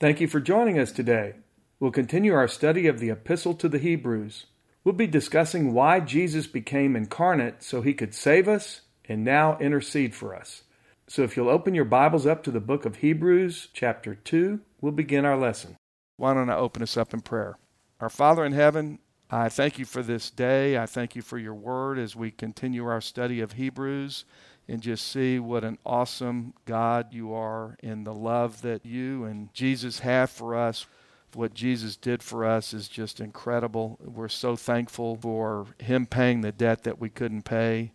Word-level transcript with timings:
Thank 0.00 0.20
you 0.20 0.28
for 0.28 0.38
joining 0.38 0.78
us 0.78 0.92
today. 0.92 1.34
We'll 1.80 1.90
continue 1.90 2.32
our 2.32 2.46
study 2.46 2.86
of 2.86 3.00
the 3.00 3.10
Epistle 3.10 3.54
to 3.54 3.68
the 3.68 3.80
Hebrews. 3.80 4.46
We'll 4.84 4.94
be 4.94 5.08
discussing 5.08 5.72
why 5.72 5.98
Jesus 5.98 6.46
became 6.46 6.94
incarnate 6.94 7.64
so 7.64 7.82
he 7.82 7.94
could 7.94 8.14
save 8.14 8.46
us 8.46 8.82
and 9.06 9.24
now 9.24 9.58
intercede 9.58 10.14
for 10.14 10.36
us. 10.36 10.62
So 11.08 11.24
if 11.24 11.36
you'll 11.36 11.48
open 11.48 11.74
your 11.74 11.84
Bibles 11.84 12.26
up 12.26 12.44
to 12.44 12.52
the 12.52 12.60
book 12.60 12.84
of 12.84 12.98
Hebrews, 12.98 13.70
chapter 13.72 14.14
2, 14.14 14.60
we'll 14.80 14.92
begin 14.92 15.24
our 15.24 15.36
lesson. 15.36 15.74
Why 16.16 16.32
don't 16.32 16.48
I 16.48 16.54
open 16.54 16.80
us 16.84 16.96
up 16.96 17.12
in 17.12 17.20
prayer? 17.20 17.58
Our 17.98 18.10
Father 18.10 18.44
in 18.44 18.52
heaven, 18.52 19.00
I 19.32 19.48
thank 19.48 19.80
you 19.80 19.84
for 19.84 20.04
this 20.04 20.30
day. 20.30 20.78
I 20.78 20.86
thank 20.86 21.16
you 21.16 21.22
for 21.22 21.38
your 21.38 21.54
word 21.54 21.98
as 21.98 22.14
we 22.14 22.30
continue 22.30 22.86
our 22.86 23.00
study 23.00 23.40
of 23.40 23.54
Hebrews 23.54 24.24
and 24.68 24.82
just 24.82 25.10
see 25.10 25.38
what 25.38 25.64
an 25.64 25.78
awesome 25.84 26.52
God 26.66 27.12
you 27.12 27.32
are 27.32 27.76
and 27.82 28.06
the 28.06 28.14
love 28.14 28.60
that 28.62 28.84
you 28.84 29.24
and 29.24 29.52
Jesus 29.54 30.00
have 30.00 30.30
for 30.30 30.54
us. 30.54 30.86
What 31.34 31.54
Jesus 31.54 31.96
did 31.96 32.22
for 32.22 32.44
us 32.44 32.74
is 32.74 32.88
just 32.88 33.20
incredible. 33.20 33.98
We're 34.02 34.28
so 34.28 34.56
thankful 34.56 35.16
for 35.16 35.66
Him 35.78 36.06
paying 36.06 36.42
the 36.42 36.52
debt 36.52 36.84
that 36.84 37.00
we 37.00 37.08
couldn't 37.08 37.42
pay. 37.42 37.92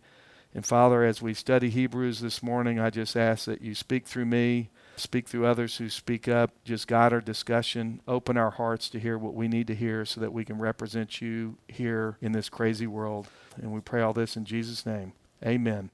And 0.54 0.64
Father, 0.64 1.02
as 1.04 1.20
we 1.20 1.34
study 1.34 1.68
Hebrews 1.68 2.20
this 2.20 2.40
morning, 2.42 2.78
I 2.78 2.90
just 2.90 3.16
ask 3.16 3.46
that 3.46 3.60
you 3.60 3.74
speak 3.74 4.06
through 4.06 4.26
me, 4.26 4.70
speak 4.96 5.28
through 5.28 5.46
others 5.46 5.76
who 5.78 5.90
speak 5.90 6.28
up, 6.28 6.52
just 6.64 6.86
guide 6.86 7.12
our 7.12 7.20
discussion, 7.20 8.00
open 8.06 8.36
our 8.36 8.52
hearts 8.52 8.88
to 8.90 9.00
hear 9.00 9.18
what 9.18 9.34
we 9.34 9.48
need 9.48 9.66
to 9.66 9.74
hear 9.74 10.04
so 10.04 10.20
that 10.20 10.32
we 10.32 10.44
can 10.44 10.58
represent 10.58 11.20
you 11.20 11.56
here 11.66 12.18
in 12.20 12.30
this 12.30 12.48
crazy 12.48 12.86
world. 12.86 13.26
And 13.60 13.72
we 13.72 13.80
pray 13.80 14.00
all 14.00 14.12
this 14.12 14.36
in 14.36 14.44
Jesus' 14.44 14.86
name. 14.86 15.12
Amen. 15.44 15.90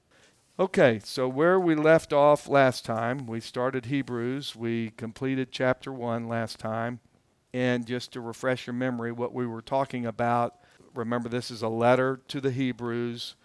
Okay, 0.59 0.99
so 1.01 1.29
where 1.29 1.57
we 1.57 1.75
left 1.75 2.11
off 2.11 2.49
last 2.49 2.83
time, 2.83 3.25
we 3.25 3.39
started 3.39 3.85
Hebrews. 3.85 4.53
We 4.53 4.89
completed 4.91 5.47
chapter 5.49 5.93
1 5.93 6.27
last 6.27 6.59
time. 6.59 6.99
And 7.53 7.87
just 7.87 8.11
to 8.13 8.21
refresh 8.21 8.67
your 8.67 8.73
memory, 8.73 9.13
what 9.13 9.33
we 9.33 9.47
were 9.47 9.61
talking 9.61 10.05
about, 10.05 10.55
remember 10.93 11.29
this 11.29 11.51
is 11.51 11.61
a 11.61 11.69
letter 11.69 12.19
to 12.27 12.41
the 12.41 12.51
Hebrews. 12.51 13.35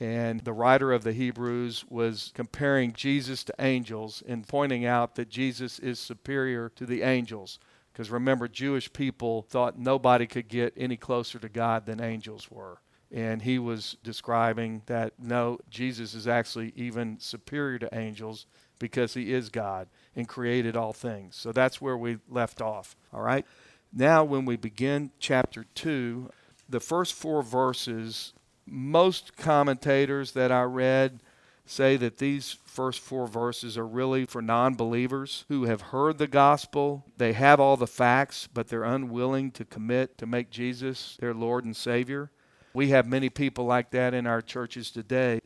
And 0.00 0.40
the 0.40 0.52
writer 0.52 0.92
of 0.92 1.04
the 1.04 1.12
Hebrews 1.12 1.84
was 1.88 2.32
comparing 2.34 2.94
Jesus 2.94 3.44
to 3.44 3.54
angels 3.60 4.20
and 4.26 4.46
pointing 4.46 4.84
out 4.84 5.14
that 5.14 5.28
Jesus 5.28 5.78
is 5.78 6.00
superior 6.00 6.68
to 6.70 6.84
the 6.84 7.02
angels. 7.02 7.60
Because 7.92 8.10
remember, 8.10 8.48
Jewish 8.48 8.92
people 8.92 9.42
thought 9.42 9.78
nobody 9.78 10.26
could 10.26 10.48
get 10.48 10.74
any 10.76 10.96
closer 10.96 11.38
to 11.38 11.48
God 11.48 11.86
than 11.86 12.02
angels 12.02 12.50
were 12.50 12.80
and 13.12 13.42
he 13.42 13.58
was 13.58 13.96
describing 14.04 14.82
that 14.86 15.14
no, 15.18 15.58
Jesus 15.68 16.14
is 16.14 16.28
actually 16.28 16.72
even 16.76 17.18
superior 17.18 17.78
to 17.80 17.94
angels 17.94 18.46
because 18.78 19.14
he 19.14 19.32
is 19.32 19.48
God 19.48 19.88
and 20.14 20.28
created 20.28 20.76
all 20.76 20.92
things. 20.92 21.36
So 21.36 21.52
that's 21.52 21.80
where 21.80 21.96
we 21.96 22.18
left 22.28 22.60
off. 22.60 22.96
All 23.12 23.22
right. 23.22 23.44
Now, 23.92 24.22
when 24.22 24.44
we 24.44 24.56
begin 24.56 25.10
chapter 25.18 25.64
2, 25.74 26.30
the 26.68 26.80
first 26.80 27.14
four 27.14 27.42
verses, 27.42 28.32
most 28.64 29.36
commentators 29.36 30.32
that 30.32 30.52
I 30.52 30.62
read 30.62 31.20
say 31.66 31.96
that 31.96 32.18
these 32.18 32.56
first 32.64 33.00
four 33.00 33.26
verses 33.26 33.76
are 33.76 33.86
really 33.86 34.24
for 34.24 34.42
non 34.42 34.74
believers 34.74 35.44
who 35.48 35.64
have 35.64 35.80
heard 35.80 36.18
the 36.18 36.26
gospel. 36.26 37.04
They 37.16 37.32
have 37.32 37.60
all 37.60 37.76
the 37.76 37.86
facts, 37.86 38.48
but 38.52 38.68
they're 38.68 38.84
unwilling 38.84 39.50
to 39.52 39.64
commit 39.64 40.18
to 40.18 40.26
make 40.26 40.50
Jesus 40.50 41.16
their 41.20 41.34
Lord 41.34 41.64
and 41.64 41.76
Savior. 41.76 42.30
We 42.72 42.88
have 42.88 43.06
many 43.06 43.28
people 43.28 43.64
like 43.64 43.90
that 43.90 44.14
in 44.14 44.26
our 44.26 44.40
churches 44.40 44.90
today. 44.90 45.40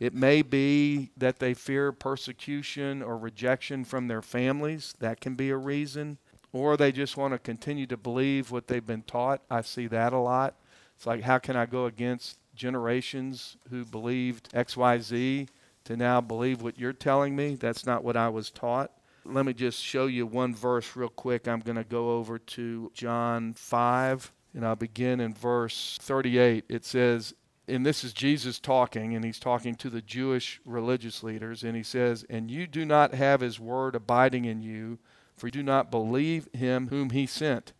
It 0.00 0.14
may 0.14 0.42
be 0.42 1.10
that 1.16 1.38
they 1.38 1.54
fear 1.54 1.92
persecution 1.92 3.02
or 3.02 3.16
rejection 3.16 3.84
from 3.84 4.08
their 4.08 4.22
families. 4.22 4.94
That 4.98 5.20
can 5.20 5.34
be 5.34 5.50
a 5.50 5.56
reason. 5.56 6.18
Or 6.52 6.76
they 6.76 6.92
just 6.92 7.16
want 7.16 7.34
to 7.34 7.38
continue 7.38 7.86
to 7.86 7.96
believe 7.96 8.50
what 8.50 8.66
they've 8.66 8.84
been 8.84 9.02
taught. 9.02 9.42
I 9.50 9.62
see 9.62 9.86
that 9.86 10.12
a 10.12 10.18
lot. 10.18 10.56
It's 10.96 11.06
like, 11.06 11.22
how 11.22 11.38
can 11.38 11.56
I 11.56 11.66
go 11.66 11.86
against 11.86 12.38
generations 12.54 13.56
who 13.70 13.84
believed 13.84 14.52
XYZ 14.52 15.48
to 15.84 15.96
now 15.96 16.20
believe 16.20 16.62
what 16.62 16.78
you're 16.78 16.92
telling 16.92 17.36
me? 17.36 17.54
That's 17.54 17.86
not 17.86 18.04
what 18.04 18.16
I 18.16 18.28
was 18.28 18.50
taught. 18.50 18.90
Let 19.24 19.46
me 19.46 19.52
just 19.52 19.82
show 19.82 20.06
you 20.06 20.26
one 20.26 20.54
verse 20.54 20.96
real 20.96 21.08
quick. 21.08 21.46
I'm 21.46 21.60
going 21.60 21.76
to 21.76 21.84
go 21.84 22.16
over 22.16 22.38
to 22.38 22.90
John 22.92 23.52
5 23.52 24.32
and 24.54 24.66
I'll 24.66 24.76
begin 24.76 25.20
in 25.20 25.34
verse 25.34 25.98
38. 26.00 26.64
It 26.68 26.84
says, 26.84 27.34
and 27.68 27.86
this 27.86 28.02
is 28.02 28.12
Jesus 28.12 28.58
talking, 28.58 29.14
and 29.14 29.24
he's 29.24 29.38
talking 29.38 29.76
to 29.76 29.88
the 29.88 30.02
Jewish 30.02 30.60
religious 30.64 31.22
leaders, 31.22 31.62
and 31.62 31.76
he 31.76 31.82
says, 31.82 32.24
And 32.28 32.50
you 32.50 32.66
do 32.66 32.84
not 32.84 33.14
have 33.14 33.40
his 33.40 33.60
word 33.60 33.94
abiding 33.94 34.44
in 34.44 34.62
you, 34.62 34.98
for 35.36 35.46
you 35.46 35.52
do 35.52 35.62
not 35.62 35.90
believe 35.90 36.48
him 36.52 36.88
whom 36.88 37.10
he 37.10 37.24
sent. 37.24 37.72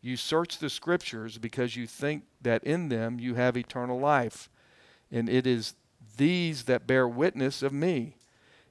You 0.00 0.16
search 0.16 0.58
the 0.58 0.70
scriptures 0.70 1.38
because 1.38 1.76
you 1.76 1.86
think 1.86 2.24
that 2.42 2.62
in 2.62 2.90
them 2.90 3.18
you 3.18 3.34
have 3.34 3.56
eternal 3.56 3.98
life. 3.98 4.48
And 5.10 5.28
it 5.28 5.46
is 5.46 5.74
these 6.16 6.64
that 6.64 6.86
bear 6.86 7.08
witness 7.08 7.62
of 7.62 7.72
me. 7.72 8.16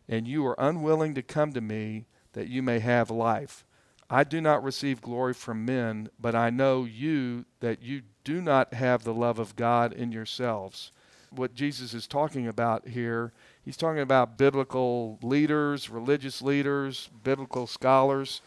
And 0.08 0.28
you 0.28 0.46
are 0.46 0.56
unwilling 0.58 1.13
to 1.16 1.22
come 1.22 1.52
to 1.53 1.62
me 1.62 2.06
that 2.34 2.47
you 2.47 2.62
may 2.62 2.80
have 2.80 3.09
life. 3.09 3.66
I 4.13 4.24
do 4.24 4.41
not 4.41 4.63
receive 4.63 5.01
glory 5.01 5.34
from 5.34 5.66
men, 5.66 6.07
but 6.22 6.35
I 6.35 6.51
know 6.51 6.84
you 6.84 7.46
that 7.62 7.81
you 7.81 8.03
do 8.24 8.41
not 8.41 8.75
have 8.75 9.03
the 9.03 9.13
love 9.13 9.40
of 9.40 9.56
God 9.56 9.91
in 9.91 10.12
yourselves. 10.12 10.91
What 11.31 11.56
Jesus 11.56 11.96
is 11.96 12.06
talking 12.06 12.47
about 12.47 12.90
here, 12.90 13.34
he's 13.66 13.75
talking 13.75 14.03
about 14.03 14.38
biblical 14.38 15.18
leaders, 15.24 15.90
religious 15.90 16.44
leaders, 16.44 17.09
biblical 17.24 17.66
scholars. 17.66 18.44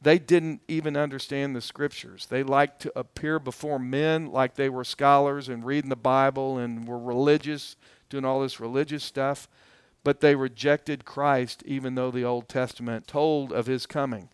They 0.00 0.18
didn't 0.18 0.62
even 0.66 0.96
understand 0.96 1.54
the 1.54 1.60
scriptures. 1.60 2.24
They 2.24 2.42
liked 2.42 2.80
to 2.80 2.98
appear 2.98 3.38
before 3.38 3.78
men 3.78 4.32
like 4.32 4.54
they 4.54 4.70
were 4.70 4.82
scholars 4.82 5.50
and 5.50 5.62
reading 5.62 5.90
the 5.90 5.96
Bible 5.96 6.56
and 6.56 6.88
were 6.88 6.98
religious, 6.98 7.76
doing 8.08 8.24
all 8.24 8.40
this 8.40 8.60
religious 8.60 9.04
stuff. 9.04 9.46
But 10.04 10.22
they 10.22 10.34
rejected 10.34 11.04
Christ, 11.04 11.62
even 11.66 11.96
though 11.96 12.10
the 12.10 12.24
Old 12.24 12.48
Testament 12.48 13.06
told 13.06 13.52
of 13.52 13.66
his 13.66 13.84
coming. 13.84 14.30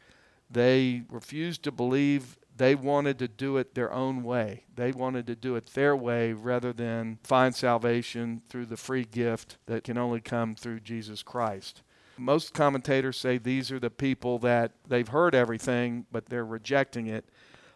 They 0.53 1.03
refused 1.09 1.63
to 1.65 1.73
believe. 1.73 2.39
They 2.55 2.75
wanted 2.75 3.19
to 3.21 3.29
do 3.29 3.57
it 3.57 3.75
their 3.75 3.93
own 3.93 4.23
way. 4.23 4.65
They 4.77 4.93
wanted 4.93 5.27
to 5.29 5.35
do 5.35 5.57
it 5.57 5.67
their 5.75 5.97
way 5.97 6.35
rather 6.35 6.73
than 6.73 7.19
find 7.25 7.55
salvation 7.55 8.43
through 8.49 8.67
the 8.67 8.77
free 8.77 9.05
gift 9.05 9.57
that 9.67 9.85
can 9.85 9.97
only 9.97 10.21
come 10.21 10.55
through 10.55 10.81
Jesus 10.81 11.23
Christ. 11.23 11.83
Most 12.19 12.53
commentators 12.53 13.17
say 13.17 13.39
these 13.39 13.73
are 13.73 13.81
the 13.81 13.91
people 13.91 14.39
that 14.41 14.73
they've 14.87 15.09
heard 15.09 15.35
everything, 15.35 16.05
but 16.13 16.27
they're 16.27 16.45
rejecting 16.45 17.07
it. 17.07 17.25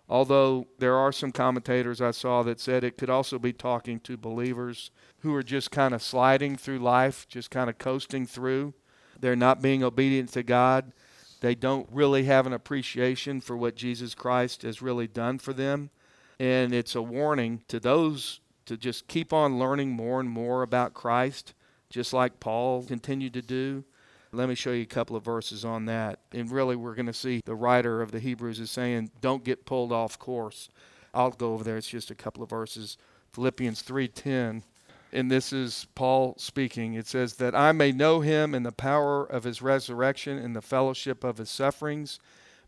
Although 0.09 0.66
there 0.78 0.94
are 0.94 1.10
some 1.10 1.32
commentators 1.32 2.00
I 2.00 2.12
saw 2.12 2.42
that 2.44 2.60
said 2.60 2.84
it 2.84 2.98
could 2.98 3.10
also 3.10 3.38
be 3.38 3.53
talking 3.53 3.98
to 4.00 4.16
believers 4.16 4.91
who 5.20 5.34
are 5.34 5.42
just 5.42 5.70
kind 5.70 5.94
of 5.94 6.03
sliding 6.03 6.56
through 6.56 6.78
life, 6.78 7.26
just 7.28 7.50
kind 7.50 7.69
of 7.69 7.78
coasting 7.78 8.26
through. 8.26 8.75
They're 9.19 9.34
not 9.34 9.62
being 9.62 9.82
obedient 9.82 10.32
to 10.34 10.42
God. 10.42 10.92
They 11.47 11.55
don't 11.55 11.89
really 11.93 12.25
have 12.25 12.45
an 12.49 12.53
appreciation 12.53 13.41
for 13.41 13.57
what 13.57 13.77
Jesus 13.77 14.17
Christ 14.17 14.62
has 14.62 14.83
really 14.83 15.07
done 15.07 15.39
for 15.39 15.53
them. 15.53 15.91
And 16.41 16.75
it's 16.75 16.97
a 16.97 17.03
warning 17.03 17.62
to 17.69 17.79
those 17.79 18.41
to 18.65 18.77
just 18.77 19.07
keep 19.07 19.33
on 19.33 19.57
learning 19.57 19.93
more 19.93 20.19
and 20.19 20.29
more 20.29 20.65
about 20.65 20.93
Christ, 20.93 21.55
just 21.89 22.12
like 22.12 22.41
Paul 22.41 22.83
continued 22.83 23.33
to 23.34 23.43
do. 23.43 23.84
Let 24.33 24.49
me 24.49 24.57
show 24.57 24.73
you 24.73 24.83
a 24.83 24.87
couple 24.87 25.15
of 25.15 25.25
verses 25.25 25.65
on 25.65 25.84
that. 25.84 26.19
And 26.33 26.51
really, 26.51 26.75
we're 26.75 26.97
going 26.97 27.07
to 27.07 27.12
see 27.12 27.41
the 27.45 27.55
writer 27.55 28.03
of 28.03 28.11
the 28.11 28.19
Hebrews 28.19 28.59
is 28.59 28.73
saying, 28.73 29.13
don't 29.21 29.45
get 29.45 29.67
pulled 29.67 29.93
off 29.93 30.19
course. 30.19 30.69
I'll 31.15 31.31
go 31.31 31.55
over 31.55 31.63
there. 31.63 31.77
It's 31.77 31.87
just 31.87 32.11
a 32.11 32.17
couple 32.17 32.43
of 32.43 32.51
verses. 32.51 32.99
Philippians 33.33 33.84
3:10 33.84 34.65
and 35.12 35.31
this 35.31 35.53
is 35.53 35.87
Paul 35.94 36.34
speaking. 36.39 36.94
It 36.94 37.06
says, 37.06 37.34
That 37.34 37.55
I 37.55 37.72
may 37.72 37.93
know 37.93 38.21
him 38.21 38.55
in 38.55 38.62
the 38.62 38.72
power 38.72 39.25
of 39.25 39.44
his 39.44 39.62
resurrection, 39.62 40.39
and 40.39 40.55
the 40.55 40.62
fellowship 40.62 41.25
of 41.25 41.39
his 41.39 41.50
sufferings, 41.50 42.19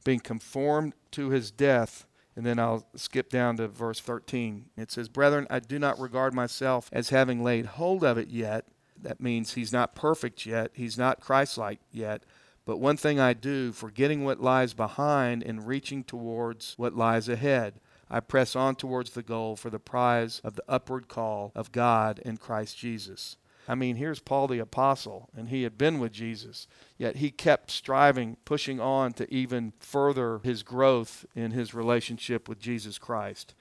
being 0.04 0.20
conformed 0.20 0.94
to 1.12 1.30
his 1.30 1.50
death. 1.50 2.06
And 2.36 2.46
then 2.46 2.58
I'll 2.58 2.86
skip 2.94 3.30
down 3.30 3.56
to 3.56 3.66
verse 3.66 3.98
13. 3.98 4.66
It 4.76 4.92
says, 4.92 5.08
Brethren, 5.08 5.46
I 5.50 5.58
do 5.58 5.78
not 5.78 5.98
regard 5.98 6.34
myself 6.34 6.88
as 6.92 7.08
having 7.08 7.42
laid 7.42 7.66
hold 7.66 8.04
of 8.04 8.16
it 8.16 8.28
yet. 8.28 8.66
That 9.00 9.20
means 9.20 9.54
he's 9.54 9.72
not 9.72 9.94
perfect 9.94 10.46
yet, 10.46 10.70
he's 10.74 10.96
not 10.96 11.20
Christ 11.20 11.58
like 11.58 11.80
yet. 11.90 12.22
But 12.64 12.78
one 12.78 12.96
thing 12.96 13.18
I 13.18 13.32
do, 13.32 13.72
forgetting 13.72 14.24
what 14.24 14.40
lies 14.40 14.74
behind 14.74 15.42
and 15.42 15.66
reaching 15.66 16.04
towards 16.04 16.74
what 16.76 16.94
lies 16.94 17.28
ahead. 17.28 17.80
I 18.10 18.20
press 18.20 18.56
on 18.56 18.76
towards 18.76 19.10
the 19.10 19.22
goal 19.22 19.56
for 19.56 19.70
the 19.70 19.78
prize 19.78 20.40
of 20.44 20.56
the 20.56 20.64
upward 20.68 21.08
call 21.08 21.52
of 21.54 21.72
God 21.72 22.20
in 22.20 22.36
Christ 22.36 22.78
Jesus. 22.78 23.36
I 23.70 23.74
mean, 23.74 23.96
here's 23.96 24.18
Paul 24.18 24.48
the 24.48 24.60
Apostle, 24.60 25.28
and 25.36 25.50
he 25.50 25.64
had 25.64 25.76
been 25.76 25.98
with 25.98 26.12
Jesus, 26.12 26.66
yet 26.96 27.16
he 27.16 27.30
kept 27.30 27.70
striving, 27.70 28.38
pushing 28.46 28.80
on 28.80 29.12
to 29.14 29.32
even 29.32 29.74
further 29.78 30.40
his 30.42 30.62
growth 30.62 31.26
in 31.34 31.50
his 31.50 31.74
relationship 31.74 32.48
with 32.48 32.58
Jesus 32.58 32.96
Christ. 32.96 33.54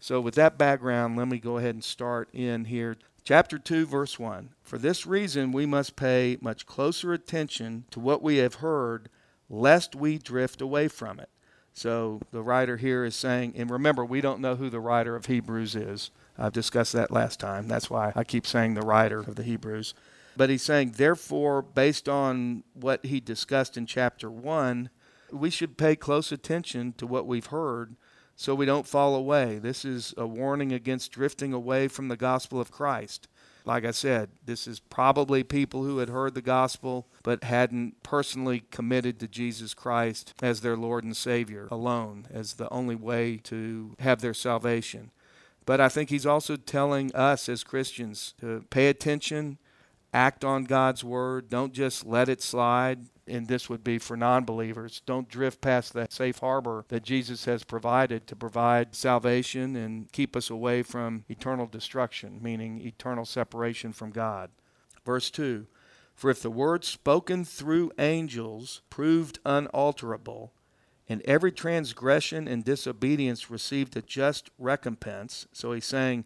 So, 0.00 0.20
with 0.20 0.34
that 0.34 0.58
background, 0.58 1.16
let 1.16 1.28
me 1.28 1.38
go 1.38 1.58
ahead 1.58 1.76
and 1.76 1.84
start 1.84 2.28
in 2.32 2.64
here. 2.64 2.96
Chapter 3.22 3.56
2, 3.56 3.86
verse 3.86 4.18
1. 4.18 4.50
For 4.64 4.78
this 4.78 5.06
reason, 5.06 5.52
we 5.52 5.64
must 5.64 5.94
pay 5.94 6.38
much 6.40 6.66
closer 6.66 7.12
attention 7.12 7.84
to 7.92 8.00
what 8.00 8.20
we 8.20 8.38
have 8.38 8.54
heard 8.54 9.08
lest 9.48 9.94
we 9.94 10.18
drift 10.18 10.60
away 10.60 10.88
from 10.88 11.20
it. 11.20 11.28
So 11.74 12.20
the 12.32 12.42
writer 12.42 12.76
here 12.76 13.04
is 13.04 13.16
saying, 13.16 13.54
and 13.56 13.70
remember, 13.70 14.04
we 14.04 14.20
don't 14.20 14.40
know 14.40 14.56
who 14.56 14.68
the 14.68 14.80
writer 14.80 15.16
of 15.16 15.26
Hebrews 15.26 15.74
is. 15.74 16.10
I've 16.38 16.52
discussed 16.52 16.92
that 16.92 17.10
last 17.10 17.40
time. 17.40 17.68
That's 17.68 17.90
why 17.90 18.12
I 18.14 18.24
keep 18.24 18.46
saying 18.46 18.74
the 18.74 18.82
writer 18.82 19.20
of 19.20 19.36
the 19.36 19.42
Hebrews. 19.42 19.94
But 20.36 20.50
he's 20.50 20.62
saying, 20.62 20.94
therefore, 20.96 21.62
based 21.62 22.08
on 22.08 22.64
what 22.74 23.04
he 23.04 23.20
discussed 23.20 23.76
in 23.76 23.86
chapter 23.86 24.30
1, 24.30 24.90
we 25.30 25.50
should 25.50 25.76
pay 25.76 25.96
close 25.96 26.32
attention 26.32 26.94
to 26.98 27.06
what 27.06 27.26
we've 27.26 27.46
heard 27.46 27.96
so 28.36 28.54
we 28.54 28.66
don't 28.66 28.86
fall 28.86 29.14
away. 29.14 29.58
This 29.58 29.84
is 29.84 30.14
a 30.16 30.26
warning 30.26 30.72
against 30.72 31.12
drifting 31.12 31.52
away 31.52 31.88
from 31.88 32.08
the 32.08 32.16
gospel 32.16 32.60
of 32.60 32.70
Christ. 32.70 33.28
Like 33.64 33.84
I 33.84 33.92
said, 33.92 34.30
this 34.44 34.66
is 34.66 34.80
probably 34.80 35.44
people 35.44 35.84
who 35.84 35.98
had 35.98 36.08
heard 36.08 36.34
the 36.34 36.42
gospel 36.42 37.06
but 37.22 37.44
hadn't 37.44 38.02
personally 38.02 38.64
committed 38.70 39.20
to 39.20 39.28
Jesus 39.28 39.74
Christ 39.74 40.34
as 40.42 40.60
their 40.60 40.76
Lord 40.76 41.04
and 41.04 41.16
Savior 41.16 41.68
alone, 41.70 42.26
as 42.32 42.54
the 42.54 42.72
only 42.72 42.96
way 42.96 43.36
to 43.44 43.94
have 44.00 44.20
their 44.20 44.34
salvation. 44.34 45.10
But 45.64 45.80
I 45.80 45.88
think 45.88 46.10
he's 46.10 46.26
also 46.26 46.56
telling 46.56 47.14
us 47.14 47.48
as 47.48 47.62
Christians 47.62 48.34
to 48.40 48.64
pay 48.70 48.88
attention, 48.88 49.58
act 50.12 50.44
on 50.44 50.64
God's 50.64 51.04
word, 51.04 51.48
don't 51.48 51.72
just 51.72 52.04
let 52.04 52.28
it 52.28 52.42
slide, 52.42 53.06
and 53.32 53.48
this 53.48 53.70
would 53.70 53.82
be 53.82 53.98
for 53.98 54.16
non 54.16 54.44
believers. 54.44 55.00
Don't 55.06 55.28
drift 55.28 55.60
past 55.62 55.94
that 55.94 56.12
safe 56.12 56.38
harbor 56.38 56.84
that 56.88 57.02
Jesus 57.02 57.46
has 57.46 57.64
provided 57.64 58.26
to 58.26 58.36
provide 58.36 58.94
salvation 58.94 59.74
and 59.74 60.12
keep 60.12 60.36
us 60.36 60.50
away 60.50 60.82
from 60.82 61.24
eternal 61.28 61.66
destruction, 61.66 62.38
meaning 62.42 62.80
eternal 62.82 63.24
separation 63.24 63.92
from 63.92 64.10
God. 64.10 64.50
Verse 65.04 65.30
2 65.30 65.66
For 66.14 66.30
if 66.30 66.42
the 66.42 66.50
word 66.50 66.84
spoken 66.84 67.44
through 67.44 67.92
angels 67.98 68.82
proved 68.90 69.38
unalterable, 69.46 70.52
and 71.08 71.22
every 71.22 71.52
transgression 71.52 72.46
and 72.46 72.64
disobedience 72.64 73.50
received 73.50 73.96
a 73.96 74.02
just 74.02 74.50
recompense, 74.58 75.46
so 75.52 75.72
he's 75.72 75.86
saying, 75.86 76.24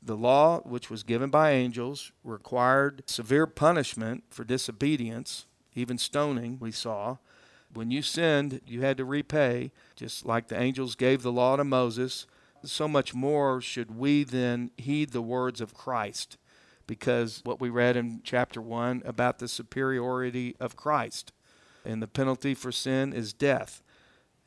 the 0.00 0.16
law, 0.16 0.60
which 0.60 0.90
was 0.90 1.02
given 1.02 1.30
by 1.30 1.52
angels, 1.52 2.12
required 2.22 3.02
severe 3.06 3.46
punishment 3.46 4.24
for 4.28 4.44
disobedience, 4.44 5.46
even 5.74 5.98
stoning, 5.98 6.58
we 6.60 6.70
saw. 6.70 7.16
When 7.72 7.90
you 7.90 8.02
sinned, 8.02 8.60
you 8.66 8.82
had 8.82 8.96
to 8.98 9.04
repay, 9.04 9.72
just 9.96 10.24
like 10.24 10.48
the 10.48 10.60
angels 10.60 10.94
gave 10.94 11.22
the 11.22 11.32
law 11.32 11.56
to 11.56 11.64
Moses. 11.64 12.26
So 12.64 12.86
much 12.86 13.14
more 13.14 13.60
should 13.60 13.96
we 13.96 14.24
then 14.24 14.70
heed 14.76 15.10
the 15.10 15.22
words 15.22 15.60
of 15.60 15.74
Christ, 15.74 16.38
because 16.86 17.40
what 17.44 17.60
we 17.60 17.68
read 17.68 17.96
in 17.96 18.20
chapter 18.22 18.60
1 18.60 19.02
about 19.04 19.38
the 19.38 19.48
superiority 19.48 20.54
of 20.60 20.76
Christ. 20.76 21.32
And 21.84 22.00
the 22.00 22.08
penalty 22.08 22.54
for 22.54 22.72
sin 22.72 23.12
is 23.12 23.32
death. 23.32 23.82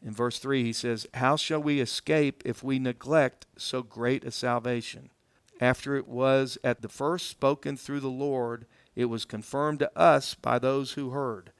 In 0.02 0.14
verse 0.14 0.40
3, 0.40 0.64
he 0.64 0.74
says, 0.74 1.08
How 1.16 1.36
shall 1.36 1.62
we 1.62 1.80
escape 1.80 2.44
if 2.46 2.64
we 2.64 2.80
neglect 2.80 3.46
so 3.58 3.84
great 3.84 4.24
a 4.24 4.32
salvation? 4.32 5.10
After 5.60 5.96
it 5.96 6.08
was 6.08 6.58
at 6.64 6.82
the 6.82 6.90
first 6.90 7.30
spoken 7.30 7.78
through 7.78 8.02
the 8.02 8.10
Lord, 8.10 8.66
it 8.96 9.06
was 9.06 9.26
confirmed 9.26 9.80
to 9.80 9.98
us 9.98 10.36
by 10.36 10.60
those 10.60 10.94
who 10.94 11.12
heard. 11.12 11.52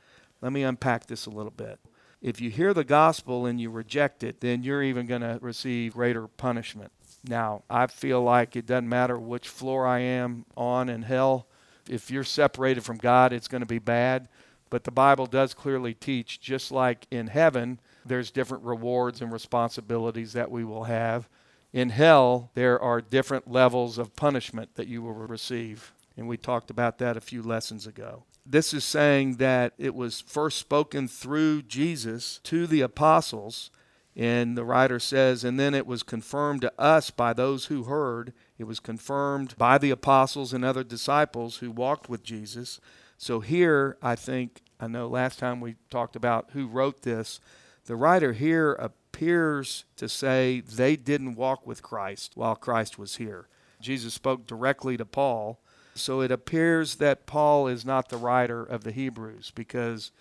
Let 0.42 0.52
me 0.52 0.64
unpack 0.64 1.08
this 1.08 1.26
a 1.26 1.32
little 1.32 1.52
bit. 1.52 1.80
If 2.22 2.42
you 2.42 2.50
hear 2.50 2.74
the 2.74 2.84
gospel 2.84 3.46
and 3.46 3.62
you 3.62 3.70
reject 3.70 4.24
it, 4.24 4.42
then 4.42 4.64
you're 4.64 4.84
even 4.84 5.06
going 5.06 5.22
to 5.22 5.40
receive 5.42 5.94
greater 5.94 6.28
punishment. 6.28 6.92
Now, 7.28 7.64
I 7.70 7.88
feel 7.88 8.22
like 8.22 8.56
it 8.56 8.66
doesn't 8.66 8.90
matter 8.90 9.18
which 9.18 9.48
floor 9.48 9.86
I 9.86 10.00
am 10.00 10.46
on 10.56 10.90
in 10.90 11.04
hell. 11.04 11.48
If 11.90 12.12
you're 12.12 12.24
separated 12.24 12.84
from 12.84 12.98
God, 12.98 13.34
it's 13.34 13.48
going 13.48 13.62
to 13.62 13.68
be 13.68 13.80
bad. 13.80 14.30
But 14.70 14.84
the 14.84 14.92
Bible 14.92 15.26
does 15.26 15.54
clearly 15.54 15.94
teach, 15.94 16.42
just 16.42 16.72
like 16.72 17.08
in 17.10 17.28
heaven, 17.28 17.80
there's 18.06 18.32
different 18.32 18.64
rewards 18.64 19.22
and 19.22 19.32
responsibilities 19.32 20.34
that 20.34 20.52
we 20.52 20.64
will 20.64 20.86
have. 20.86 21.30
In 21.78 21.90
hell, 21.92 22.50
there 22.56 22.82
are 22.82 23.02
different 23.02 23.52
levels 23.52 24.00
of 24.00 24.16
punishment 24.16 24.74
that 24.76 24.88
you 24.88 25.04
will 25.04 25.14
receive 25.14 25.94
and 26.18 26.28
we 26.28 26.36
talked 26.36 26.72
about 26.72 26.98
that 26.98 27.16
a 27.16 27.22
few 27.22 27.44
lessons 27.44 27.86
ago. 27.86 28.24
This 28.44 28.74
is 28.74 28.84
saying 28.84 29.36
that 29.36 29.74
it 29.78 29.94
was 29.94 30.22
first 30.22 30.58
spoken 30.58 31.08
through 31.08 31.62
Jesus 31.62 32.40
to 32.46 32.66
the 32.66 32.82
apostles, 32.82 33.70
and 34.16 34.58
the 34.58 34.66
writer 34.66 35.00
says, 35.00 35.44
and 35.44 35.60
then 35.60 35.76
it 35.76 35.86
was 35.86 36.02
confirmed 36.02 36.62
to 36.62 36.74
us 36.80 37.12
by 37.12 37.34
those 37.34 37.66
who 37.66 37.84
heard. 37.84 38.34
It 38.58 38.64
was 38.64 38.80
confirmed 38.80 39.56
by 39.58 39.78
the 39.78 39.92
apostles 39.92 40.54
and 40.54 40.66
other 40.66 40.84
disciples 40.84 41.58
who 41.58 41.70
walked 41.70 42.10
with 42.10 42.24
Jesus. 42.24 42.80
So 43.20 43.42
here, 43.42 43.98
I 44.02 44.16
think, 44.16 44.64
I 44.80 44.88
know 44.88 45.08
last 45.08 45.38
time 45.38 45.62
we 45.62 45.76
talked 45.92 46.16
about 46.16 46.50
who 46.54 46.66
wrote 46.66 47.04
this. 47.04 47.40
The 47.86 47.96
writer 47.96 48.34
here 48.34 48.72
appears 49.18 49.84
to 49.96 50.08
say 50.08 50.62
they 50.62 50.96
didn't 50.96 51.34
walk 51.34 51.66
with 51.66 51.82
Christ 51.82 52.34
while 52.36 52.56
Christ 52.56 53.00
was 53.00 53.16
here. 53.16 53.48
Jesus 53.82 54.14
spoke 54.14 54.46
directly 54.46 54.96
to 54.96 55.06
Paul 55.06 55.60
so 55.96 56.22
it 56.22 56.32
appears 56.32 56.98
that 56.98 57.26
Paul 57.26 57.68
is 57.68 57.84
not 57.84 58.10
the 58.10 58.18
writer 58.18 58.64
of 58.64 58.84
the 58.84 58.92
Hebrews 58.92 59.52
because 59.56 60.12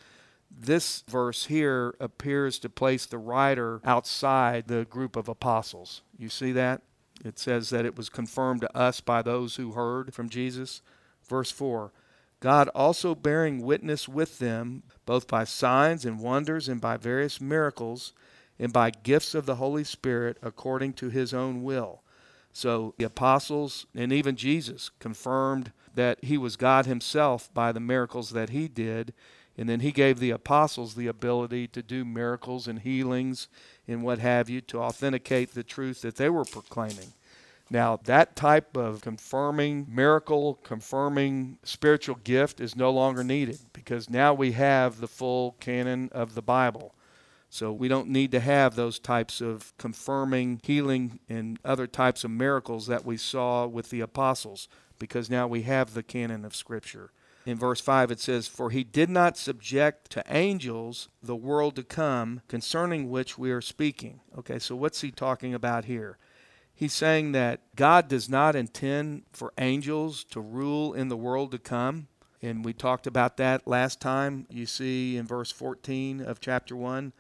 this 0.51 1.05
verse 1.07 1.45
here 1.45 1.95
appears 2.01 2.59
to 2.61 2.71
place 2.71 3.05
the 3.05 3.19
writer 3.19 3.83
outside 3.85 4.67
the 4.67 4.87
group 4.87 5.15
of 5.15 5.29
apostles. 5.29 6.01
You 6.19 6.31
see 6.31 6.53
that? 6.53 6.81
It 7.23 7.39
says 7.39 7.69
that 7.69 7.85
it 7.85 7.99
was 7.99 8.09
confirmed 8.09 8.63
to 8.63 8.75
us 8.75 9.03
by 9.03 9.21
those 9.21 9.57
who 9.57 9.73
heard 9.73 10.15
from 10.15 10.31
Jesus. 10.31 10.81
Verse 11.29 11.51
4 11.51 11.93
God 12.41 12.69
also 12.69 13.15
bearing 13.15 13.61
witness 13.61 14.09
with 14.09 14.39
them, 14.39 14.85
both 15.05 15.29
by 15.29 15.45
signs 15.45 16.07
and 16.07 16.19
wonders 16.19 16.67
and 16.67 16.81
by 16.81 16.97
various 16.97 17.43
miracles, 17.43 18.15
and 18.59 18.73
by 18.73 18.91
gifts 18.91 19.35
of 19.35 19.47
the 19.47 19.57
Holy 19.57 19.85
Spirit 19.85 20.39
according 20.43 20.93
to 20.95 21.09
his 21.09 21.35
own 21.35 21.63
will 21.63 22.03
so 22.57 22.95
the 22.97 23.05
apostles 23.05 23.85
and 23.95 24.11
even 24.15 24.35
Jesus 24.35 24.91
confirmed 24.99 25.73
that 25.95 26.25
he 26.25 26.39
was 26.39 26.57
God 26.57 26.87
himself 26.87 27.53
by 27.53 27.71
the 27.71 27.81
miracles 27.81 28.31
that 28.31 28.49
he 28.49 28.67
did. 28.67 29.13
And 29.59 29.69
then 29.69 29.81
he 29.81 29.93
gave 29.93 30.19
the 30.19 30.31
apostles 30.31 30.95
the 30.95 31.07
ability 31.07 31.69
to 31.69 31.83
do 31.83 32.03
miracles 32.03 32.67
and 32.67 32.79
healings 32.79 33.49
and 33.87 34.03
what 34.03 34.21
have 34.21 34.49
you 34.49 34.63
to 34.63 34.79
authenticate 34.79 35.53
the 35.53 35.63
truth 35.63 36.01
that 36.01 36.17
they 36.17 36.31
were 36.31 36.47
proclaiming. 36.47 37.13
Now, 37.69 38.01
that 38.05 38.37
type 38.37 38.75
of 38.75 39.03
confirming 39.03 39.87
miracle, 39.91 40.55
confirming 40.63 41.59
spiritual 41.63 42.17
gift 42.25 42.63
is 42.63 42.75
no 42.75 42.91
longer 42.91 43.23
needed 43.23 43.59
because 43.75 44.09
now 44.09 44.33
we 44.33 44.53
have 44.53 45.01
the 45.01 45.09
full 45.09 45.57
canon 45.61 46.09
of 46.11 46.35
the 46.35 46.43
Bible. 46.43 46.95
So 47.49 47.73
we 47.73 47.89
don't 47.89 48.09
need 48.09 48.33
to 48.33 48.41
have 48.41 48.75
those 48.75 48.99
types 48.99 49.41
of 49.41 49.77
confirming 49.79 50.61
healing 50.63 51.21
and 51.29 51.59
other 51.65 51.87
types 51.87 52.25
of 52.25 52.31
miracles 52.31 52.87
that 52.87 53.05
we 53.05 53.17
saw 53.17 53.67
with 53.67 53.91
the 53.91 54.01
apostles 54.01 54.69
because 54.99 55.31
now 55.31 55.47
we 55.47 55.63
have 55.63 55.95
the 55.95 56.03
canon 56.03 56.45
of 56.45 56.57
Scripture. 56.57 57.13
In 57.45 57.57
verse 57.57 57.81
5, 57.81 58.11
it 58.11 58.19
says, 58.19 58.49
For 58.49 58.71
he 58.71 58.83
did 58.83 59.09
not 59.09 59.39
subject 59.39 60.11
to 60.11 60.25
angels 60.29 61.09
the 61.23 61.37
world 61.37 61.77
to 61.77 61.85
come, 61.85 62.41
concerning 62.49 63.09
which 63.09 63.39
we 63.39 63.53
are 63.53 63.61
speaking. 63.61 64.21
Okay, 64.37 64.59
so 64.59 64.75
what's 64.75 65.01
he 65.01 65.13
talking 65.13 65.55
about 65.55 65.85
here? 65.85 66.19
He's 66.75 66.93
saying 66.93 67.33
that 67.33 67.61
God 67.77 68.09
does 68.09 68.29
not 68.29 68.57
intend 68.57 69.23
for 69.33 69.53
angels 69.59 70.25
to 70.25 70.41
rule 70.41 70.93
in 70.93 71.09
the 71.09 71.17
world 71.17 71.53
to 71.53 71.59
come. 71.59 72.09
And 72.43 72.65
we 72.65 72.73
talked 72.73 73.07
about 73.07 73.37
that 73.39 73.67
last 73.67 74.01
time. 74.01 74.47
You 74.51 74.67
see 74.67 75.17
in 75.17 75.27
verse 75.27 75.53
14 75.53 76.21
of 76.21 76.41
chapter 76.41 76.77
1 76.77 77.13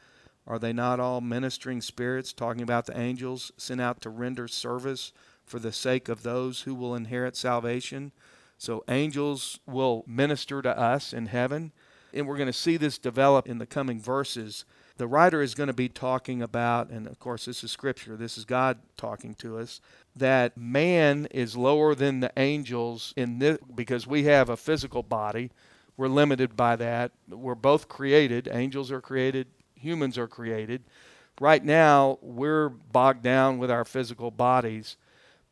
are 0.47 0.59
they 0.59 0.73
not 0.73 1.01
all 1.01 1.21
ministering 1.21 1.81
spirits, 1.81 2.33
talking 2.33 2.63
about 2.63 2.87
the 2.87 2.99
angels 2.99 3.51
sent 3.57 3.81
out 3.81 4.01
to 4.03 4.11
render 4.11 4.47
service 4.47 5.13
for 5.45 5.59
the 5.59 5.73
sake 5.73 6.09
of 6.09 6.23
those 6.23 6.63
who 6.63 6.75
will 6.75 6.95
inherit 6.95 7.37
salvation? 7.37 8.13
So, 8.59 8.85
angels 8.89 9.59
will 9.67 10.05
minister 10.07 10.63
to 10.63 10.79
us 10.79 11.13
in 11.13 11.27
heaven, 11.27 11.73
and 12.15 12.27
we're 12.27 12.37
going 12.37 12.47
to 12.47 12.53
see 12.53 12.77
this 12.77 12.97
develop 12.97 13.49
in 13.49 13.59
the 13.59 13.67
coming 13.67 14.01
verses. 14.01 14.65
The 14.99 15.07
writer 15.07 15.43
is 15.43 15.55
going 15.55 15.67
to 15.67 15.75
be 15.75 15.91
talking 15.91 16.41
about, 16.41 16.91
and 16.91 17.07
of 17.07 17.19
course, 17.19 17.45
this 17.45 17.63
is 17.63 17.71
scripture, 17.71 18.17
this 18.17 18.39
is 18.39 18.47
God 18.47 18.79
talking 18.97 19.35
to 19.37 19.59
us, 19.59 19.81
that 20.15 20.57
man 20.57 21.27
is 21.33 21.57
lower 21.57 21.95
than 21.95 22.21
the 22.21 22.33
angels 22.37 23.13
in 23.17 23.41
this 23.41 23.59
because 23.75 24.07
we 24.07 24.25
have 24.25 24.49
a 24.49 24.57
physical 24.57 25.03
body. 25.03 25.51
We're 25.99 26.09
limited 26.09 26.57
by 26.57 26.77
that. 26.77 27.13
We're 27.29 27.55
both 27.55 27.89
created. 27.89 28.49
Angels 28.51 28.91
are 28.91 29.03
created 29.03 29.49
humans 29.77 30.19
are 30.19 30.29
created. 30.29 30.83
Right 31.41 31.65
now, 31.65 32.19
we're 32.23 32.69
bogged 32.69 33.23
down 33.23 33.59
with 33.59 33.71
our 33.71 33.85
physical 33.85 34.31
bodies. 34.31 34.97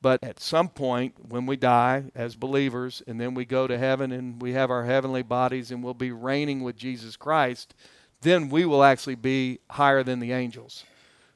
But 0.01 0.23
at 0.23 0.39
some 0.39 0.69
point, 0.69 1.15
when 1.31 1.47
we 1.47 1.57
die 1.57 2.05
as 2.15 2.37
believers, 2.37 3.03
and 3.07 3.19
then 3.19 3.33
we 3.33 3.47
go 3.47 3.67
to 3.67 3.79
heaven 3.79 4.13
and 4.13 4.41
we 4.41 4.53
have 4.53 4.71
our 4.71 4.85
heavenly 4.85 5.23
bodies 5.23 5.71
and 5.71 5.83
we'll 5.83 5.95
be 5.95 6.13
reigning 6.13 6.63
with 6.63 6.77
Jesus 6.77 7.17
Christ, 7.17 7.75
then 8.21 8.51
we 8.51 8.67
will 8.67 8.85
actually 8.85 9.15
be 9.15 9.61
higher 9.71 10.03
than 10.03 10.21
the 10.21 10.33
angels. 10.33 10.85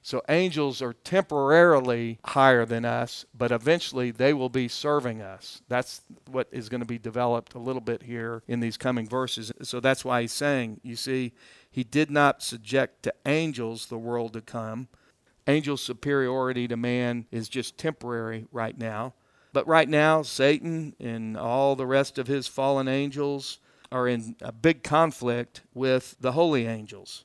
So 0.03 0.23
angels 0.29 0.81
are 0.81 0.93
temporarily 0.93 2.19
higher 2.25 2.65
than 2.65 2.85
us, 2.85 3.27
but 3.37 3.53
eventually 3.53 4.11
they 4.11 4.33
will 4.33 4.49
be 4.49 4.69
serving 4.69 5.21
us. 5.21 5.61
That's 5.69 6.03
what 6.31 6.49
is 6.51 6.69
going 6.69 6.81
to 6.81 6.87
be 6.87 6.99
developed 6.99 7.55
a 7.55 7.59
little 7.59 7.81
bit 7.81 8.03
here 8.03 8.43
in 8.49 8.61
these 8.61 8.77
coming 8.77 9.07
verses. 9.07 9.53
So 9.63 9.81
that's 9.81 10.05
why 10.05 10.23
he's 10.23 10.33
saying, 10.33 10.81
you 10.83 10.97
see, 10.97 11.33
He 11.71 11.85
did 11.85 12.11
not 12.11 12.43
subject 12.43 13.03
to 13.05 13.15
angels 13.27 13.87
the 13.87 13.99
world 13.99 14.33
to 14.33 14.41
come. 14.41 14.89
Angel 15.47 15.77
superiority 15.77 16.69
to 16.69 16.77
man 16.77 17.27
is 17.31 17.49
just 17.49 17.79
temporary 17.79 18.47
right 18.53 18.77
now. 18.77 19.15
But 19.53 19.67
right 19.67 19.89
now, 19.89 20.23
Satan 20.23 20.95
and 21.01 21.37
all 21.37 21.75
the 21.75 21.87
rest 21.87 22.19
of 22.19 22.27
his 22.27 22.47
fallen 22.47 22.89
angels 22.89 23.59
are 23.91 24.07
in 24.07 24.37
a 24.43 24.53
big 24.53 24.83
conflict 24.83 25.63
with 25.73 26.17
the 26.21 26.33
holy 26.33 26.67
angels. 26.67 27.25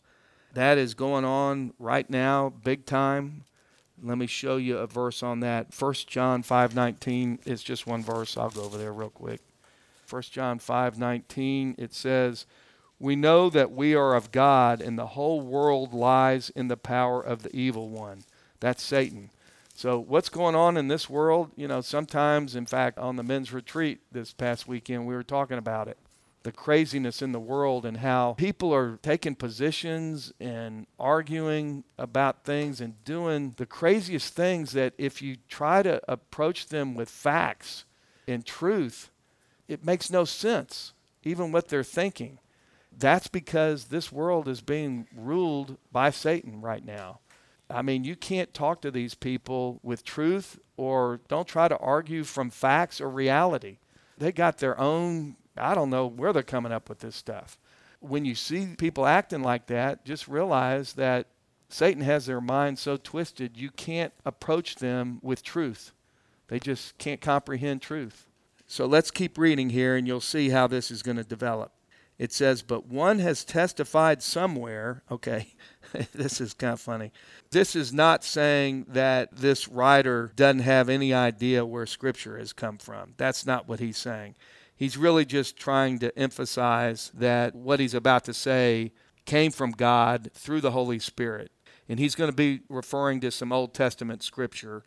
That 0.53 0.77
is 0.77 0.93
going 0.93 1.25
on 1.25 1.73
right 1.79 2.09
now, 2.09 2.49
big 2.49 2.85
time. 2.85 3.43
Let 4.01 4.17
me 4.17 4.27
show 4.27 4.57
you 4.57 4.77
a 4.77 4.87
verse 4.87 5.23
on 5.23 5.39
that. 5.41 5.73
1 5.73 6.07
John 6.07 6.43
5:19 6.43 7.39
is 7.45 7.63
just 7.63 7.87
one 7.87 8.03
verse. 8.03 8.37
I'll 8.37 8.49
go 8.49 8.63
over 8.63 8.77
there 8.77 8.93
real 8.93 9.09
quick. 9.09 9.41
1 10.09 10.21
John 10.31 10.59
5:19 10.59 11.75
it 11.77 11.93
says, 11.93 12.45
"We 12.99 13.15
know 13.15 13.49
that 13.49 13.71
we 13.71 13.95
are 13.95 14.15
of 14.15 14.31
God 14.31 14.81
and 14.81 14.97
the 14.97 15.07
whole 15.07 15.41
world 15.41 15.93
lies 15.93 16.49
in 16.51 16.67
the 16.67 16.77
power 16.77 17.21
of 17.21 17.43
the 17.43 17.55
evil 17.55 17.89
one." 17.89 18.23
That's 18.59 18.83
Satan. 18.83 19.29
So 19.75 19.99
what's 19.99 20.29
going 20.29 20.55
on 20.55 20.77
in 20.77 20.87
this 20.87 21.09
world? 21.09 21.51
You 21.55 21.67
know, 21.67 21.81
sometimes 21.81 22.55
in 22.55 22.65
fact 22.65 22.97
on 22.99 23.15
the 23.15 23.23
men's 23.23 23.51
retreat 23.51 24.01
this 24.11 24.33
past 24.33 24.67
weekend 24.67 25.07
we 25.07 25.15
were 25.15 25.23
talking 25.23 25.57
about 25.57 25.87
it 25.87 25.97
the 26.43 26.51
craziness 26.51 27.21
in 27.21 27.31
the 27.31 27.39
world 27.39 27.85
and 27.85 27.97
how 27.97 28.33
people 28.33 28.73
are 28.73 28.97
taking 28.97 29.33
positions 29.33 30.33
and 30.39 30.85
arguing 30.99 31.83
about 31.97 32.43
things 32.43 32.81
and 32.81 33.01
doing 33.05 33.53
the 33.57 33.65
craziest 33.65 34.33
things 34.33 34.73
that 34.73 34.93
if 34.97 35.21
you 35.21 35.37
try 35.47 35.81
to 35.81 36.01
approach 36.11 36.67
them 36.67 36.95
with 36.95 37.09
facts 37.09 37.85
and 38.27 38.45
truth, 38.45 39.09
it 39.69 39.85
makes 39.85 40.11
no 40.11 40.25
sense, 40.25 40.93
even 41.23 41.51
what 41.51 41.69
they're 41.69 41.83
thinking. 41.83 42.37
That's 42.97 43.27
because 43.27 43.85
this 43.85 44.11
world 44.11 44.47
is 44.47 44.61
being 44.61 45.07
ruled 45.15 45.77
by 45.91 46.09
Satan 46.09 46.61
right 46.61 46.85
now. 46.85 47.19
I 47.69 47.81
mean, 47.81 48.03
you 48.03 48.15
can't 48.15 48.53
talk 48.53 48.81
to 48.81 48.91
these 48.91 49.15
people 49.15 49.79
with 49.81 50.03
truth 50.03 50.59
or 50.77 51.19
don't 51.27 51.47
try 51.47 51.67
to 51.67 51.77
argue 51.77 52.23
from 52.23 52.49
facts 52.49 53.01
or 53.01 53.09
reality. 53.09 53.77
They 54.17 54.31
got 54.31 54.59
their 54.59 54.79
own 54.79 55.37
I 55.57 55.75
don't 55.75 55.89
know 55.89 56.07
where 56.07 56.33
they're 56.33 56.43
coming 56.43 56.71
up 56.71 56.89
with 56.89 56.99
this 56.99 57.15
stuff. 57.15 57.57
When 57.99 58.25
you 58.25 58.35
see 58.35 58.75
people 58.77 59.05
acting 59.05 59.43
like 59.43 59.67
that, 59.67 60.03
just 60.03 60.27
realize 60.27 60.93
that 60.93 61.27
Satan 61.69 62.03
has 62.03 62.25
their 62.25 62.41
mind 62.41 62.79
so 62.79 62.97
twisted, 62.97 63.57
you 63.57 63.71
can't 63.71 64.13
approach 64.25 64.75
them 64.75 65.19
with 65.21 65.43
truth. 65.43 65.91
They 66.47 66.59
just 66.59 66.97
can't 66.97 67.21
comprehend 67.21 67.81
truth. 67.81 68.27
So 68.67 68.85
let's 68.85 69.11
keep 69.11 69.37
reading 69.37 69.69
here, 69.69 69.95
and 69.95 70.07
you'll 70.07 70.21
see 70.21 70.49
how 70.49 70.67
this 70.67 70.91
is 70.91 71.03
going 71.03 71.17
to 71.17 71.23
develop. 71.23 71.71
It 72.17 72.31
says, 72.31 72.61
But 72.61 72.85
one 72.87 73.19
has 73.19 73.43
testified 73.43 74.21
somewhere. 74.21 75.03
Okay, 75.11 75.47
this 76.13 76.39
is 76.39 76.53
kind 76.53 76.73
of 76.73 76.81
funny. 76.81 77.11
This 77.51 77.75
is 77.75 77.93
not 77.93 78.23
saying 78.23 78.85
that 78.89 79.35
this 79.35 79.67
writer 79.67 80.31
doesn't 80.35 80.59
have 80.59 80.89
any 80.89 81.13
idea 81.13 81.65
where 81.65 81.85
Scripture 81.85 82.37
has 82.37 82.53
come 82.53 82.77
from. 82.77 83.13
That's 83.17 83.45
not 83.45 83.67
what 83.67 83.79
he's 83.79 83.97
saying. 83.97 84.35
He's 84.75 84.97
really 84.97 85.25
just 85.25 85.57
trying 85.57 85.99
to 85.99 86.17
emphasize 86.17 87.11
that 87.13 87.55
what 87.55 87.79
he's 87.79 87.93
about 87.93 88.25
to 88.25 88.33
say 88.33 88.91
came 89.25 89.51
from 89.51 89.71
God 89.71 90.29
through 90.33 90.61
the 90.61 90.71
Holy 90.71 90.99
Spirit. 90.99 91.51
And 91.87 91.99
he's 91.99 92.15
going 92.15 92.29
to 92.29 92.35
be 92.35 92.61
referring 92.69 93.19
to 93.21 93.31
some 93.31 93.51
Old 93.51 93.73
Testament 93.73 94.23
scripture. 94.23 94.83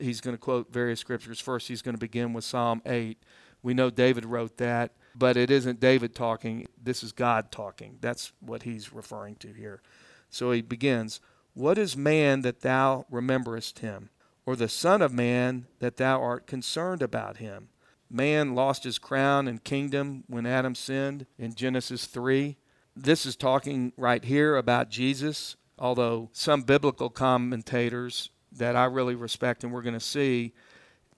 He's 0.00 0.20
going 0.20 0.36
to 0.36 0.40
quote 0.40 0.72
various 0.72 1.00
scriptures. 1.00 1.40
First, 1.40 1.68
he's 1.68 1.82
going 1.82 1.94
to 1.94 2.00
begin 2.00 2.32
with 2.32 2.44
Psalm 2.44 2.82
8. 2.86 3.18
We 3.62 3.74
know 3.74 3.90
David 3.90 4.24
wrote 4.24 4.58
that, 4.58 4.92
but 5.14 5.36
it 5.36 5.50
isn't 5.50 5.80
David 5.80 6.14
talking. 6.14 6.66
This 6.82 7.02
is 7.02 7.12
God 7.12 7.50
talking. 7.50 7.98
That's 8.00 8.32
what 8.40 8.62
he's 8.62 8.92
referring 8.92 9.36
to 9.36 9.52
here. 9.52 9.82
So 10.30 10.50
he 10.50 10.62
begins 10.62 11.20
What 11.54 11.78
is 11.78 11.96
man 11.96 12.42
that 12.42 12.60
thou 12.60 13.06
rememberest 13.10 13.78
him, 13.80 14.10
or 14.46 14.56
the 14.56 14.68
Son 14.68 15.02
of 15.02 15.12
Man 15.12 15.66
that 15.78 15.96
thou 15.96 16.20
art 16.20 16.46
concerned 16.46 17.02
about 17.02 17.38
him? 17.38 17.68
man 18.14 18.54
lost 18.54 18.84
his 18.84 18.98
crown 18.98 19.48
and 19.48 19.64
kingdom 19.64 20.24
when 20.28 20.46
Adam 20.46 20.74
sinned 20.74 21.26
in 21.38 21.54
Genesis 21.54 22.06
3. 22.06 22.56
This 22.94 23.26
is 23.26 23.34
talking 23.34 23.92
right 23.96 24.24
here 24.24 24.56
about 24.56 24.88
Jesus, 24.88 25.56
although 25.78 26.30
some 26.32 26.62
biblical 26.62 27.10
commentators 27.10 28.30
that 28.52 28.76
I 28.76 28.84
really 28.84 29.16
respect 29.16 29.64
and 29.64 29.72
we're 29.72 29.82
going 29.82 29.94
to 29.94 30.00
see, 30.00 30.52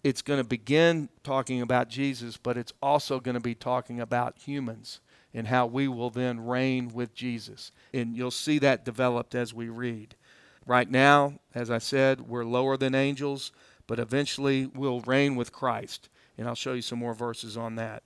it's 0.03 0.23
going 0.23 0.41
to 0.41 0.49
begin 0.49 1.09
talking 1.25 1.61
about 1.61 1.89
Jesus, 1.89 2.37
but 2.37 2.57
it's 2.57 2.73
also 2.81 3.19
going 3.21 3.35
to 3.35 3.41
be 3.41 3.55
talking 3.55 4.01
about 4.01 4.39
humans 4.39 5.01
and 5.35 5.49
how 5.49 5.67
we 5.67 5.89
will 5.89 6.11
then 6.11 6.47
reign 6.47 6.91
with 6.95 7.15
Jesus. 7.15 7.73
And 7.93 8.17
you'll 8.17 8.31
see 8.31 8.59
that 8.61 8.85
developed 8.85 9.35
as 9.35 9.53
we 9.53 9.69
read. 9.69 10.15
Right 10.67 10.91
now, 10.91 11.41
as 11.55 11.71
I 11.71 11.79
said, 11.79 12.23
we're 12.23 12.45
lower 12.45 12.77
than 12.77 12.95
angels, 12.95 13.53
but 13.87 13.99
eventually 13.99 14.67
we'll 14.67 15.01
reign 15.01 15.37
with 15.37 15.53
Christ. 15.53 16.09
And 16.39 16.49
I'll 16.49 16.55
show 16.55 16.73
you 16.73 16.83
some 16.83 16.99
more 16.99 17.15
verses 17.15 17.57
on 17.57 17.77
that. 17.77 18.03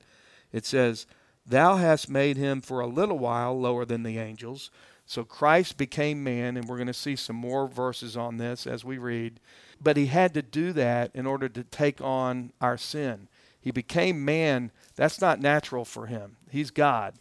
It 0.53 0.67
says, 0.67 1.07
Thou 1.47 1.77
hast 1.77 2.11
made 2.11 2.37
him 2.37 2.61
for 2.61 2.81
a 2.81 2.87
little 2.87 3.19
while 3.19 3.59
lower 3.59 3.85
than 3.85 4.03
the 4.03 4.19
angels. 4.19 4.71
So 5.11 5.25
Christ 5.25 5.77
became 5.77 6.23
man, 6.23 6.57
and 6.57 6.69
we're 6.69 6.77
going 6.77 6.87
to 6.87 6.95
see 6.95 7.17
some 7.17 7.35
more 7.35 7.67
verses 7.67 8.17
on 8.17 8.37
this 8.37 8.65
as 8.65 8.85
we 8.85 8.97
read. 8.97 9.41
But 9.83 9.97
he 9.97 10.07
had 10.07 10.35
to 10.35 10.41
do 10.41 10.73
that 10.75 11.11
in 11.15 11.27
order 11.27 11.49
to 11.49 11.65
take 11.65 12.01
on 12.01 12.53
our 12.61 12.77
sin. 12.77 13.27
He 13.61 13.73
became 13.73 14.25
man. 14.25 14.71
That's 14.95 15.21
not 15.21 15.41
natural 15.41 15.85
for 15.85 16.07
him. 16.07 16.37
He's 16.49 16.71
God. 16.71 17.15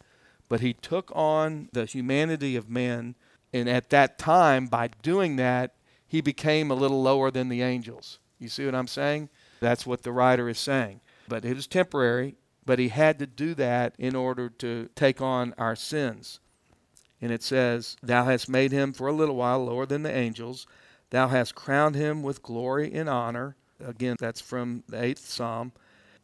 But 0.50 0.60
he 0.60 0.72
took 0.72 1.12
on 1.16 1.70
the 1.74 1.86
humanity 1.86 2.56
of 2.56 2.70
men. 2.70 3.16
And 3.52 3.68
at 3.68 3.90
that 3.90 4.20
time, 4.20 4.68
by 4.68 4.92
doing 5.02 5.38
that, 5.38 5.74
he 6.08 6.22
became 6.22 6.70
a 6.70 6.76
little 6.76 7.02
lower 7.02 7.32
than 7.32 7.50
the 7.50 7.64
angels. 7.64 8.20
You 8.38 8.50
see 8.50 8.66
what 8.66 8.76
I'm 8.76 8.86
saying? 8.86 9.30
That's 9.62 9.88
what 9.88 10.04
the 10.04 10.12
writer 10.12 10.48
is 10.48 10.60
saying. 10.60 11.02
But 11.28 11.44
it 11.44 11.56
was 11.56 11.66
temporary, 11.66 12.36
but 12.68 12.78
he 12.78 12.90
had 12.90 13.18
to 13.18 13.26
do 13.26 13.56
that 13.56 13.96
in 13.98 14.16
order 14.16 14.48
to 14.60 14.90
take 14.94 15.24
on 15.24 15.56
our 15.58 15.76
sins. 15.76 16.40
And 17.22 17.32
it 17.32 17.44
says, 17.44 17.98
Thou 18.02 18.26
hast 18.26 18.50
made 18.50 18.72
him 18.72 18.94
for 18.94 19.08
a 19.08 19.14
little 19.14 19.36
while 19.36 19.66
lower 19.66 19.86
than 19.86 20.04
the 20.04 20.16
angels. 20.16 20.68
Thou 21.10 21.28
hast 21.28 21.56
crowned 21.56 21.96
him 21.96 22.24
with 22.24 22.44
glory 22.44 22.94
and 22.94 23.10
honor. 23.10 23.56
Again, 23.84 24.16
that's 24.20 24.42
from 24.42 24.84
the 24.88 25.02
eighth 25.02 25.28
psalm. 25.28 25.72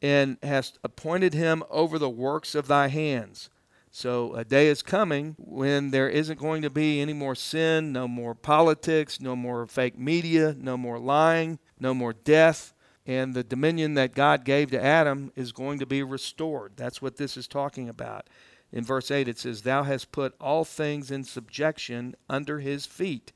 And 0.01 0.37
hast 0.43 0.77
appointed 0.83 1.33
him 1.33 1.63
over 1.69 1.97
the 1.97 2.09
works 2.09 2.53
of 2.55 2.67
thy 2.67 2.87
hands. 2.87 3.49
So 3.91 4.35
a 4.35 4.43
day 4.43 4.67
is 4.67 4.81
coming 4.81 5.35
when 5.39 5.91
there 5.91 6.09
isn't 6.09 6.39
going 6.39 6.61
to 6.63 6.69
be 6.69 6.99
any 6.99 7.13
more 7.13 7.33
sin, 7.33 7.93
no 7.93 8.07
more 8.07 8.35
politics, 8.35 9.21
no 9.21 9.35
more 9.35 9.65
fake 9.65 9.97
media, 9.97 10.55
no 10.59 10.75
more 10.75 10.99
lying, 10.99 11.59
no 11.79 11.93
more 11.93 12.11
death 12.11 12.73
and 13.05 13.33
the 13.33 13.43
dominion 13.43 13.93
that 13.95 14.15
God 14.15 14.43
gave 14.43 14.71
to 14.71 14.83
Adam 14.83 15.31
is 15.35 15.51
going 15.51 15.79
to 15.79 15.85
be 15.85 16.01
restored. 16.01 16.73
That's 16.75 17.01
what 17.01 17.17
this 17.17 17.37
is 17.37 17.47
talking 17.47 17.87
about. 17.87 18.27
In 18.71 18.83
verse 18.83 19.11
8, 19.11 19.27
it 19.27 19.39
says, 19.39 19.61
Thou 19.61 19.83
hast 19.83 20.11
put 20.11 20.35
all 20.39 20.65
things 20.65 21.11
in 21.11 21.23
subjection 21.23 22.15
under 22.29 22.59
his 22.59 22.85
feet. 22.85 23.31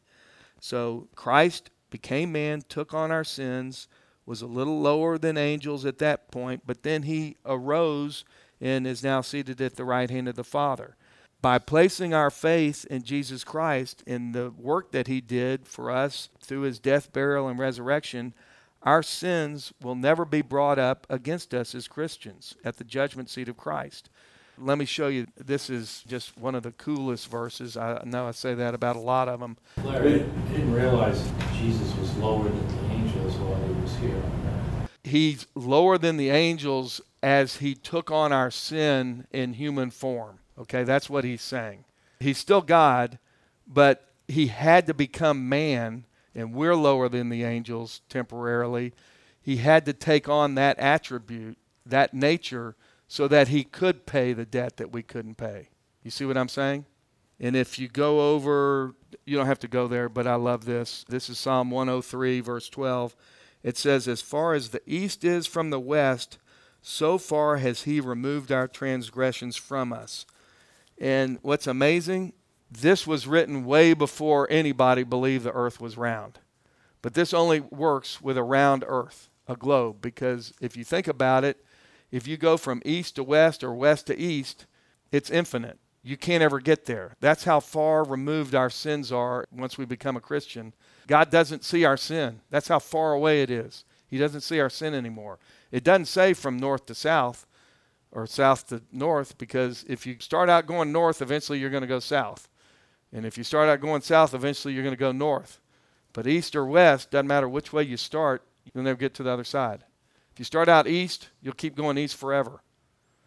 So 0.60 1.08
Christ 1.16 1.70
became 1.90 2.32
man, 2.32 2.64
took 2.68 2.94
on 2.94 3.12
our 3.12 3.24
sins, 3.24 3.88
was 4.26 4.42
a 4.42 4.48
little 4.48 4.80
lower 4.80 5.18
than 5.18 5.38
angels 5.38 5.86
at 5.86 5.98
that 6.00 6.30
point, 6.30 6.64
but 6.66 6.84
then 6.84 7.04
he 7.04 7.38
arose 7.46 8.26
and 8.62 8.86
is 8.86 9.04
now 9.04 9.22
seated 9.22 9.62
at 9.62 9.76
the 9.76 9.86
right 9.86 10.10
hand 10.10 10.28
of 10.28 10.36
the 10.36 10.44
Father. 10.44 10.96
By 11.42 11.58
placing 11.58 12.14
our 12.14 12.30
faith 12.30 12.86
in 12.90 13.04
Jesus 13.04 13.44
Christ 13.44 14.04
in 14.06 14.34
the 14.34 14.52
work 14.52 14.92
that 14.92 15.08
he 15.08 15.22
did 15.22 15.68
for 15.68 15.90
us 15.90 16.30
through 16.42 16.62
his 16.62 16.80
death, 16.80 17.14
burial, 17.14 17.48
and 17.48 17.58
resurrection, 17.58 18.34
our 18.84 19.02
sins 19.02 19.74
will 19.82 19.96
never 19.96 20.26
be 20.26 20.42
brought 20.42 20.78
up 20.78 21.08
against 21.10 21.54
us 21.54 21.74
as 21.74 21.88
Christians 21.88 22.56
at 22.64 22.78
the 22.78 22.84
judgment 22.84 23.30
seat 23.30 23.50
of 23.50 23.58
Christ. 23.58 24.10
Let 24.60 24.78
me 24.78 24.86
show 24.86 25.08
you. 25.08 25.28
This 25.38 25.70
is 25.70 26.04
just 26.08 26.38
one 26.38 26.54
of 26.54 26.64
the 26.64 26.72
coolest 26.72 27.30
verses. 27.30 27.78
I 27.78 28.02
know 28.06 28.28
I 28.28 28.32
say 28.32 28.54
that 28.56 28.74
about 28.74 28.96
a 28.96 29.00
lot 29.00 29.30
of 29.30 29.40
them. 29.40 29.58
Larry, 29.84 30.26
didn't 30.52 30.74
realize 30.74 31.30
Jesus 31.56 31.96
was 31.96 32.16
lower 32.18 32.44
than 32.44 32.68
the 32.68 32.94
angels 32.94 33.36
while 33.38 33.62
he 33.66 33.82
was 33.82 33.96
here 33.98 34.22
He's 35.04 35.48
lower 35.56 35.98
than 35.98 36.18
the 36.18 36.30
angels 36.30 37.02
as 37.24 37.58
he 37.58 37.74
took 37.74 38.12
on 38.12 38.32
our 38.32 38.52
sin 38.52 39.26
in 39.32 39.54
human 39.54 39.90
form. 39.92 40.40
Okay, 40.58 40.84
that's 40.84 41.10
what 41.10 41.24
he's 41.24 41.42
saying. 41.42 41.86
He's 42.20 42.38
still 42.38 42.62
God, 42.62 43.18
but 43.66 44.12
he 44.28 44.48
had 44.48 44.86
to 44.88 44.94
become 44.94 45.48
man 45.50 46.06
and 46.36 46.54
we're 46.54 46.76
lower 46.76 47.10
than 47.10 47.30
the 47.30 47.44
angels 47.44 48.02
temporarily. 48.10 48.94
He 49.42 49.58
had 49.58 49.86
to 49.86 49.94
take 49.94 50.30
on 50.30 50.56
that 50.56 50.78
attribute, 50.78 51.58
that 51.86 52.14
nature, 52.14 52.76
so 53.10 53.28
that 53.28 53.48
he 53.48 53.64
could 53.64 54.06
pay 54.06 54.32
the 54.34 54.46
debt 54.46 54.78
that 54.78 54.94
we 54.94 55.02
couldn't 55.02 55.36
pay. 55.36 55.68
You 56.04 56.12
see 56.12 56.26
what 56.26 56.38
I'm 56.38 56.48
saying? 56.48 56.86
And 57.40 57.56
if 57.56 57.80
you 57.80 57.88
go 57.88 58.36
over, 58.36 58.94
you 59.26 59.36
don't 59.36 59.48
have 59.48 59.60
to 59.60 59.68
go 59.68 59.88
there, 59.88 60.08
but 60.08 60.28
I 60.28 60.36
love 60.36 60.66
this. 60.66 61.06
This 61.10 61.28
is 61.28 61.40
Psalm 61.40 61.72
103, 61.72 62.40
verse 62.42 62.70
12. 62.70 63.16
It 63.64 63.78
says, 63.78 64.08
As 64.08 64.22
far 64.22 64.54
as 64.54 64.70
the 64.70 64.82
east 64.86 65.24
is 65.24 65.48
from 65.48 65.72
the 65.72 65.80
west, 65.80 66.38
so 66.84 67.18
far 67.18 67.58
has 67.58 67.84
he 67.84 68.00
removed 68.00 68.52
our 68.52 68.68
transgressions 68.68 69.58
from 69.58 69.92
us. 69.92 70.28
And 71.00 71.40
what's 71.42 71.68
amazing 71.68 72.34
This 72.72 73.08
was 73.08 73.26
written 73.26 73.66
way 73.66 73.96
before 73.96 74.48
anybody 74.52 75.02
believed 75.02 75.46
the 75.46 75.52
earth 75.52 75.82
was 75.82 75.98
round. 75.98 76.38
But 77.02 77.16
this 77.16 77.34
only 77.34 77.60
works 77.60 78.22
with 78.22 78.38
a 78.38 78.44
round 78.44 78.84
earth, 78.86 79.30
a 79.48 79.56
globe, 79.56 79.98
because 80.00 80.54
if 80.62 80.78
you 80.78 80.84
think 80.84 81.08
about 81.08 81.44
it, 81.44 81.66
if 82.12 82.28
you 82.28 82.38
go 82.38 82.58
from 82.58 82.82
east 82.86 83.16
to 83.16 83.24
west 83.24 83.64
or 83.64 83.74
west 83.74 84.08
to 84.08 84.18
east, 84.18 84.66
it's 85.12 85.30
infinite. 85.30 85.80
You 86.02 86.18
can't 86.18 86.44
ever 86.44 86.60
get 86.60 86.86
there. 86.86 87.16
That's 87.20 87.44
how 87.44 87.60
far 87.60 88.04
removed 88.04 88.56
our 88.56 88.70
sins 88.70 89.12
are 89.12 89.46
once 89.52 89.78
we 89.78 89.86
become 89.86 90.16
a 90.16 90.22
Christian. 90.22 90.74
God 91.08 91.30
doesn't 91.30 91.64
see 91.64 91.84
our 91.84 91.98
sin. 91.98 92.42
That's 92.50 92.70
how 92.70 92.80
far 92.80 93.14
away 93.14 93.42
it 93.42 93.52
is. 93.52 93.84
He 94.08 94.18
doesn't 94.18 94.42
see 94.42 94.60
our 94.60 94.70
sin 94.70 94.94
anymore. 94.94 95.40
It 95.72 95.84
doesn't 95.84 96.06
say 96.06 96.34
from 96.34 96.58
north 96.58 96.86
to 96.88 96.96
south 96.96 97.46
or 98.12 98.26
south 98.26 98.68
to 98.70 98.82
north 98.92 99.38
because 99.38 99.86
if 99.88 100.08
you 100.08 100.18
start 100.20 100.50
out 100.50 100.66
going 100.66 100.92
north, 100.92 101.22
eventually 101.22 101.60
you're 101.60 101.70
going 101.70 101.82
to 101.82 101.88
go 101.88 102.00
south. 102.00 102.50
And 103.12 103.26
if 103.26 103.38
you 103.38 103.44
start 103.44 103.70
out 103.70 103.82
going 103.82 104.02
south, 104.02 104.34
eventually 104.34 104.74
you're 104.74 104.84
going 104.84 104.96
to 104.96 105.00
go 105.00 105.12
north. 105.12 105.60
But 106.14 106.28
east 106.28 106.56
or 106.56 106.66
west, 106.66 107.12
doesn't 107.12 107.28
matter 107.28 107.48
which 107.48 107.74
way 107.74 107.84
you 107.84 107.98
start, 107.98 108.44
you'll 108.74 108.84
never 108.84 108.98
get 108.98 109.14
to 109.16 109.24
the 109.24 109.32
other 109.32 109.44
side. 109.44 109.84
If 110.40 110.42
you 110.44 110.46
start 110.46 110.70
out 110.70 110.88
east, 110.88 111.28
you'll 111.42 111.54
keep 111.54 111.76
going 111.76 111.98
east 111.98 112.16
forever. 112.16 112.62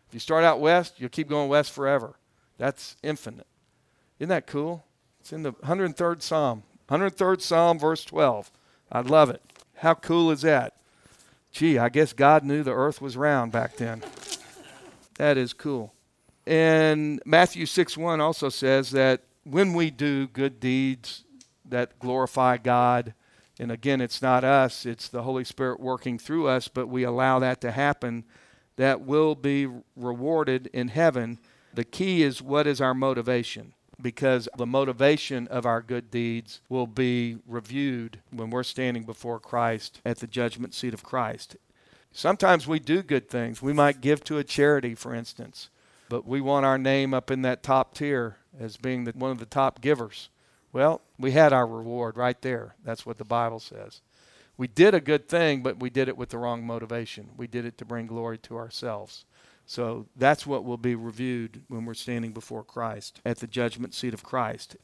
If 0.08 0.14
you 0.14 0.18
start 0.18 0.44
out 0.44 0.60
west, 0.60 0.94
you'll 0.96 1.10
keep 1.10 1.28
going 1.28 1.50
west 1.50 1.70
forever. 1.70 2.14
That's 2.56 2.96
infinite. 3.02 3.46
Isn't 4.18 4.30
that 4.30 4.46
cool? 4.46 4.86
It's 5.20 5.30
in 5.30 5.42
the 5.42 5.52
103rd 5.52 6.22
Psalm. 6.22 6.62
103rd 6.88 7.42
Psalm, 7.42 7.78
verse 7.78 8.06
12. 8.06 8.50
I 8.90 9.02
love 9.02 9.28
it. 9.28 9.42
How 9.74 9.92
cool 9.92 10.30
is 10.30 10.40
that? 10.40 10.78
Gee, 11.50 11.76
I 11.76 11.90
guess 11.90 12.14
God 12.14 12.44
knew 12.44 12.62
the 12.62 12.72
earth 12.72 13.02
was 13.02 13.14
round 13.14 13.52
back 13.52 13.76
then. 13.76 14.02
That 15.16 15.36
is 15.36 15.52
cool. 15.52 15.92
And 16.46 17.20
Matthew 17.26 17.66
6 17.66 17.94
1 17.94 18.22
also 18.22 18.48
says 18.48 18.90
that 18.92 19.20
when 19.44 19.74
we 19.74 19.90
do 19.90 20.28
good 20.28 20.60
deeds 20.60 21.24
that 21.68 21.98
glorify 21.98 22.56
God, 22.56 23.12
and 23.58 23.70
again, 23.70 24.00
it's 24.00 24.22
not 24.22 24.44
us, 24.44 24.86
it's 24.86 25.08
the 25.08 25.22
Holy 25.22 25.44
Spirit 25.44 25.80
working 25.80 26.18
through 26.18 26.48
us, 26.48 26.68
but 26.68 26.88
we 26.88 27.02
allow 27.02 27.38
that 27.38 27.60
to 27.60 27.70
happen, 27.70 28.24
that 28.76 29.02
will 29.02 29.34
be 29.34 29.68
rewarded 29.94 30.68
in 30.72 30.88
heaven. 30.88 31.38
The 31.74 31.84
key 31.84 32.22
is 32.22 32.40
what 32.40 32.66
is 32.66 32.80
our 32.80 32.94
motivation? 32.94 33.74
Because 34.00 34.48
the 34.56 34.66
motivation 34.66 35.46
of 35.48 35.66
our 35.66 35.82
good 35.82 36.10
deeds 36.10 36.60
will 36.68 36.86
be 36.86 37.38
reviewed 37.46 38.20
when 38.30 38.50
we're 38.50 38.62
standing 38.62 39.04
before 39.04 39.38
Christ 39.38 40.00
at 40.04 40.18
the 40.18 40.26
judgment 40.26 40.74
seat 40.74 40.94
of 40.94 41.04
Christ. 41.04 41.56
Sometimes 42.10 42.66
we 42.66 42.78
do 42.78 43.02
good 43.02 43.28
things. 43.28 43.62
We 43.62 43.72
might 43.72 44.00
give 44.00 44.24
to 44.24 44.38
a 44.38 44.44
charity, 44.44 44.94
for 44.94 45.14
instance, 45.14 45.70
but 46.08 46.26
we 46.26 46.40
want 46.40 46.66
our 46.66 46.78
name 46.78 47.14
up 47.14 47.30
in 47.30 47.42
that 47.42 47.62
top 47.62 47.94
tier 47.94 48.38
as 48.58 48.76
being 48.76 49.04
the, 49.04 49.12
one 49.12 49.30
of 49.30 49.38
the 49.38 49.46
top 49.46 49.80
givers. 49.80 50.28
Well, 50.72 51.02
we 51.18 51.32
had 51.32 51.52
our 51.52 51.66
reward 51.66 52.16
right 52.16 52.40
there. 52.40 52.74
That's 52.84 53.04
what 53.04 53.18
the 53.18 53.24
Bible 53.24 53.60
says. 53.60 54.00
We 54.56 54.68
did 54.68 54.94
a 54.94 55.00
good 55.00 55.28
thing, 55.28 55.62
but 55.62 55.80
we 55.80 55.90
did 55.90 56.08
it 56.08 56.16
with 56.16 56.30
the 56.30 56.38
wrong 56.38 56.66
motivation. 56.66 57.30
We 57.36 57.46
did 57.46 57.64
it 57.64 57.78
to 57.78 57.84
bring 57.84 58.06
glory 58.06 58.38
to 58.38 58.56
ourselves. 58.56 59.24
So 59.66 60.06
that's 60.16 60.46
what 60.46 60.64
will 60.64 60.76
be 60.76 60.94
reviewed 60.94 61.62
when 61.68 61.84
we're 61.84 61.94
standing 61.94 62.32
before 62.32 62.64
Christ 62.64 63.20
at 63.24 63.38
the 63.38 63.46
judgment 63.46 63.94
seat 63.94 64.14
of 64.14 64.22
Christ. 64.22 64.76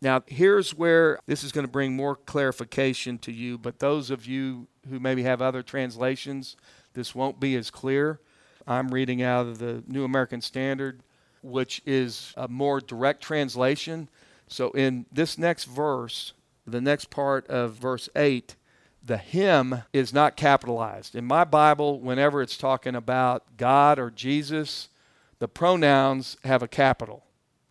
Now, 0.00 0.22
here's 0.26 0.74
where 0.74 1.18
this 1.26 1.44
is 1.44 1.52
going 1.52 1.66
to 1.66 1.70
bring 1.70 1.94
more 1.94 2.16
clarification 2.16 3.18
to 3.18 3.32
you, 3.32 3.56
but 3.56 3.78
those 3.78 4.10
of 4.10 4.26
you 4.26 4.66
who 4.88 4.98
maybe 4.98 5.22
have 5.22 5.40
other 5.40 5.62
translations, 5.62 6.56
this 6.94 7.14
won't 7.14 7.38
be 7.38 7.54
as 7.56 7.70
clear. 7.70 8.18
I'm 8.66 8.88
reading 8.88 9.22
out 9.22 9.46
of 9.46 9.58
the 9.58 9.82
New 9.86 10.04
American 10.04 10.40
Standard, 10.40 11.02
which 11.42 11.82
is 11.86 12.32
a 12.36 12.48
more 12.48 12.80
direct 12.80 13.22
translation. 13.22 14.08
So, 14.52 14.70
in 14.72 15.06
this 15.10 15.38
next 15.38 15.64
verse, 15.64 16.34
the 16.66 16.80
next 16.80 17.10
part 17.10 17.46
of 17.48 17.72
verse 17.72 18.08
8, 18.14 18.54
the 19.04 19.16
him 19.16 19.82
is 19.92 20.12
not 20.12 20.36
capitalized. 20.36 21.16
In 21.16 21.24
my 21.24 21.44
Bible, 21.44 22.00
whenever 22.00 22.42
it's 22.42 22.56
talking 22.56 22.94
about 22.94 23.56
God 23.56 23.98
or 23.98 24.10
Jesus, 24.10 24.88
the 25.38 25.48
pronouns 25.48 26.36
have 26.44 26.62
a 26.62 26.68
capital. 26.68 27.24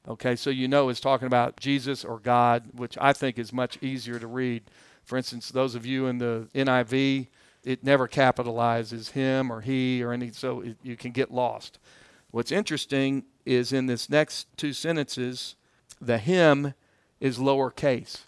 Okay, 0.08 0.36
so 0.36 0.50
you 0.50 0.68
know 0.68 0.90
it's 0.90 1.00
talking 1.00 1.28
about 1.28 1.60
Jesus 1.60 2.04
or 2.04 2.20
God, 2.20 2.64
which 2.74 2.98
I 3.00 3.14
think 3.14 3.38
is 3.38 3.54
much 3.54 3.78
easier 3.82 4.18
to 4.18 4.28
read. 4.28 4.64
For 5.06 5.18
instance, 5.18 5.50
those 5.50 5.76
of 5.76 5.86
you 5.86 6.08
in 6.08 6.18
the 6.18 6.48
NIV, 6.56 7.28
it 7.64 7.84
never 7.84 8.08
capitalizes 8.08 9.12
him 9.12 9.52
or 9.52 9.62
he 9.62 10.04
or 10.04 10.12
any, 10.12 10.32
so 10.32 10.62
it, 10.62 10.78
you 10.82 10.98
can 10.98 11.12
get 11.12 11.32
lost. 11.32 11.78
What's 12.32 12.52
interesting 12.52 13.26
is 13.46 13.72
in 13.72 13.86
this 13.86 14.10
next 14.10 14.48
two 14.58 14.74
sentences, 14.74 15.56
the 16.02 16.18
him 16.18 16.74
is 17.22 17.38
lowercase. 17.38 18.24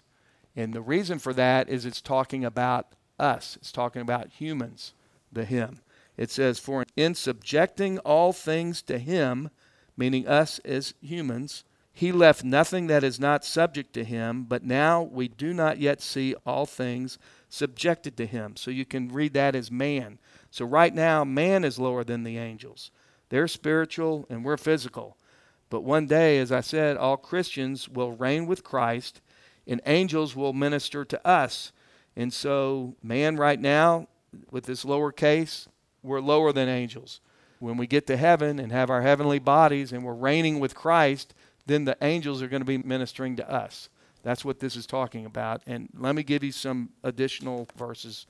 And 0.56 0.72
the 0.72 0.80
reason 0.80 1.18
for 1.18 1.34
that 1.34 1.68
is 1.68 1.84
it's 1.84 2.00
talking 2.00 2.44
about 2.44 2.94
us, 3.18 3.56
it's 3.60 3.72
talking 3.72 4.00
about 4.00 4.30
humans, 4.30 4.94
the 5.30 5.44
him. 5.44 5.80
It 6.16 6.30
says, 6.30 6.58
For 6.58 6.84
in 6.96 7.14
subjecting 7.14 7.98
all 7.98 8.32
things 8.32 8.80
to 8.82 8.98
him, 8.98 9.50
meaning 9.96 10.26
us 10.26 10.60
as 10.60 10.94
humans, 11.02 11.64
he 11.92 12.10
left 12.10 12.42
nothing 12.42 12.88
that 12.88 13.04
is 13.04 13.20
not 13.20 13.44
subject 13.44 13.92
to 13.94 14.04
him, 14.04 14.44
but 14.44 14.64
now 14.64 15.02
we 15.02 15.28
do 15.28 15.52
not 15.52 15.78
yet 15.78 16.00
see 16.00 16.34
all 16.44 16.66
things 16.66 17.18
subjected 17.48 18.16
to 18.16 18.26
him. 18.26 18.56
So 18.56 18.70
you 18.72 18.84
can 18.84 19.08
read 19.08 19.32
that 19.34 19.54
as 19.54 19.70
man. 19.70 20.18
So 20.50 20.64
right 20.64 20.92
now, 20.92 21.24
man 21.24 21.64
is 21.64 21.78
lower 21.78 22.02
than 22.02 22.24
the 22.24 22.38
angels. 22.38 22.90
They're 23.28 23.48
spiritual 23.48 24.26
and 24.28 24.44
we're 24.44 24.56
physical. 24.56 25.16
But 25.70 25.82
one 25.82 26.06
day, 26.06 26.38
as 26.38 26.52
I 26.52 26.60
said, 26.60 26.96
all 26.96 27.16
Christians 27.16 27.88
will 27.88 28.12
reign 28.12 28.46
with 28.46 28.64
Christ 28.64 29.20
and 29.66 29.80
angels 29.86 30.36
will 30.36 30.52
minister 30.52 31.04
to 31.04 31.26
us. 31.26 31.72
And 32.16 32.32
so, 32.32 32.94
man, 33.02 33.36
right 33.36 33.60
now, 33.60 34.08
with 34.50 34.64
this 34.64 34.84
lower 34.84 35.10
case, 35.10 35.68
we're 36.02 36.20
lower 36.20 36.52
than 36.52 36.68
angels. 36.68 37.20
When 37.60 37.76
we 37.76 37.86
get 37.86 38.06
to 38.08 38.16
heaven 38.16 38.58
and 38.58 38.70
have 38.72 38.90
our 38.90 39.02
heavenly 39.02 39.38
bodies 39.38 39.92
and 39.92 40.04
we're 40.04 40.12
reigning 40.12 40.60
with 40.60 40.74
Christ, 40.74 41.34
then 41.66 41.84
the 41.84 41.96
angels 42.02 42.42
are 42.42 42.48
going 42.48 42.60
to 42.60 42.66
be 42.66 42.78
ministering 42.78 43.36
to 43.36 43.50
us. 43.50 43.88
That's 44.22 44.44
what 44.44 44.60
this 44.60 44.76
is 44.76 44.86
talking 44.86 45.26
about. 45.26 45.62
And 45.66 45.88
let 45.96 46.14
me 46.14 46.22
give 46.22 46.44
you 46.44 46.52
some 46.52 46.90
additional 47.02 47.68
verses 47.76 48.26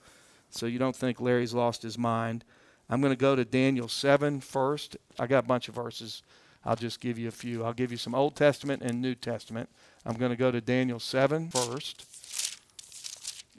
so 0.50 0.66
you 0.66 0.78
don't 0.78 0.94
think 0.94 1.20
Larry's 1.20 1.54
lost 1.54 1.82
his 1.82 1.98
mind. 1.98 2.44
I'm 2.88 3.00
going 3.00 3.12
to 3.12 3.16
go 3.16 3.34
to 3.34 3.44
Daniel 3.44 3.88
7 3.88 4.40
first. 4.40 4.96
I 5.18 5.26
got 5.26 5.44
a 5.44 5.48
bunch 5.48 5.68
of 5.68 5.74
verses. 5.74 6.22
I'll 6.64 6.76
just 6.76 7.00
give 7.00 7.18
you 7.18 7.28
a 7.28 7.32
few. 7.32 7.64
I'll 7.64 7.74
give 7.74 7.90
you 7.90 7.98
some 7.98 8.14
Old 8.14 8.36
Testament 8.36 8.82
and 8.82 9.00
New 9.00 9.14
Testament. 9.14 9.68
I'm 10.06 10.16
going 10.16 10.30
to 10.30 10.36
go 10.36 10.50
to 10.50 10.60
Daniel 10.60 10.98
7 10.98 11.50
first. 11.50 12.06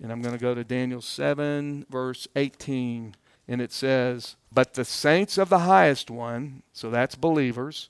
And 0.02 0.12
I'm 0.12 0.22
going 0.22 0.36
to 0.36 0.42
go 0.42 0.54
to 0.54 0.64
Daniel 0.64 1.02
7, 1.02 1.86
verse 1.90 2.28
18. 2.36 3.16
And 3.48 3.62
it 3.62 3.72
says, 3.72 4.36
But 4.52 4.74
the 4.74 4.86
saints 4.86 5.38
of 5.38 5.50
the 5.50 5.60
highest 5.60 6.10
one, 6.10 6.64
so 6.74 6.90
that's 6.90 7.16
believers, 7.16 7.90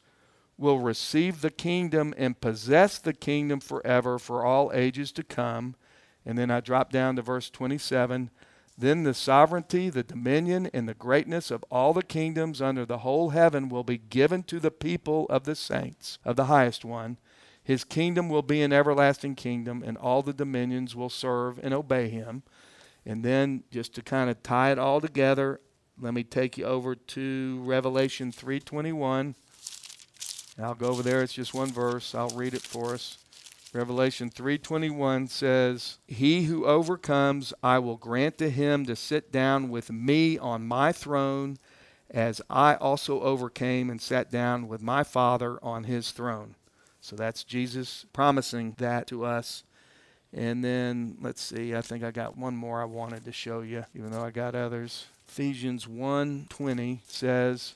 will 0.58 0.80
receive 0.80 1.42
the 1.42 1.50
kingdom 1.50 2.14
and 2.18 2.40
possess 2.40 2.98
the 2.98 3.14
kingdom 3.14 3.60
forever 3.60 4.20
for 4.20 4.46
all 4.46 4.72
ages 4.74 5.12
to 5.14 5.24
come. 5.24 5.76
And 6.26 6.38
then 6.38 6.52
I 6.52 6.60
drop 6.60 6.92
down 6.92 7.16
to 7.16 7.22
verse 7.22 7.50
27. 7.50 8.30
Then 8.78 9.04
the 9.04 9.14
sovereignty, 9.14 9.90
the 9.90 10.04
dominion, 10.04 10.70
and 10.74 10.88
the 10.88 10.94
greatness 10.94 11.50
of 11.50 11.64
all 11.72 11.94
the 11.94 12.04
kingdoms 12.04 12.62
under 12.62 12.86
the 12.86 13.00
whole 13.00 13.30
heaven 13.30 13.70
will 13.70 13.86
be 13.86 13.98
given 13.98 14.44
to 14.44 14.60
the 14.60 14.72
people 14.72 15.26
of 15.30 15.46
the 15.46 15.56
saints 15.56 16.20
of 16.26 16.36
the 16.36 16.46
highest 16.46 16.84
one. 16.84 17.18
His 17.64 17.84
kingdom 17.84 18.30
will 18.30 18.42
be 18.42 18.62
an 18.62 18.74
everlasting 18.74 19.36
kingdom, 19.36 19.82
and 19.82 19.98
all 19.98 20.22
the 20.22 20.34
dominions 20.34 20.96
will 20.96 21.10
serve 21.10 21.58
and 21.64 21.74
obey 21.74 22.10
him. 22.10 22.44
And 23.06 23.24
then, 23.24 23.64
just 23.72 23.96
to 23.96 24.02
kind 24.02 24.30
of 24.30 24.44
tie 24.44 24.72
it 24.72 24.80
all 24.80 25.00
together, 25.00 25.62
let 26.00 26.14
me 26.14 26.24
take 26.24 26.58
you 26.58 26.66
over 26.66 26.96
to 26.96 27.62
Revelation 27.64 28.32
3:21. 28.32 29.36
I'll 30.62 30.76
go 30.76 30.88
over 30.88 31.02
there. 31.02 31.22
It's 31.24 31.34
just 31.34 31.54
one 31.54 31.72
verse. 31.72 32.14
I'll 32.14 32.30
read 32.30 32.54
it 32.54 32.62
for 32.62 32.94
us. 32.94 33.25
Revelation 33.76 34.30
3:21 34.30 35.28
says, 35.28 36.00
"He 36.08 36.44
who 36.44 36.66
overcomes, 36.66 37.54
I 37.62 37.78
will 37.80 37.98
grant 37.98 38.38
to 38.38 38.50
him 38.50 38.86
to 38.86 38.96
sit 38.96 39.34
down 39.34 39.70
with 39.70 39.92
me 39.92 40.38
on 40.38 40.66
my 40.66 40.94
throne, 40.94 41.58
as 42.10 42.42
I 42.50 42.76
also 42.76 43.20
overcame 43.22 43.90
and 43.90 44.02
sat 44.02 44.32
down 44.32 44.70
with 44.70 44.82
my 44.82 45.04
Father 45.04 45.62
on 45.62 45.84
his 45.84 46.12
throne." 46.12 46.56
So 47.02 47.18
that's 47.18 47.44
Jesus 47.44 48.06
promising 48.14 48.76
that 48.78 49.08
to 49.08 49.26
us. 49.26 49.66
And 50.32 50.64
then 50.64 51.18
let's 51.20 51.42
see, 51.42 51.76
I 51.76 51.82
think 51.82 52.02
I 52.02 52.12
got 52.12 52.38
one 52.38 52.56
more 52.56 52.82
I 52.82 52.86
wanted 52.86 53.26
to 53.26 53.32
show 53.34 53.60
you, 53.60 53.86
even 53.94 54.12
though 54.12 54.24
I 54.24 54.32
got 54.32 54.56
others. 54.56 55.08
Ephesians 55.28 55.86
1:20 55.86 57.02
says, 57.08 57.76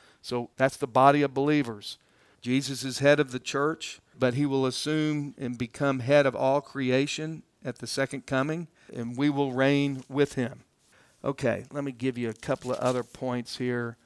So 0.21 0.49
that's 0.57 0.77
the 0.77 0.87
body 0.87 1.21
of 1.21 1.33
believers. 1.33 1.97
Jesus 2.41 2.83
is 2.83 2.99
head 2.99 3.19
of 3.19 3.31
the 3.31 3.39
church, 3.39 3.99
but 4.17 4.33
he 4.33 4.45
will 4.45 4.65
assume 4.65 5.35
and 5.37 5.57
become 5.57 5.99
head 5.99 6.25
of 6.25 6.35
all 6.35 6.61
creation 6.61 7.43
at 7.63 7.77
the 7.77 7.87
second 7.87 8.25
coming, 8.25 8.67
and 8.93 9.17
we 9.17 9.29
will 9.29 9.51
reign 9.51 10.03
with 10.09 10.33
him. 10.33 10.63
Okay, 11.23 11.65
let 11.71 11.83
me 11.83 11.91
give 11.91 12.17
you 12.17 12.29
a 12.29 12.33
couple 12.33 12.71
of 12.71 12.79
other 12.79 13.03
points 13.03 13.57
here. 13.57 13.97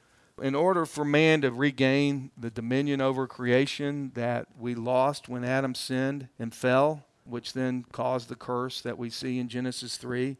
In 0.42 0.54
order 0.54 0.84
for 0.84 1.04
man 1.04 1.40
to 1.40 1.50
regain 1.50 2.30
the 2.36 2.50
dominion 2.50 3.00
over 3.00 3.26
creation 3.26 4.12
that 4.14 4.48
we 4.58 4.74
lost 4.74 5.28
when 5.28 5.42
Adam 5.42 5.74
sinned 5.74 6.28
and 6.38 6.54
fell, 6.54 7.06
which 7.24 7.54
then 7.54 7.86
caused 7.90 8.28
the 8.28 8.36
curse 8.36 8.82
that 8.82 8.98
we 8.98 9.08
see 9.08 9.38
in 9.38 9.48
Genesis 9.48 9.96
3, 9.96 10.36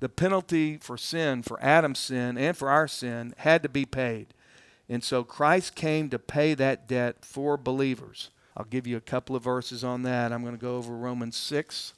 the 0.00 0.08
penalty 0.08 0.78
for 0.78 0.98
sin, 0.98 1.42
for 1.42 1.62
Adam's 1.62 2.00
sin, 2.00 2.36
and 2.36 2.56
for 2.56 2.68
our 2.68 2.88
sin 2.88 3.34
had 3.38 3.62
to 3.62 3.68
be 3.68 3.84
paid. 3.84 4.34
And 4.88 5.02
so 5.02 5.24
Christ 5.24 5.74
came 5.74 6.08
to 6.10 6.18
pay 6.18 6.54
that 6.54 6.86
debt 6.86 7.24
for 7.24 7.56
believers. 7.56 8.30
I'll 8.56 8.64
give 8.64 8.86
you 8.86 8.96
a 8.96 9.02
couple 9.02 9.36
of 9.36 9.44
verses 9.44 9.84
on 9.84 10.02
that. 10.02 10.32
I'm 10.32 10.42
going 10.42 10.54
to 10.54 10.60
go 10.60 10.76
over 10.76 10.96
Romans 10.96 11.36
6, 11.36 11.92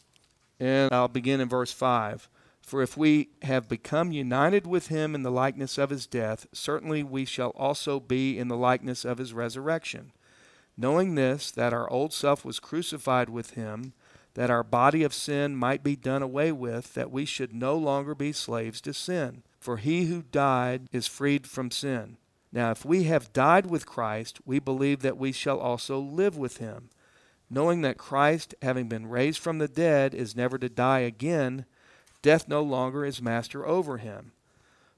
and 0.58 0.92
I'll 0.92 1.08
begin 1.08 1.40
in 1.40 1.48
verse 1.48 1.72
5. 1.72 2.28
For 2.62 2.82
if 2.82 2.96
we 2.96 3.30
have 3.42 3.68
become 3.68 4.12
united 4.12 4.66
with 4.66 4.88
him 4.88 5.14
in 5.14 5.22
the 5.22 5.30
likeness 5.30 5.78
of 5.78 5.90
his 5.90 6.06
death, 6.06 6.46
certainly 6.52 7.02
we 7.02 7.24
shall 7.24 7.50
also 7.50 8.00
be 8.00 8.38
in 8.38 8.48
the 8.48 8.56
likeness 8.56 9.04
of 9.04 9.18
his 9.18 9.32
resurrection. 9.32 10.12
Knowing 10.76 11.14
this, 11.14 11.50
that 11.50 11.72
our 11.72 11.90
old 11.90 12.12
self 12.12 12.44
was 12.44 12.60
crucified 12.60 13.28
with 13.28 13.52
him, 13.52 13.94
that 14.34 14.50
our 14.50 14.62
body 14.62 15.02
of 15.02 15.14
sin 15.14 15.56
might 15.56 15.82
be 15.82 15.96
done 15.96 16.22
away 16.22 16.52
with, 16.52 16.94
that 16.94 17.10
we 17.10 17.24
should 17.24 17.54
no 17.54 17.76
longer 17.76 18.14
be 18.14 18.32
slaves 18.32 18.80
to 18.80 18.92
sin. 18.92 19.42
For 19.58 19.78
he 19.78 20.04
who 20.04 20.22
died 20.22 20.88
is 20.92 21.06
freed 21.06 21.46
from 21.46 21.70
sin. 21.70 22.18
Now, 22.52 22.70
if 22.70 22.84
we 22.84 23.04
have 23.04 23.32
died 23.32 23.66
with 23.66 23.86
Christ, 23.86 24.40
we 24.46 24.58
believe 24.58 25.00
that 25.00 25.18
we 25.18 25.32
shall 25.32 25.58
also 25.58 25.98
live 25.98 26.36
with 26.36 26.58
him. 26.58 26.90
Knowing 27.50 27.80
that 27.82 27.98
Christ, 27.98 28.54
having 28.62 28.88
been 28.88 29.08
raised 29.08 29.38
from 29.38 29.58
the 29.58 29.68
dead, 29.68 30.14
is 30.14 30.36
never 30.36 30.58
to 30.58 30.68
die 30.68 31.00
again, 31.00 31.64
death 32.22 32.48
no 32.48 32.62
longer 32.62 33.04
is 33.04 33.22
master 33.22 33.66
over 33.66 33.98
him. 33.98 34.32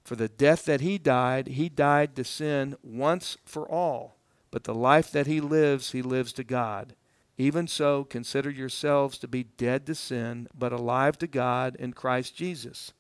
For 0.03 0.17
the 0.17 0.29
death 0.29 0.65
that 0.65 0.81
he 0.81 0.99
died, 0.99 1.49
he 1.49 1.69
died 1.69 2.17
to 2.17 2.25
sin 2.25 2.77
once 2.83 3.37
for 3.45 3.69
all. 3.71 4.17
But 4.51 4.65
the 4.65 4.75
life 4.75 5.13
that 5.13 5.27
he 5.27 5.41
lives, 5.41 5.93
he 5.93 6.03
lives 6.03 6.33
to 6.35 6.45
God. 6.45 6.95
Even 7.39 7.69
so, 7.69 8.05
consider 8.05 8.51
yourselves 8.51 9.17
to 9.19 9.29
be 9.29 9.45
dead 9.45 9.87
to 9.87 9.95
sin, 9.95 10.49
but 10.57 10.73
alive 10.73 11.17
to 11.19 11.27
God 11.27 11.77
in 11.77 11.93
Christ 11.93 12.37
Jesus. 12.37 12.93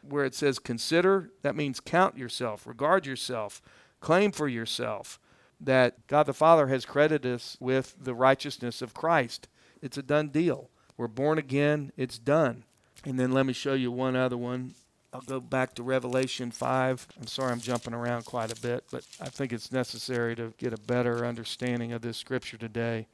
Where 0.00 0.24
it 0.24 0.34
says 0.34 0.58
consider, 0.58 1.30
that 1.42 1.56
means 1.56 1.80
count 1.80 2.16
yourself, 2.16 2.66
regard 2.66 3.06
yourself, 3.06 3.60
claim 4.02 4.32
for 4.32 4.48
yourself 4.48 5.18
that 5.58 6.06
God 6.08 6.24
the 6.24 6.34
Father 6.34 6.66
has 6.66 6.84
credited 6.84 7.34
us 7.34 7.56
with 7.60 7.94
the 7.98 8.14
righteousness 8.14 8.82
of 8.82 8.92
Christ. 8.92 9.48
It's 9.80 9.96
a 9.96 10.02
done 10.02 10.28
deal. 10.28 10.68
We're 10.96 11.08
born 11.08 11.38
again, 11.38 11.92
it's 11.96 12.18
done. 12.18 12.64
And 13.04 13.18
then 13.18 13.32
let 13.32 13.46
me 13.46 13.52
show 13.52 13.74
you 13.74 13.90
one 13.90 14.16
other 14.16 14.36
one. 14.36 14.74
I'll 15.12 15.20
go 15.20 15.40
back 15.40 15.74
to 15.74 15.82
Revelation 15.82 16.50
5. 16.50 17.06
I'm 17.20 17.26
sorry 17.26 17.52
I'm 17.52 17.60
jumping 17.60 17.94
around 17.94 18.24
quite 18.24 18.56
a 18.56 18.60
bit, 18.60 18.84
but 18.90 19.04
I 19.20 19.28
think 19.28 19.52
it's 19.52 19.70
necessary 19.70 20.34
to 20.36 20.52
get 20.58 20.72
a 20.72 20.78
better 20.78 21.24
understanding 21.24 21.92
of 21.92 22.02
this 22.02 22.16
scripture 22.16 22.56
today. 22.56 23.06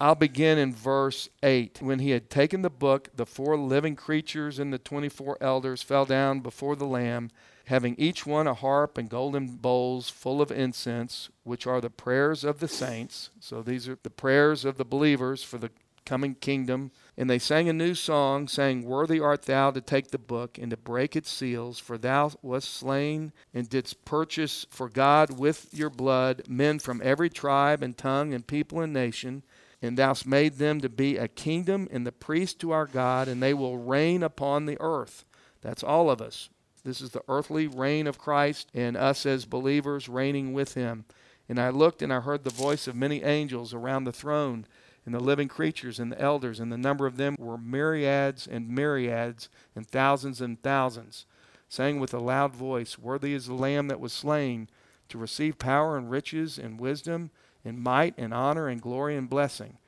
I'll 0.00 0.14
begin 0.14 0.58
in 0.58 0.74
verse 0.74 1.28
8. 1.42 1.80
When 1.82 1.98
he 1.98 2.10
had 2.10 2.30
taken 2.30 2.62
the 2.62 2.70
book, 2.70 3.08
the 3.14 3.26
four 3.26 3.56
living 3.58 3.96
creatures 3.96 4.58
and 4.58 4.72
the 4.72 4.78
24 4.78 5.38
elders 5.40 5.82
fell 5.82 6.04
down 6.04 6.40
before 6.40 6.76
the 6.76 6.86
Lamb, 6.86 7.30
having 7.70 7.94
each 7.98 8.26
one 8.26 8.48
a 8.48 8.54
harp 8.54 8.98
and 8.98 9.08
golden 9.08 9.46
bowls 9.46 10.10
full 10.10 10.42
of 10.42 10.50
incense, 10.50 11.30
which 11.44 11.68
are 11.68 11.80
the 11.80 11.88
prayers 11.88 12.42
of 12.42 12.58
the 12.58 12.66
saints. 12.66 13.30
So 13.38 13.62
these 13.62 13.88
are 13.88 13.96
the 14.02 14.10
prayers 14.10 14.64
of 14.64 14.76
the 14.76 14.84
believers 14.84 15.44
for 15.44 15.56
the 15.56 15.70
coming 16.04 16.34
kingdom. 16.34 16.90
And 17.16 17.30
they 17.30 17.38
sang 17.38 17.68
a 17.68 17.72
new 17.72 17.94
song, 17.94 18.48
saying, 18.48 18.82
Worthy 18.82 19.20
art 19.20 19.42
thou 19.42 19.70
to 19.70 19.80
take 19.80 20.10
the 20.10 20.18
book 20.18 20.58
and 20.58 20.72
to 20.72 20.76
break 20.76 21.14
its 21.14 21.30
seals, 21.30 21.78
for 21.78 21.96
thou 21.96 22.32
wast 22.42 22.74
slain 22.74 23.32
and 23.54 23.68
didst 23.68 24.04
purchase 24.04 24.66
for 24.68 24.88
God 24.88 25.38
with 25.38 25.68
your 25.72 25.90
blood 25.90 26.42
men 26.48 26.80
from 26.80 27.00
every 27.04 27.30
tribe 27.30 27.84
and 27.84 27.96
tongue 27.96 28.34
and 28.34 28.44
people 28.44 28.80
and 28.80 28.92
nation. 28.92 29.44
And 29.80 29.96
thou 29.96 30.08
hast 30.08 30.26
made 30.26 30.54
them 30.54 30.80
to 30.80 30.88
be 30.88 31.16
a 31.16 31.28
kingdom 31.28 31.86
and 31.92 32.04
the 32.04 32.10
priests 32.10 32.56
to 32.62 32.72
our 32.72 32.86
God, 32.86 33.28
and 33.28 33.40
they 33.40 33.54
will 33.54 33.78
reign 33.78 34.24
upon 34.24 34.66
the 34.66 34.76
earth. 34.80 35.24
That's 35.60 35.84
all 35.84 36.10
of 36.10 36.20
us. 36.20 36.50
This 36.84 37.00
is 37.00 37.10
the 37.10 37.22
earthly 37.28 37.66
reign 37.66 38.06
of 38.06 38.18
Christ, 38.18 38.68
and 38.74 38.96
us 38.96 39.26
as 39.26 39.44
believers 39.44 40.08
reigning 40.08 40.52
with 40.52 40.74
him. 40.74 41.04
And 41.48 41.58
I 41.58 41.70
looked 41.70 42.02
and 42.02 42.12
I 42.12 42.20
heard 42.20 42.44
the 42.44 42.50
voice 42.50 42.86
of 42.86 42.94
many 42.94 43.22
angels 43.22 43.74
around 43.74 44.04
the 44.04 44.12
throne 44.12 44.66
and 45.04 45.14
the 45.14 45.20
living 45.20 45.48
creatures 45.48 45.98
and 45.98 46.12
the 46.12 46.20
elders, 46.20 46.60
and 46.60 46.70
the 46.70 46.78
number 46.78 47.06
of 47.06 47.16
them 47.16 47.36
were 47.38 47.58
myriads 47.58 48.46
and 48.46 48.68
myriads 48.68 49.48
and 49.74 49.86
thousands 49.86 50.40
and 50.40 50.62
thousands, 50.62 51.26
saying 51.68 51.98
with 51.98 52.12
a 52.12 52.18
loud 52.18 52.54
voice, 52.54 52.98
Worthy 52.98 53.32
is 53.32 53.46
the 53.46 53.54
Lamb 53.54 53.88
that 53.88 54.00
was 54.00 54.12
slain 54.12 54.68
to 55.08 55.18
receive 55.18 55.58
power 55.58 55.96
and 55.96 56.10
riches 56.10 56.58
and 56.58 56.78
wisdom 56.78 57.30
and 57.64 57.80
might 57.80 58.14
and 58.16 58.32
honor 58.32 58.68
and 58.68 58.80
glory 58.80 59.16
and 59.16 59.28
blessing. 59.28 59.78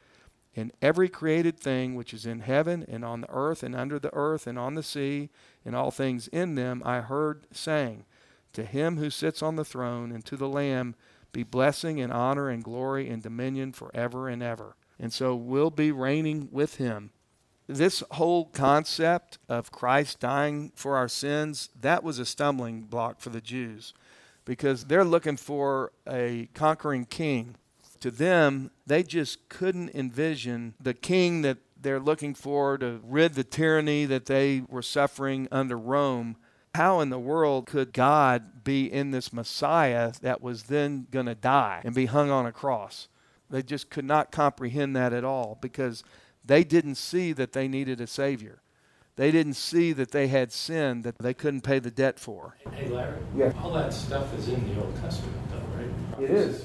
And 0.54 0.72
every 0.82 1.08
created 1.08 1.58
thing 1.58 1.94
which 1.94 2.12
is 2.12 2.26
in 2.26 2.40
heaven 2.40 2.84
and 2.88 3.04
on 3.04 3.22
the 3.22 3.30
earth 3.30 3.62
and 3.62 3.74
under 3.74 3.98
the 3.98 4.12
earth 4.12 4.46
and 4.46 4.58
on 4.58 4.74
the 4.74 4.82
sea 4.82 5.30
and 5.64 5.74
all 5.74 5.90
things 5.90 6.28
in 6.28 6.56
them, 6.56 6.82
I 6.84 7.00
heard 7.00 7.46
saying, 7.52 8.04
To 8.52 8.64
him 8.64 8.98
who 8.98 9.08
sits 9.08 9.42
on 9.42 9.56
the 9.56 9.64
throne 9.64 10.12
and 10.12 10.24
to 10.26 10.36
the 10.36 10.48
Lamb 10.48 10.94
be 11.32 11.42
blessing 11.42 12.00
and 12.00 12.12
honor 12.12 12.50
and 12.50 12.62
glory 12.62 13.08
and 13.08 13.22
dominion 13.22 13.72
forever 13.72 14.28
and 14.28 14.42
ever 14.42 14.76
and 15.02 15.12
so 15.12 15.34
we'll 15.34 15.70
be 15.70 15.90
reigning 15.90 16.48
with 16.52 16.76
him. 16.76 17.10
This 17.66 18.04
whole 18.12 18.46
concept 18.46 19.38
of 19.48 19.72
Christ 19.72 20.20
dying 20.20 20.72
for 20.76 20.96
our 20.96 21.08
sins, 21.08 21.70
that 21.80 22.04
was 22.04 22.20
a 22.20 22.24
stumbling 22.24 22.82
block 22.82 23.20
for 23.20 23.30
the 23.30 23.40
Jews 23.40 23.92
because 24.44 24.84
they're 24.84 25.04
looking 25.04 25.36
for 25.36 25.92
a 26.08 26.48
conquering 26.54 27.04
king. 27.04 27.56
To 28.02 28.10
them, 28.10 28.72
they 28.84 29.04
just 29.04 29.48
couldn't 29.48 29.94
envision 29.94 30.74
the 30.80 30.92
king 30.92 31.42
that 31.42 31.58
they're 31.80 32.00
looking 32.00 32.34
for 32.34 32.76
to 32.78 33.00
rid 33.04 33.34
the 33.34 33.44
tyranny 33.44 34.06
that 34.06 34.26
they 34.26 34.64
were 34.68 34.82
suffering 34.82 35.46
under 35.52 35.78
Rome. 35.78 36.36
How 36.74 36.98
in 36.98 37.10
the 37.10 37.18
world 37.20 37.66
could 37.66 37.92
God 37.92 38.64
be 38.64 38.92
in 38.92 39.12
this 39.12 39.32
Messiah 39.32 40.12
that 40.20 40.42
was 40.42 40.64
then 40.64 41.06
going 41.12 41.26
to 41.26 41.36
die 41.36 41.80
and 41.84 41.94
be 41.94 42.06
hung 42.06 42.28
on 42.28 42.44
a 42.44 42.50
cross? 42.50 43.06
They 43.50 43.62
just 43.62 43.88
could 43.88 44.04
not 44.04 44.32
comprehend 44.32 44.96
that 44.96 45.12
at 45.12 45.22
all 45.22 45.58
because 45.60 46.02
they 46.44 46.64
didn't 46.64 46.96
see 46.96 47.32
that 47.34 47.52
they 47.52 47.68
needed 47.68 48.00
a 48.00 48.08
Savior. 48.08 48.62
They 49.14 49.30
didn't 49.30 49.54
see 49.54 49.92
that 49.92 50.10
they 50.10 50.26
had 50.26 50.50
sin 50.50 51.02
that 51.02 51.18
they 51.18 51.34
couldn't 51.34 51.60
pay 51.60 51.78
the 51.78 51.92
debt 51.92 52.18
for. 52.18 52.56
Hey, 52.72 52.88
Larry. 52.88 53.20
Yeah. 53.36 53.52
All 53.62 53.72
that 53.74 53.92
stuff 53.92 54.36
is 54.36 54.48
in 54.48 54.74
the 54.74 54.82
Old 54.82 54.96
Testament, 54.96 55.36
though, 55.50 55.76
right? 55.76 56.24
It 56.24 56.30
is. 56.30 56.64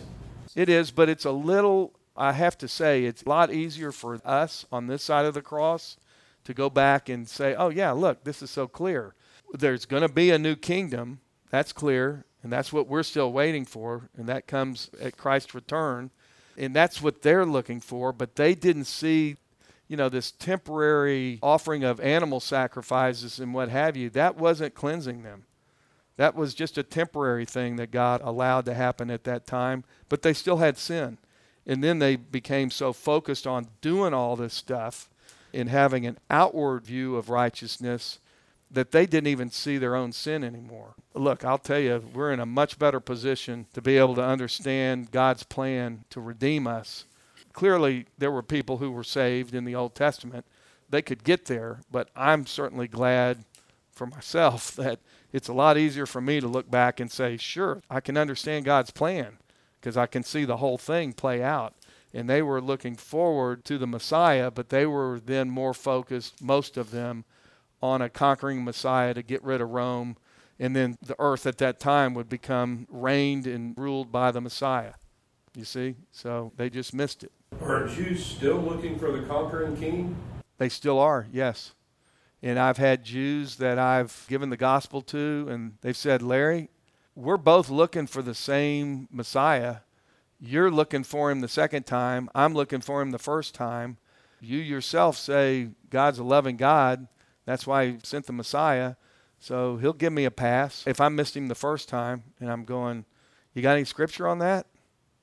It 0.55 0.69
is, 0.69 0.91
but 0.91 1.10
it's 1.10 1.25
a 1.25 1.31
little, 1.31 1.93
I 2.15 2.33
have 2.33 2.57
to 2.60 2.67
say, 2.67 3.05
it's 3.05 3.23
a 3.23 3.29
lot 3.29 3.53
easier 3.53 3.91
for 3.91 4.19
us 4.25 4.65
on 4.71 4.88
this 4.88 5.03
side 5.03 5.25
of 5.25 5.33
the 5.33 5.41
cross 5.41 5.97
to 6.43 6.53
go 6.53 6.69
back 6.69 7.10
and 7.10 7.27
say, 7.27 7.55
oh, 7.55 7.69
yeah, 7.69 7.91
look, 7.91 8.23
this 8.23 8.41
is 8.41 8.49
so 8.49 8.67
clear. 8.67 9.13
There's 9.53 9.86
going 9.86 10.03
to 10.03 10.10
be 10.10 10.31
a 10.31 10.38
new 10.38 10.55
kingdom. 10.55 11.19
That's 11.49 11.73
clear. 11.73 12.25
And 12.43 12.51
that's 12.51 12.71
what 12.71 12.88
we're 12.88 13.03
still 13.03 13.31
waiting 13.31 13.65
for. 13.65 14.10
And 14.15 14.27
that 14.29 14.47
comes 14.47 14.89
at 15.01 15.17
Christ's 15.17 15.53
return 15.53 16.12
and 16.57 16.75
that's 16.75 17.01
what 17.01 17.21
they're 17.21 17.45
looking 17.45 17.79
for 17.79 18.12
but 18.12 18.36
they 18.36 18.55
didn't 18.55 18.86
see 18.86 19.38
you 19.88 19.95
know 19.95 20.10
this 20.10 20.31
temporary 20.31 21.39
offering 21.41 21.83
of 21.83 21.99
animal 21.99 22.39
sacrifices 22.39 23.39
and 23.39 23.53
what 23.53 23.69
have 23.69 23.95
you 23.95 24.10
that 24.10 24.36
wasn't 24.36 24.73
cleansing 24.73 25.23
them 25.23 25.45
that 26.17 26.36
was 26.36 26.53
just 26.53 26.77
a 26.77 26.84
temporary 26.84 27.45
thing 27.45 27.77
that 27.77 27.91
god 27.91 28.21
allowed 28.23 28.65
to 28.65 28.73
happen 28.73 29.10
at 29.10 29.23
that 29.23 29.47
time 29.47 29.84
but 30.10 30.21
they 30.21 30.34
still 30.34 30.58
had 30.58 30.77
sin 30.77 31.17
and 31.65 31.84
then 31.84 31.99
they 31.99 32.15
became 32.15 32.71
so 32.71 32.93
focused 32.93 33.45
on 33.45 33.67
doing 33.82 34.13
all 34.13 34.36
this 34.36 34.53
stuff 34.53 35.10
and 35.53 35.69
having 35.69 36.06
an 36.06 36.17
outward 36.30 36.86
view 36.86 37.17
of 37.17 37.30
righteousness 37.30 38.19
that 38.69 38.91
they 38.91 39.06
didn't 39.06 39.27
even 39.27 39.49
see 39.49 39.77
their 39.77 39.95
own 39.95 40.12
sin 40.12 40.43
anymore. 40.43 40.95
Look, 41.13 41.45
I'll 41.45 41.58
tell 41.58 41.80
you, 41.80 42.03
we're 42.13 42.32
in 42.32 42.39
a 42.39 42.45
much 42.45 42.77
better 42.77 42.99
position 42.99 43.65
to 43.73 43.82
be 43.82 43.97
able 43.97 44.15
to 44.15 44.23
understand 44.23 45.12
God's 45.12 45.43
plan 45.43 46.03
to 46.10 46.19
redeem 46.19 46.67
us. 46.67 47.06
Clearly, 47.53 48.06
there 48.17 48.32
were 48.32 48.43
people 48.43 48.77
who 48.77 48.91
were 48.91 49.03
saved 49.03 49.56
in 49.56 49.65
the 49.65 49.75
Old 49.75 49.95
Testament. 49.95 50.45
They 50.89 51.01
could 51.01 51.23
get 51.23 51.45
there, 51.45 51.80
but 51.91 52.10
I'm 52.15 52.45
certainly 52.45 52.88
glad 52.88 53.43
for 53.91 54.06
myself 54.06 54.71
that 54.75 54.99
it's 55.33 55.47
a 55.47 55.53
lot 55.53 55.77
easier 55.77 56.05
for 56.05 56.21
me 56.21 56.39
to 56.39 56.47
look 56.47 56.69
back 56.71 56.99
and 56.99 57.11
say, 57.11 57.37
sure, 57.37 57.81
I 57.89 57.99
can 57.99 58.17
understand 58.17 58.65
God's 58.65 58.91
plan 58.91 59.37
because 59.79 59.97
I 59.97 60.05
can 60.07 60.23
see 60.23 60.45
the 60.45 60.57
whole 60.57 60.77
thing 60.77 61.13
play 61.13 61.43
out. 61.43 61.73
and 62.13 62.29
they 62.29 62.41
were 62.41 62.61
looking 62.61 62.95
forward 62.95 63.65
to 63.65 63.77
the 63.77 63.87
Messiah, 63.87 64.49
but 64.49 64.69
they 64.69 64.85
were 64.85 65.19
then 65.23 65.49
more 65.49 65.73
focused, 65.73 66.41
most 66.41 66.77
of 66.77 66.91
them, 66.91 67.25
on 67.81 68.01
a 68.01 68.09
conquering 68.09 68.63
Messiah 68.63 69.13
to 69.13 69.21
get 69.21 69.43
rid 69.43 69.61
of 69.61 69.69
Rome, 69.69 70.17
and 70.59 70.75
then 70.75 70.97
the 71.01 71.15
earth 71.19 71.45
at 71.45 71.59
that 71.59 71.79
time 71.79 72.13
would 72.15 72.29
become 72.29 72.87
reigned 72.89 73.45
and 73.45 73.77
ruled 73.77 74.11
by 74.11 74.31
the 74.31 74.41
Messiah. 74.41 74.93
You 75.55 75.65
see? 75.65 75.95
So 76.11 76.51
they 76.55 76.69
just 76.69 76.93
missed 76.93 77.23
it. 77.23 77.31
Are 77.61 77.87
Jews 77.87 78.25
still 78.25 78.57
looking 78.57 78.97
for 78.97 79.11
the 79.11 79.25
conquering 79.27 79.77
king? 79.77 80.15
They 80.57 80.69
still 80.69 80.99
are, 80.99 81.27
yes. 81.31 81.73
And 82.41 82.60
I've 82.60 82.78
had 82.78 83.04
Jews 83.04 83.56
that 83.58 83.80
I've 83.80 84.26
given 84.30 84.50
the 84.50 84.58
gospel 84.58 85.02
to, 85.04 85.47
and 85.50 85.73
they've 85.82 85.97
said, 85.97 86.21
Larry, 86.21 86.69
we're 87.15 87.38
both 87.38 87.69
looking 87.69 88.06
for 88.06 88.21
the 88.21 88.36
same 88.36 89.08
Messiah. 89.12 89.78
You're 90.39 90.69
looking 90.69 91.04
for 91.04 91.32
him 91.32 91.41
the 91.41 91.47
second 91.47 91.88
time. 91.88 92.30
I'm 92.36 92.54
looking 92.54 92.82
for 92.82 93.02
him 93.02 93.10
the 93.10 93.17
first 93.17 93.56
time. 93.56 93.97
You 94.39 94.60
yourself 94.60 95.17
say 95.17 95.69
God's 95.89 96.19
a 96.19 96.23
loving 96.23 96.58
God. 96.58 97.08
That's 97.45 97.65
why 97.65 97.88
he 97.88 97.97
sent 98.04 98.28
the 98.28 98.34
Messiah. 98.34 98.95
So 99.39 99.78
he'll 99.78 99.93
give 99.93 100.13
me 100.13 100.26
a 100.26 100.32
pass. 100.32 100.84
If 100.86 101.02
I 101.02 101.10
missed 101.10 101.36
him 101.36 101.47
the 101.47 101.56
first 101.56 101.89
time 101.89 102.23
and 102.39 102.52
I'm 102.52 102.65
going, 102.65 103.06
You 103.54 103.63
got 103.63 103.76
any 103.76 103.86
scripture 103.86 104.28
on 104.28 104.39
that? 104.39 104.67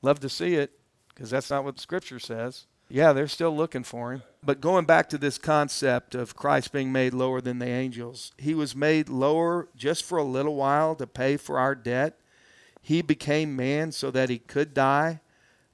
Love 0.03 0.21
to 0.21 0.29
see 0.29 0.55
it 0.55 0.73
because 1.09 1.31
that's 1.31 1.51
not 1.51 1.65
what 1.65 1.77
the 1.77 1.83
scripture 1.83 2.19
says. 2.19 2.67
Yeah, 2.95 3.13
they're 3.13 3.27
still 3.27 3.51
looking 3.51 3.83
for 3.83 4.13
him. 4.13 4.23
But 4.41 4.61
going 4.61 4.85
back 4.85 5.09
to 5.09 5.19
this 5.19 5.37
concept 5.37 6.15
of 6.15 6.37
Christ 6.37 6.71
being 6.71 6.93
made 6.93 7.13
lower 7.13 7.41
than 7.41 7.59
the 7.59 7.67
angels, 7.67 8.31
he 8.39 8.55
was 8.55 8.77
made 8.77 9.09
lower 9.09 9.67
just 9.75 10.05
for 10.05 10.17
a 10.17 10.23
little 10.23 10.55
while 10.55 10.95
to 10.95 11.07
pay 11.09 11.37
for 11.37 11.59
our 11.59 11.75
debt. 11.75 12.17
He 12.81 13.03
became 13.03 13.57
man 13.57 13.91
so 13.91 14.13
that 14.13 14.31
he 14.31 14.39
could 14.39 14.75
die. 14.75 15.19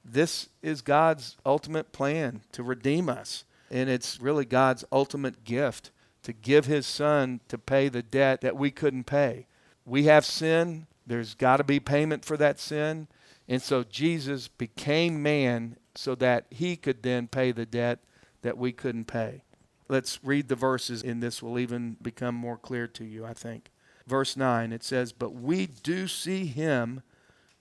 This 0.02 0.48
is 0.62 0.80
God's 0.80 1.36
ultimate 1.44 1.92
plan 1.92 2.40
to 2.52 2.62
redeem 2.62 3.10
us. 3.10 3.44
And 3.70 3.90
it's 3.90 4.18
really 4.18 4.46
God's 4.46 4.86
ultimate 4.90 5.44
gift 5.44 5.90
to 6.22 6.32
give 6.32 6.64
his 6.64 6.86
son 6.86 7.40
to 7.48 7.58
pay 7.58 7.90
the 7.90 8.02
debt 8.02 8.40
that 8.40 8.56
we 8.56 8.70
couldn't 8.70 9.04
pay. 9.04 9.46
We 9.84 10.04
have 10.04 10.24
sin, 10.24 10.86
there's 11.06 11.34
got 11.34 11.58
to 11.58 11.64
be 11.64 11.80
payment 11.80 12.24
for 12.24 12.38
that 12.38 12.58
sin. 12.58 13.08
And 13.50 13.60
so 13.60 13.82
Jesus 13.82 14.46
became 14.46 15.24
man 15.24 15.76
so 15.96 16.14
that 16.14 16.46
he 16.50 16.76
could 16.76 17.02
then 17.02 17.26
pay 17.26 17.50
the 17.50 17.66
debt 17.66 17.98
that 18.42 18.56
we 18.56 18.70
couldn't 18.70 19.06
pay. 19.06 19.42
Let's 19.88 20.20
read 20.22 20.46
the 20.46 20.54
verses, 20.54 21.02
and 21.02 21.20
this 21.20 21.42
will 21.42 21.58
even 21.58 21.96
become 22.00 22.36
more 22.36 22.56
clear 22.56 22.86
to 22.86 23.04
you, 23.04 23.26
I 23.26 23.34
think. 23.34 23.72
Verse 24.06 24.36
9, 24.36 24.72
it 24.72 24.84
says, 24.84 25.12
But 25.12 25.34
we 25.34 25.66
do 25.66 26.06
see 26.06 26.46
him 26.46 27.02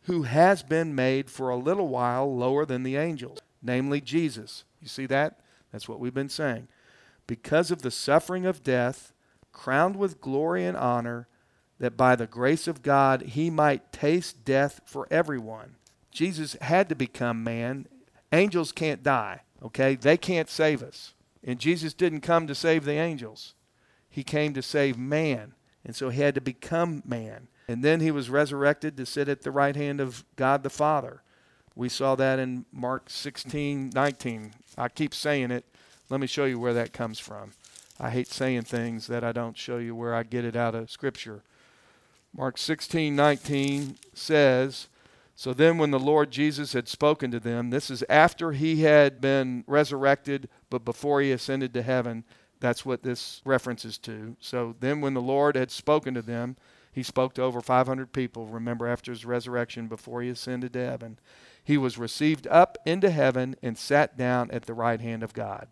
who 0.04 0.24
has 0.24 0.62
been 0.62 0.94
made 0.94 1.28
for 1.28 1.50
a 1.50 1.58
little 1.58 1.88
while 1.88 2.38
lower 2.38 2.68
than 2.68 2.84
the 2.84 2.96
angels, 2.96 3.40
namely 3.64 4.00
Jesus. 4.00 4.66
You 4.80 4.88
see 4.88 5.08
that? 5.08 5.40
That's 5.72 5.90
what 5.90 6.00
we've 6.00 6.14
been 6.14 6.30
saying. 6.30 6.68
Because 7.26 7.72
of 7.72 7.82
the 7.82 7.92
suffering 7.92 8.46
of 8.46 8.64
death, 8.64 9.12
crowned 9.52 9.96
with 9.96 10.22
glory 10.22 10.68
and 10.68 10.78
honor, 10.78 11.28
that 11.80 11.98
by 11.98 12.16
the 12.16 12.28
grace 12.28 12.68
of 12.68 12.84
God 12.84 13.24
he 13.24 13.50
might 13.50 13.92
taste 13.92 14.46
death 14.46 14.82
for 14.86 15.08
everyone. 15.10 15.78
Jesus 16.12 16.56
had 16.62 16.90
to 16.90 16.96
become 16.96 17.44
man 17.44 17.88
Angels 18.32 18.72
can't 18.72 19.02
die, 19.02 19.42
okay? 19.64 19.96
They 19.96 20.18
can't 20.18 20.50
save 20.50 20.84
us. 20.84 21.14
And 21.44 21.60
Jesus 21.60 21.94
didn't 21.94 22.22
come 22.22 22.48
to 22.48 22.56
save 22.56 22.86
the 22.86 22.94
angels, 22.94 23.56
He 24.10 24.24
came 24.24 24.54
to 24.54 24.62
save 24.62 24.98
man. 24.98 25.54
And 25.86 25.96
so 25.96 26.10
He 26.10 26.22
had 26.22 26.36
to 26.36 26.42
become 26.42 27.02
man. 27.06 27.48
And 27.68 27.84
then 27.84 28.02
He 28.02 28.12
was 28.12 28.30
resurrected 28.30 28.98
to 28.98 29.06
sit 29.06 29.30
at 29.30 29.42
the 29.42 29.52
right 29.52 29.76
hand 29.76 30.00
of 30.00 30.26
God 30.36 30.64
the 30.64 30.70
Father. 30.70 31.22
We 31.76 31.90
saw 31.90 32.16
that 32.16 32.38
in 32.40 32.66
Mark 32.74 33.10
16, 33.10 33.92
19. 33.96 34.54
I 34.78 34.90
keep 34.90 35.14
saying 35.14 35.52
it. 35.52 35.66
Let 36.10 36.20
me 36.20 36.28
show 36.28 36.46
you 36.46 36.60
where 36.60 36.74
that 36.74 36.92
comes 36.92 37.20
from. 37.20 37.54
I 38.00 38.10
hate 38.10 38.28
saying 38.28 38.64
things 38.64 39.08
that 39.08 39.24
I 39.24 39.32
don't 39.32 39.58
show 39.58 39.78
you 39.78 39.96
where 39.96 40.14
I 40.14 40.24
get 40.24 40.46
it 40.46 40.56
out 40.56 40.76
of 40.76 40.92
Scripture. 40.92 41.44
Mark 42.36 42.58
16, 42.58 43.16
19 43.16 43.98
says, 44.14 44.88
so 45.40 45.54
then, 45.54 45.78
when 45.78 45.92
the 45.92 46.00
Lord 46.02 46.32
Jesus 46.32 46.74
had 46.74 46.90
spoken 46.90 47.32
to 47.32 47.40
them, 47.40 47.70
this 47.70 47.90
is 47.90 48.04
after 48.10 48.52
he 48.52 48.82
had 48.82 49.22
been 49.22 49.64
resurrected, 49.68 50.50
but 50.70 50.84
before 50.84 51.22
he 51.22 51.32
ascended 51.32 51.74
to 51.76 51.82
heaven. 51.82 52.26
That's 52.60 52.86
what 52.86 53.04
this 53.04 53.42
references 53.46 53.98
to. 54.00 54.36
So 54.42 54.76
then, 54.82 55.00
when 55.00 55.14
the 55.14 55.22
Lord 55.22 55.56
had 55.56 55.72
spoken 55.72 56.14
to 56.16 56.22
them, 56.22 56.58
he 56.92 57.04
spoke 57.04 57.36
to 57.36 57.42
over 57.42 57.62
500 57.62 58.12
people, 58.12 58.48
remember, 58.48 58.86
after 58.86 59.14
his 59.14 59.24
resurrection, 59.24 59.88
before 59.88 60.22
he 60.22 60.28
ascended 60.28 60.74
to 60.74 60.86
heaven. 60.86 61.18
He 61.64 61.78
was 61.78 61.98
received 61.98 62.46
up 62.48 62.78
into 62.86 63.10
heaven 63.10 63.56
and 63.64 63.78
sat 63.78 64.18
down 64.18 64.52
at 64.52 64.64
the 64.64 64.74
right 64.74 65.00
hand 65.00 65.24
of 65.24 65.32
God. 65.32 65.70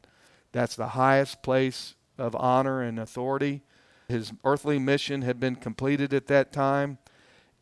That's 0.53 0.77
the 0.77 0.87
highest 0.87 1.43
place 1.43 1.95
of 2.17 2.37
honor 2.37 2.81
and 2.81 2.97
authority. 2.97 3.63
His 4.07 4.31
earthly 4.45 4.79
mission 4.79 5.23
had 5.23 5.41
been 5.41 5.57
completed 5.57 6.13
at 6.13 6.27
that 6.27 6.53
time. 6.53 6.99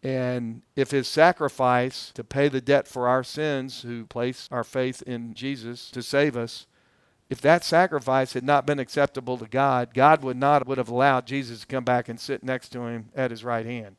And 0.06 0.62
if 0.76 0.92
his 0.92 1.08
sacrifice 1.08 2.12
to 2.14 2.24
pay 2.24 2.48
the 2.48 2.62
debt 2.62 2.88
for 2.88 3.08
our 3.08 3.24
sins, 3.24 3.82
who 3.82 4.06
place 4.06 4.48
our 4.52 4.64
faith 4.64 5.02
in 5.02 5.34
Jesus 5.34 5.90
to 5.90 6.04
save 6.04 6.38
us, 6.38 6.68
if 7.28 7.42
that 7.42 7.64
sacrifice 7.64 8.34
had 8.34 8.44
not 8.44 8.68
been 8.68 8.78
acceptable 8.78 9.36
to 9.40 9.48
God, 9.48 9.96
God 9.96 10.22
would 10.22 10.38
not 10.38 10.68
would 10.68 10.78
have 10.78 10.90
allowed 10.90 11.26
Jesus 11.26 11.62
to 11.62 11.66
come 11.66 11.84
back 11.84 12.08
and 12.08 12.20
sit 12.20 12.44
next 12.44 12.70
to 12.70 12.82
him 12.82 13.10
at 13.16 13.32
his 13.32 13.44
right 13.44 13.66
hand. 13.66 13.96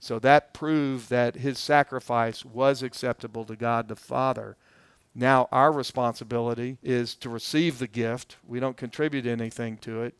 So 0.00 0.18
that 0.20 0.54
proved 0.54 1.10
that 1.10 1.34
his 1.34 1.58
sacrifice 1.58 2.46
was 2.46 2.82
acceptable 2.82 3.44
to 3.44 3.54
God 3.54 3.88
the 3.88 3.94
Father. 3.94 4.56
Now 5.14 5.48
our 5.52 5.70
responsibility 5.70 6.78
is 6.82 7.14
to 7.16 7.28
receive 7.28 7.78
the 7.78 7.86
gift. 7.86 8.38
We 8.48 8.58
don't 8.58 8.78
contribute 8.78 9.26
anything 9.26 9.76
to 9.82 10.00
it. 10.00 10.14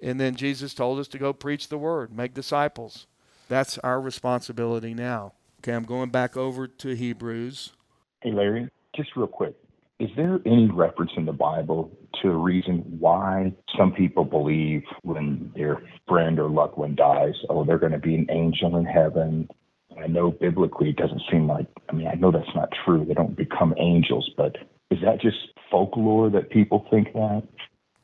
And 0.00 0.20
then 0.20 0.36
Jesus 0.36 0.74
told 0.74 1.00
us 1.00 1.08
to 1.08 1.18
go 1.18 1.32
preach 1.32 1.66
the 1.66 1.76
word, 1.76 2.16
make 2.16 2.34
disciples. 2.34 3.08
That's 3.48 3.78
our 3.78 4.00
responsibility 4.00 4.94
now. 4.94 5.32
Okay, 5.60 5.72
I'm 5.72 5.84
going 5.84 6.10
back 6.10 6.36
over 6.36 6.66
to 6.66 6.94
Hebrews. 6.94 7.72
Hey, 8.22 8.32
Larry, 8.32 8.68
just 8.94 9.10
real 9.16 9.26
quick. 9.26 9.54
Is 9.98 10.10
there 10.16 10.40
any 10.44 10.68
reference 10.70 11.12
in 11.16 11.24
the 11.24 11.32
Bible 11.32 11.90
to 12.22 12.28
a 12.28 12.36
reason 12.36 12.84
why 12.98 13.54
some 13.78 13.92
people 13.92 14.24
believe 14.24 14.82
when 15.02 15.50
their 15.56 15.82
friend 16.06 16.38
or 16.38 16.50
loved 16.50 16.76
one 16.76 16.94
dies, 16.94 17.34
oh, 17.48 17.64
they're 17.64 17.78
going 17.78 17.92
to 17.92 17.98
be 17.98 18.14
an 18.14 18.26
angel 18.30 18.76
in 18.76 18.84
heaven? 18.84 19.48
I 19.98 20.06
know 20.06 20.30
biblically 20.30 20.90
it 20.90 20.96
doesn't 20.96 21.22
seem 21.30 21.48
like, 21.48 21.66
I 21.88 21.94
mean, 21.94 22.08
I 22.08 22.14
know 22.14 22.30
that's 22.30 22.54
not 22.54 22.68
true. 22.84 23.06
They 23.06 23.14
don't 23.14 23.36
become 23.36 23.74
angels, 23.78 24.30
but 24.36 24.56
is 24.90 24.98
that 25.02 25.20
just 25.20 25.38
folklore 25.70 26.28
that 26.30 26.50
people 26.50 26.86
think 26.90 27.14
that? 27.14 27.44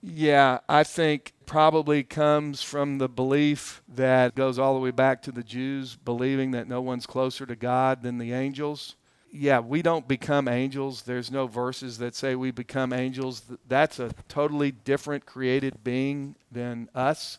Yeah, 0.02 0.58
I 0.68 0.82
think 0.82 1.32
probably 1.46 2.02
comes 2.02 2.60
from 2.60 2.98
the 2.98 3.08
belief 3.08 3.82
that 3.88 4.34
goes 4.34 4.58
all 4.58 4.74
the 4.74 4.80
way 4.80 4.90
back 4.90 5.22
to 5.22 5.32
the 5.32 5.44
Jews 5.44 5.94
believing 5.94 6.50
that 6.52 6.66
no 6.66 6.80
one's 6.80 7.06
closer 7.06 7.46
to 7.46 7.54
God 7.54 8.02
than 8.02 8.18
the 8.18 8.32
angels. 8.32 8.96
Yeah, 9.30 9.60
we 9.60 9.80
don't 9.80 10.08
become 10.08 10.48
angels. 10.48 11.02
There's 11.02 11.30
no 11.30 11.46
verses 11.46 11.98
that 11.98 12.16
say 12.16 12.34
we 12.34 12.50
become 12.50 12.92
angels. 12.92 13.42
That's 13.68 14.00
a 14.00 14.10
totally 14.28 14.72
different 14.72 15.24
created 15.24 15.84
being 15.84 16.34
than 16.50 16.88
us. 16.94 17.38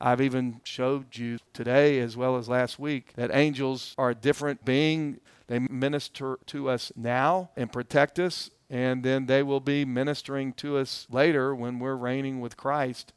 I've 0.00 0.20
even 0.22 0.60
showed 0.64 1.16
you 1.16 1.38
today 1.52 2.00
as 2.00 2.16
well 2.16 2.36
as 2.36 2.48
last 2.48 2.78
week 2.78 3.12
that 3.16 3.30
angels 3.34 3.94
are 3.98 4.10
a 4.10 4.14
different 4.14 4.64
being. 4.64 5.20
They 5.46 5.58
minister 5.58 6.38
to 6.46 6.70
us 6.70 6.90
now 6.96 7.50
and 7.56 7.70
protect 7.70 8.18
us 8.18 8.50
and 8.70 9.02
then 9.02 9.26
they 9.26 9.42
will 9.42 9.60
be 9.60 9.84
ministering 9.84 10.52
to 10.54 10.76
us 10.76 11.06
later 11.10 11.54
when 11.54 11.78
we're 11.78 11.96
reigning 11.96 12.40
with 12.40 12.56
Christ, 12.56 13.12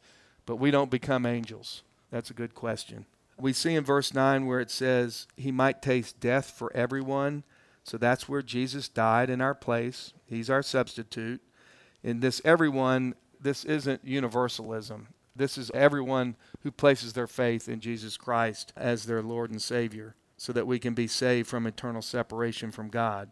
but 0.46 0.56
we 0.56 0.72
don't 0.72 0.92
become 0.92 1.26
angels? 1.26 1.84
That's 2.10 2.30
a 2.30 2.36
good 2.36 2.56
question. 2.56 3.06
We 3.40 3.54
see 3.54 3.76
in 3.76 3.84
verse 3.84 4.14
9 4.14 4.46
where 4.46 4.60
it 4.60 4.72
says, 4.72 5.28
He 5.36 5.52
might 5.52 5.82
taste 5.82 6.20
death 6.20 6.52
for 6.52 6.72
everyone. 6.74 7.44
So 7.84 7.98
that's 7.98 8.30
where 8.30 8.44
Jesus 8.44 8.88
died 8.88 9.30
in 9.30 9.42
our 9.42 9.56
place. 9.56 10.14
He's 10.28 10.50
our 10.50 10.62
substitute. 10.62 11.42
In 12.04 12.20
this 12.20 12.42
everyone, 12.46 13.16
this 13.40 13.66
isn't 13.66 14.02
universalism. 14.04 15.08
This 15.36 15.58
is 15.58 15.72
everyone 15.74 16.36
who 16.62 16.72
places 16.72 17.14
their 17.14 17.28
faith 17.28 17.68
in 17.68 17.80
Jesus 17.80 18.18
Christ 18.18 18.74
as 18.76 19.06
their 19.06 19.22
Lord 19.22 19.50
and 19.50 19.62
Savior 19.62 20.16
so 20.38 20.54
that 20.54 20.68
we 20.68 20.80
can 20.80 20.94
be 20.94 21.08
saved 21.08 21.48
from 21.48 21.66
eternal 21.66 22.02
separation 22.02 22.72
from 22.72 22.90
God. 22.90 23.32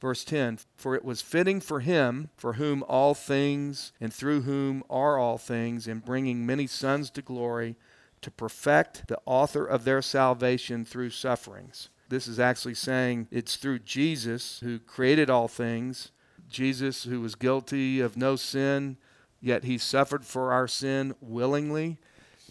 Verse 0.00 0.24
10 0.24 0.58
For 0.76 0.94
it 0.94 1.04
was 1.04 1.22
fitting 1.22 1.60
for 1.60 1.80
him, 1.80 2.30
for 2.36 2.54
whom 2.54 2.82
all 2.84 3.14
things 3.14 3.92
and 4.00 4.12
through 4.12 4.42
whom 4.42 4.82
are 4.90 5.18
all 5.18 5.38
things, 5.38 5.86
in 5.86 6.00
bringing 6.00 6.44
many 6.44 6.66
sons 6.66 7.10
to 7.10 7.22
glory, 7.22 7.76
to 8.22 8.30
perfect 8.30 9.08
the 9.08 9.18
author 9.24 9.64
of 9.64 9.84
their 9.84 10.02
salvation 10.02 10.84
through 10.84 11.10
sufferings. 11.10 11.88
This 12.08 12.28
is 12.28 12.38
actually 12.38 12.74
saying 12.74 13.28
it's 13.30 13.56
through 13.56 13.80
Jesus 13.80 14.60
who 14.60 14.78
created 14.78 15.28
all 15.28 15.48
things, 15.48 16.12
Jesus 16.48 17.04
who 17.04 17.20
was 17.20 17.34
guilty 17.34 18.00
of 18.00 18.16
no 18.16 18.36
sin, 18.36 18.96
yet 19.40 19.64
he 19.64 19.78
suffered 19.78 20.24
for 20.24 20.52
our 20.52 20.68
sin 20.68 21.14
willingly. 21.20 21.98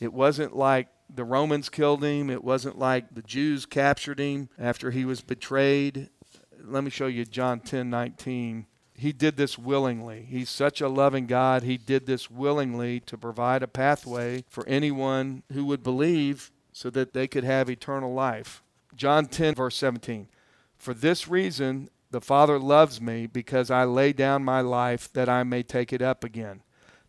It 0.02 0.14
wasn't 0.14 0.56
like 0.56 0.90
the 1.14 1.24
Romans 1.24 1.70
killed 1.70 2.04
him. 2.04 2.30
It 2.30 2.44
wasn't 2.44 2.78
like 2.78 3.14
the 3.14 3.22
Jews 3.22 3.66
captured 3.66 4.20
him 4.20 4.50
after 4.58 4.92
he 4.92 5.06
was 5.06 5.22
betrayed 5.22 6.10
let 6.68 6.84
me 6.84 6.90
show 6.90 7.08
you 7.08 7.26
John 7.26 7.60
10 7.60 7.90
19. 7.90 8.66
He 8.98 9.12
did 9.12 9.36
this 9.36 9.58
willingly. 9.58 10.26
He's 10.30 10.50
such 10.50 10.80
a 10.80 10.88
loving 10.88 11.26
God. 11.26 11.64
He 11.64 11.78
did 11.78 12.06
this 12.06 12.32
willingly 12.32 13.02
to 13.02 13.18
provide 13.18 13.62
a 13.62 13.68
pathway 13.68 14.46
for 14.50 14.66
anyone 14.68 15.44
who 15.52 15.66
would 15.66 15.84
believe 15.84 16.52
so 16.72 16.90
that 16.92 17.14
they 17.14 17.28
could 17.28 17.44
have 17.44 17.70
eternal 17.70 18.14
life. 18.14 18.64
John 18.96 19.26
10, 19.26 19.56
verse 19.56 19.76
17. 19.76 20.30
For 20.78 20.94
this 20.94 21.28
reason, 21.28 21.90
the 22.12 22.22
Father 22.22 22.58
loves 22.58 23.02
me 23.02 23.28
because 23.28 23.70
I 23.70 23.84
lay 23.84 24.14
down 24.14 24.46
my 24.46 24.62
life 24.62 25.12
that 25.14 25.28
I 25.28 25.44
may 25.44 25.64
take 25.64 25.92
it 25.92 26.02
up 26.02 26.24
again. 26.24 26.62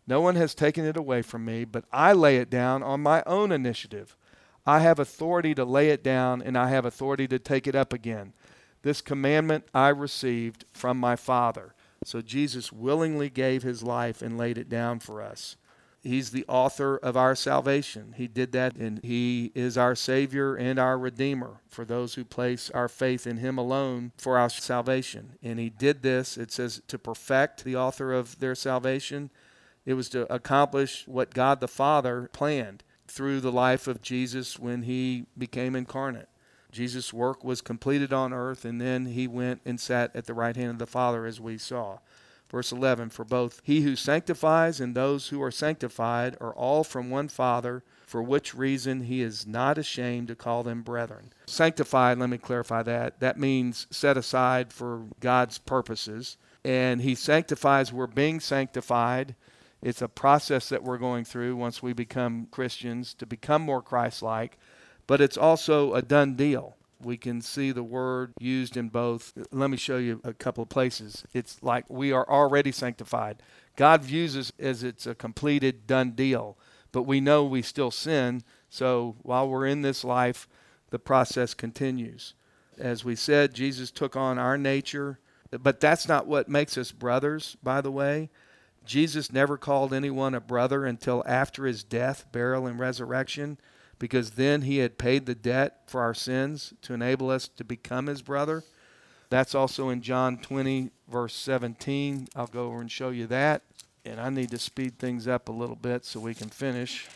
No 0.05 0.19
one 0.19 0.35
has 0.35 0.55
taken 0.55 0.85
it 0.85 0.97
away 0.97 1.21
from 1.21 1.45
me, 1.45 1.63
but 1.63 1.85
I 1.91 2.13
lay 2.13 2.37
it 2.37 2.49
down 2.49 2.83
on 2.83 3.01
my 3.01 3.23
own 3.25 3.51
initiative. 3.51 4.17
I 4.65 4.79
have 4.79 4.99
authority 4.99 5.55
to 5.55 5.63
lay 5.63 5.89
it 5.89 6.03
down, 6.03 6.41
and 6.41 6.57
I 6.57 6.69
have 6.69 6.85
authority 6.85 7.27
to 7.29 7.39
take 7.39 7.67
it 7.67 7.75
up 7.75 7.93
again. 7.93 8.33
This 8.81 9.01
commandment 9.01 9.65
I 9.73 9.89
received 9.89 10.65
from 10.73 10.97
my 10.97 11.15
Father. 11.15 11.73
So 12.03 12.21
Jesus 12.21 12.71
willingly 12.71 13.29
gave 13.29 13.63
his 13.63 13.83
life 13.83 14.21
and 14.21 14.37
laid 14.37 14.57
it 14.57 14.69
down 14.69 14.99
for 14.99 15.21
us. 15.21 15.57
He's 16.03 16.29
the 16.29 16.45
author 16.47 16.97
of 16.97 17.17
our 17.17 17.35
salvation. 17.35 18.13
He 18.15 18.27
did 18.27 18.53
that, 18.53 18.75
and 18.75 19.03
He 19.03 19.51
is 19.53 19.77
our 19.77 19.95
Savior 19.95 20.55
and 20.55 20.79
our 20.79 20.97
Redeemer 20.97 21.61
for 21.67 21.83
those 21.83 22.13
who 22.13 22.23
place 22.23 22.69
our 22.69 22.87
faith 22.87 23.27
in 23.27 23.37
Him 23.37 23.57
alone 23.57 24.13
for 24.17 24.37
our 24.37 24.49
salvation. 24.49 25.33
And 25.43 25.59
He 25.59 25.69
did 25.69 26.03
this, 26.03 26.37
it 26.37 26.51
says, 26.51 26.81
to 26.87 26.97
perfect 26.97 27.63
the 27.63 27.75
author 27.75 28.13
of 28.13 28.39
their 28.39 28.55
salvation. 28.55 29.31
It 29.85 29.95
was 29.95 30.07
to 30.09 30.31
accomplish 30.33 31.05
what 31.07 31.33
God 31.33 31.59
the 31.59 31.67
Father 31.67 32.29
planned 32.31 32.83
through 33.07 33.41
the 33.41 33.51
life 33.51 33.87
of 33.87 34.01
Jesus 34.01 34.57
when 34.57 34.83
He 34.83 35.25
became 35.37 35.75
incarnate. 35.75 36.29
Jesus' 36.77 37.11
work 37.11 37.43
was 37.43 37.61
completed 37.61 38.13
on 38.13 38.33
earth, 38.33 38.63
and 38.63 38.79
then 38.79 39.07
He 39.07 39.27
went 39.27 39.61
and 39.65 39.79
sat 39.79 40.15
at 40.15 40.25
the 40.25 40.35
right 40.35 40.55
hand 40.55 40.71
of 40.71 40.79
the 40.79 40.85
Father, 40.85 41.25
as 41.25 41.41
we 41.41 41.57
saw. 41.57 41.97
Verse 42.49 42.71
11 42.71 43.09
For 43.09 43.25
both 43.25 43.61
he 43.63 43.81
who 43.81 43.95
sanctifies 43.95 44.79
and 44.79 44.95
those 44.95 45.29
who 45.29 45.41
are 45.41 45.51
sanctified 45.51 46.37
are 46.39 46.53
all 46.53 46.83
from 46.83 47.09
one 47.09 47.27
Father, 47.27 47.83
for 48.05 48.21
which 48.21 48.53
reason 48.53 49.01
he 49.01 49.21
is 49.21 49.45
not 49.45 49.77
ashamed 49.77 50.29
to 50.29 50.35
call 50.35 50.63
them 50.63 50.83
brethren. 50.83 51.33
Sanctified, 51.47 52.19
let 52.19 52.29
me 52.29 52.37
clarify 52.37 52.83
that. 52.83 53.19
That 53.19 53.39
means 53.39 53.87
set 53.89 54.15
aside 54.15 54.71
for 54.71 55.05
God's 55.19 55.57
purposes. 55.57 56.37
And 56.63 57.01
he 57.01 57.15
sanctifies, 57.15 57.91
we're 57.91 58.07
being 58.07 58.39
sanctified. 58.39 59.35
It's 59.81 60.01
a 60.01 60.07
process 60.07 60.69
that 60.69 60.83
we're 60.83 60.97
going 60.97 61.25
through 61.25 61.55
once 61.55 61.83
we 61.83 61.93
become 61.93 62.47
Christians 62.49 63.13
to 63.15 63.25
become 63.25 63.61
more 63.61 63.81
Christ 63.81 64.21
like, 64.21 64.57
but 65.07 65.21
it's 65.21 65.37
also 65.37 65.93
a 65.93 66.01
done 66.01 66.35
deal. 66.35 66.75
We 67.01 67.17
can 67.17 67.41
see 67.41 67.71
the 67.71 67.83
word 67.83 68.33
used 68.39 68.75
in 68.75 68.89
both. 68.89 69.33
Let 69.51 69.69
me 69.69 69.77
show 69.77 69.97
you 69.97 70.19
a 70.23 70.33
couple 70.33 70.63
of 70.63 70.69
places. 70.69 71.23
It's 71.33 71.61
like 71.63 71.85
we 71.89 72.11
are 72.11 72.27
already 72.27 72.71
sanctified. 72.71 73.41
God 73.75 74.03
views 74.03 74.35
us 74.35 74.51
as 74.59 74.83
it's 74.83 75.05
a 75.05 75.15
completed, 75.15 75.87
done 75.87 76.11
deal, 76.11 76.57
but 76.91 77.03
we 77.03 77.21
know 77.21 77.45
we 77.45 77.61
still 77.61 77.91
sin. 77.91 78.43
So 78.69 79.15
while 79.21 79.47
we're 79.47 79.67
in 79.67 79.83
this 79.83 80.03
life, 80.03 80.47
the 80.89 80.99
process 80.99 81.53
continues. 81.53 82.33
As 82.79 83.05
we 83.05 83.15
said, 83.15 83.53
Jesus 83.53 83.91
took 83.91 84.15
on 84.15 84.37
our 84.37 84.57
nature, 84.57 85.19
but 85.51 85.79
that's 85.79 86.07
not 86.07 86.27
what 86.27 86.49
makes 86.49 86.77
us 86.77 86.91
brothers, 86.91 87.55
by 87.61 87.81
the 87.81 87.91
way. 87.91 88.29
Jesus 88.85 89.31
never 89.31 89.57
called 89.57 89.93
anyone 89.93 90.33
a 90.33 90.39
brother 90.39 90.85
until 90.85 91.23
after 91.27 91.65
his 91.65 91.83
death, 91.83 92.25
burial, 92.31 92.65
and 92.65 92.79
resurrection 92.79 93.57
because 93.99 94.31
then 94.31 94.63
he 94.63 94.77
had 94.77 94.97
paid 94.97 95.25
the 95.25 95.35
debt 95.35 95.81
for 95.87 96.01
our 96.01 96.13
sins 96.13 96.73
to 96.83 96.93
enable 96.93 97.29
us 97.29 97.47
to 97.47 97.63
become 97.63 98.07
his 98.07 98.21
brother. 98.21 98.63
That's 99.29 99.55
also 99.55 99.89
in 99.89 100.01
John 100.01 100.37
20, 100.37 100.91
verse 101.09 101.33
17. 101.35 102.29
I'll 102.35 102.47
go 102.47 102.67
over 102.67 102.81
and 102.81 102.91
show 102.91 103.09
you 103.09 103.27
that. 103.27 103.63
And 104.05 104.21
I 104.21 104.29
need 104.29 104.51
to 104.51 104.57
speed 104.59 104.99
things 104.99 105.27
up 105.27 105.49
a 105.49 105.51
little 105.51 105.75
bit 105.75 106.05
so 106.05 106.19
we 106.19 106.33
can 106.33 106.49
finish. 106.49 107.07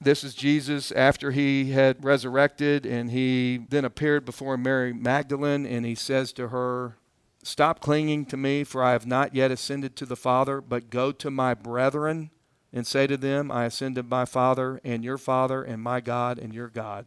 This 0.00 0.24
is 0.24 0.34
Jesus 0.34 0.90
after 0.92 1.30
he 1.30 1.70
had 1.70 2.04
resurrected, 2.04 2.84
and 2.84 3.10
he 3.10 3.66
then 3.68 3.84
appeared 3.84 4.24
before 4.24 4.56
Mary 4.56 4.92
Magdalene, 4.92 5.66
and 5.66 5.84
he 5.86 5.94
says 5.94 6.32
to 6.34 6.48
her, 6.48 6.96
Stop 7.42 7.80
clinging 7.80 8.24
to 8.26 8.36
me, 8.36 8.64
for 8.64 8.82
I 8.82 8.92
have 8.92 9.06
not 9.06 9.34
yet 9.34 9.50
ascended 9.50 9.96
to 9.96 10.06
the 10.06 10.16
Father, 10.16 10.62
but 10.62 10.88
go 10.88 11.12
to 11.12 11.30
my 11.30 11.52
brethren 11.52 12.30
and 12.74 12.84
say 12.84 13.06
to 13.06 13.16
them, 13.16 13.52
I 13.52 13.66
ascend 13.66 13.94
to 13.94 14.02
my 14.02 14.24
Father 14.24 14.80
and 14.82 15.04
your 15.04 15.16
Father, 15.16 15.62
and 15.62 15.80
my 15.80 16.00
God 16.00 16.40
and 16.40 16.52
your 16.52 16.68
God. 16.68 17.06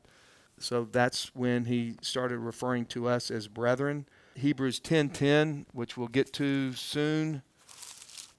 So 0.57 0.87
that's 0.89 1.35
when 1.35 1.65
he 1.65 1.97
started 2.01 2.39
referring 2.39 2.85
to 2.87 3.07
us 3.07 3.29
as 3.29 3.49
brethren. 3.49 4.07
Hebrews 4.35 4.79
10:10, 4.79 5.65
which 5.73 5.97
we'll 5.97 6.07
get 6.07 6.31
to 6.33 6.71
soon. 6.71 7.43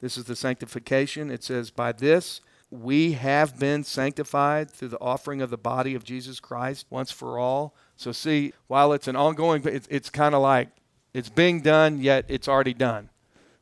This 0.01 0.17
is 0.17 0.25
the 0.25 0.35
sanctification. 0.35 1.31
It 1.31 1.45
says, 1.45 1.71
"By 1.71 1.93
this 1.93 2.41
we 2.71 3.13
have 3.13 3.59
been 3.59 3.85
sanctified 3.85 4.71
through 4.71 4.89
the 4.89 5.01
offering 5.01 5.43
of 5.43 5.51
the 5.51 5.59
body 5.59 5.95
of 5.95 6.05
Jesus 6.05 6.41
Christ 6.41 6.87
once 6.89 7.11
for 7.11 7.39
all." 7.39 7.75
So 7.95 8.11
see, 8.11 8.55
while 8.69 8.93
it's 8.95 9.07
an 9.07 9.17
ongoing, 9.17 9.63
it's, 9.67 9.87
it's 9.91 10.09
kind 10.09 10.35
of 10.35 10.41
like 10.41 10.71
it's 11.13 11.29
being 11.29 11.61
done, 11.61 12.01
yet 12.01 12.25
it's 12.29 12.49
already 12.49 12.75
done. 12.75 13.11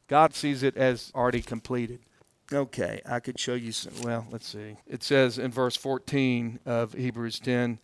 God 0.07 0.35
sees 0.35 0.63
it 0.63 0.77
as 0.77 1.11
already 1.15 1.43
completed. 1.43 2.06
Okay, 2.53 3.01
I 3.05 3.19
could 3.21 3.41
show 3.41 3.55
you 3.55 3.73
some. 3.73 3.93
Well, 4.03 4.27
let's 4.31 4.47
see. 4.47 4.77
It 4.87 5.03
says 5.03 5.39
in 5.39 5.51
verse 5.51 5.75
14 5.77 6.61
of 6.65 6.93
Hebrews 6.93 7.41
10 7.41 7.81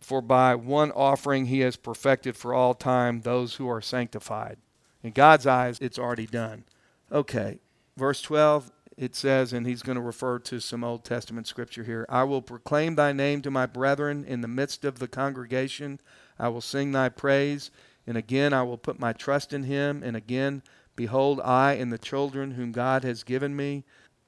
For 0.00 0.20
by 0.20 0.54
one 0.54 0.92
offering 0.92 1.46
he 1.46 1.60
has 1.60 1.76
perfected 1.76 2.36
for 2.36 2.52
all 2.52 2.74
time 2.74 3.22
those 3.22 3.54
who 3.54 3.68
are 3.68 3.80
sanctified. 3.80 4.58
In 5.02 5.12
God's 5.12 5.46
eyes, 5.46 5.78
it's 5.80 5.98
already 5.98 6.26
done. 6.26 6.64
Okay, 7.10 7.58
verse 7.96 8.20
12, 8.20 8.70
it 8.98 9.16
says, 9.16 9.54
and 9.54 9.66
he's 9.66 9.82
going 9.82 9.96
to 9.96 10.02
refer 10.02 10.38
to 10.40 10.60
some 10.60 10.84
Old 10.84 11.04
Testament 11.04 11.46
scripture 11.46 11.84
here 11.84 12.04
I 12.10 12.24
will 12.24 12.42
proclaim 12.42 12.96
thy 12.96 13.12
name 13.12 13.40
to 13.42 13.50
my 13.50 13.64
brethren 13.64 14.26
in 14.28 14.42
the 14.42 14.48
midst 14.48 14.84
of 14.84 14.98
the 14.98 15.08
congregation. 15.08 16.00
I 16.38 16.48
will 16.48 16.60
sing 16.60 16.92
thy 16.92 17.08
praise. 17.08 17.70
And 18.06 18.18
again, 18.18 18.52
I 18.52 18.62
will 18.62 18.78
put 18.78 18.98
my 18.98 19.12
trust 19.12 19.52
in 19.52 19.64
him. 19.64 20.02
And 20.02 20.16
again, 20.16 20.62
Behold, 21.00 21.40
I 21.42 21.76
and 21.76 21.90
the 21.90 21.96
children 21.96 22.50
whom 22.50 22.72
God 22.72 23.04
has 23.04 23.22
given 23.22 23.56
me. 23.56 23.84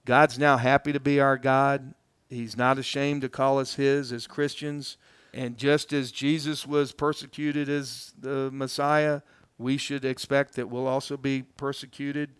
God's 0.06 0.38
now 0.38 0.56
happy 0.56 0.90
to 0.94 1.00
be 1.00 1.20
our 1.20 1.37
God. 1.37 1.92
He's 2.30 2.56
not 2.56 2.78
ashamed 2.78 3.20
to 3.20 3.28
call 3.28 3.58
us 3.58 3.74
His 3.74 4.11
as 4.11 4.26
Christians. 4.26 4.96
And 5.35 5.58
just 5.58 5.92
as 5.92 6.11
Jesus 6.11 6.66
was 6.66 6.92
persecuted 6.92 7.68
as 7.68 8.14
the 8.18 8.50
Messiah, 8.50 9.20
we 9.58 9.76
should 9.76 10.06
expect 10.06 10.54
that 10.54 10.70
we'll 10.70 10.87
also 10.87 11.18
be 11.18 11.42
persecuted. 11.42 12.30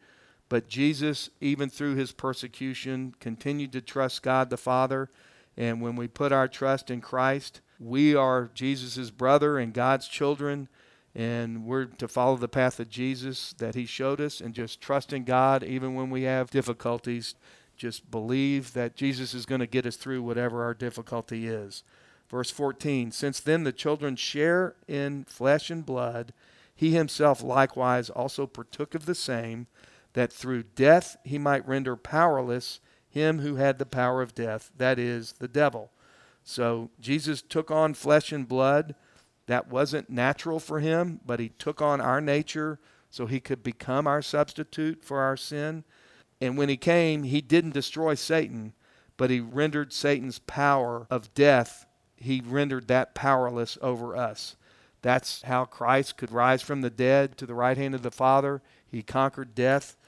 But 0.49 0.66
Jesus, 0.66 1.29
even 1.42 1.68
through 1.68 1.97
his 1.97 2.12
persecution, 2.12 3.14
continued 3.21 3.73
to 3.73 3.83
trust 3.83 4.23
God 4.23 4.49
the 4.49 4.57
Father. 4.57 5.11
And 5.59 5.83
when 5.83 5.95
we 5.95 6.09
put 6.09 6.33
our 6.33 6.49
trust 6.49 6.90
in 6.90 7.03
Christ, 7.03 7.61
we 7.79 8.14
are 8.14 8.51
Jesus' 8.55 9.11
brother 9.11 9.59
and 9.59 9.75
God's 9.75 10.09
children 10.09 10.71
and 11.14 11.64
we're 11.64 11.87
to 11.87 12.09
follow 12.09 12.37
the 12.37 12.48
path 12.48 12.81
of 12.81 12.88
Jesus 12.88 13.55
that 13.59 13.75
He 13.75 13.87
showed 13.87 14.20
us 14.20 14.40
and 14.40 14.55
just 14.55 14.81
trust 14.81 15.12
in 15.12 15.25
God 15.25 15.62
even 15.62 15.94
when 15.94 16.11
we 16.11 16.22
have 16.22 16.51
difficulties. 16.51 17.35
Just 17.77 18.11
believe 18.11 18.72
that 18.75 18.96
Jesus 18.96 19.35
is 19.35 19.46
going 19.46 19.61
to 19.61 19.66
get 19.66 19.87
us 19.87 19.96
through 19.96 20.22
whatever 20.22 20.62
our 20.62 20.75
difficulty 20.75 21.46
is. 21.46 21.83
Verse 22.31 22.51
14 22.51 23.12
Since 23.12 23.40
then 23.40 23.64
the 23.64 23.72
children 23.72 24.16
share 24.16 24.77
in 24.88 25.25
flesh 25.25 25.70
and 25.70 25.85
blood, 25.85 26.33
He 26.75 26.92
Himself 26.92 27.42
likewise 27.42 28.09
also 28.11 28.46
partook 28.46 28.94
of 28.94 29.07
the 29.07 29.14
same, 29.14 29.66
that 30.12 30.33
through 30.33 30.64
death 30.64 31.16
He 31.25 31.38
might 31.38 31.66
render 31.66 31.96
powerless 31.96 32.81
him 33.12 33.40
who 33.40 33.57
had 33.57 33.79
the 33.79 33.87
power 33.87 34.22
of 34.22 34.35
death, 34.35 34.70
that 34.79 34.98
is, 34.98 35.35
the 35.38 35.48
devil. 35.48 35.92
So 36.42 36.90
Jesus 36.98 37.42
took 37.42 37.70
on 37.70 37.92
flesh 37.94 38.33
and 38.33 38.48
blood 38.48 38.94
that 39.53 39.69
wasn't 39.69 40.09
natural 40.09 40.59
for 40.59 40.81
him, 40.81 41.21
but 41.27 41.38
he 41.38 41.51
took 41.51 41.83
on 41.83 42.01
our 42.01 42.23
nature 42.23 42.79
so 43.11 43.27
he 43.27 43.38
could 43.38 43.62
become 43.62 44.07
our 44.07 44.23
substitute 44.23 45.05
for 45.05 45.21
our 45.21 45.37
sin. 45.37 45.85
And 46.40 46.57
when 46.57 46.71
he 46.71 46.79
came, 46.79 47.25
he 47.25 47.42
didn't 47.42 47.75
destroy 47.75 48.15
Satan, 48.15 48.73
but 49.19 49.29
he 49.29 49.40
rendered 49.40 49.92
Satan's 49.92 50.38
power 50.38 51.07
of 51.11 51.35
death, 51.35 51.85
he 52.17 52.40
rendered 52.42 52.88
that 52.88 53.15
powerless 53.15 53.77
over 53.83 54.17
us. 54.17 54.57
That's 55.03 55.42
how 55.42 55.67
Christ 55.67 56.17
could 56.17 56.33
rise 56.33 56.63
from 56.63 56.81
the 56.81 56.88
dead 56.88 57.37
to 57.37 57.44
the 57.44 57.55
right 57.55 57.77
hand 57.77 57.94
of 57.94 58.03
the 58.03 58.11
Father. 58.11 58.63
He 58.90 59.03
conquered 59.03 59.55
death. 59.55 59.98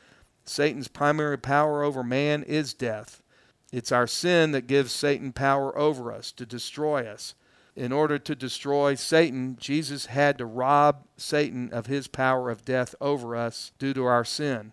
Satan's 0.47 0.88
primary 0.88 1.36
power 1.36 1.82
over 1.82 2.03
man 2.03 2.45
is 2.45 2.72
death. 2.72 3.20
It's 3.70 3.92
our 3.92 4.07
sin 4.07 4.53
that 4.53 4.68
gives 4.68 4.90
Satan 4.90 5.34
power 5.34 5.76
over 5.76 6.11
us 6.11 6.32
to 6.32 6.47
destroy 6.47 7.07
us 7.07 7.34
in 7.77 7.93
order 7.93 8.18
to 8.18 8.35
destroy 8.35 8.95
Satan, 8.95 9.57
Jesus 9.59 10.07
had 10.07 10.39
to 10.39 10.47
rob 10.47 11.05
Satan 11.16 11.70
of 11.72 11.87
his 11.87 12.07
power 12.07 12.51
of 12.51 12.64
death 12.64 12.95
over 13.01 13.35
us 13.35 13.72
due 13.79 13.93
to 13.95 14.05
our 14.05 14.25
sin. 14.25 14.72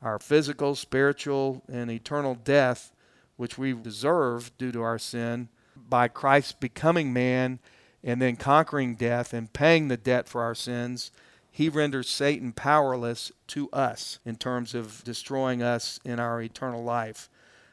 Our 0.00 0.18
physical, 0.18 0.74
spiritual, 0.74 1.62
and 1.70 1.90
eternal 1.90 2.34
death, 2.34 2.92
which 3.36 3.58
we 3.58 3.72
deserve 3.74 4.56
due 4.56 4.72
to 4.72 4.82
our 4.82 4.98
sin, 4.98 5.48
by 5.76 6.08
Christ 6.08 6.60
becoming 6.60 7.12
man 7.12 7.58
and 8.02 8.22
then 8.22 8.36
conquering 8.36 8.94
death 8.94 9.32
and 9.34 9.52
paying 9.52 9.88
the 9.88 9.96
debt 9.96 10.28
for 10.28 10.42
our 10.42 10.54
sins, 10.54 11.10
he 11.50 11.68
renders 11.68 12.08
Satan 12.08 12.52
powerless 12.52 13.32
to 13.48 13.68
us 13.70 14.20
in 14.24 14.36
terms 14.36 14.74
of 14.74 15.02
destroying 15.04 15.62
us 15.62 15.98
in 16.04 16.20
our 16.20 16.40
eternal 16.40 16.84
life. 16.84 17.28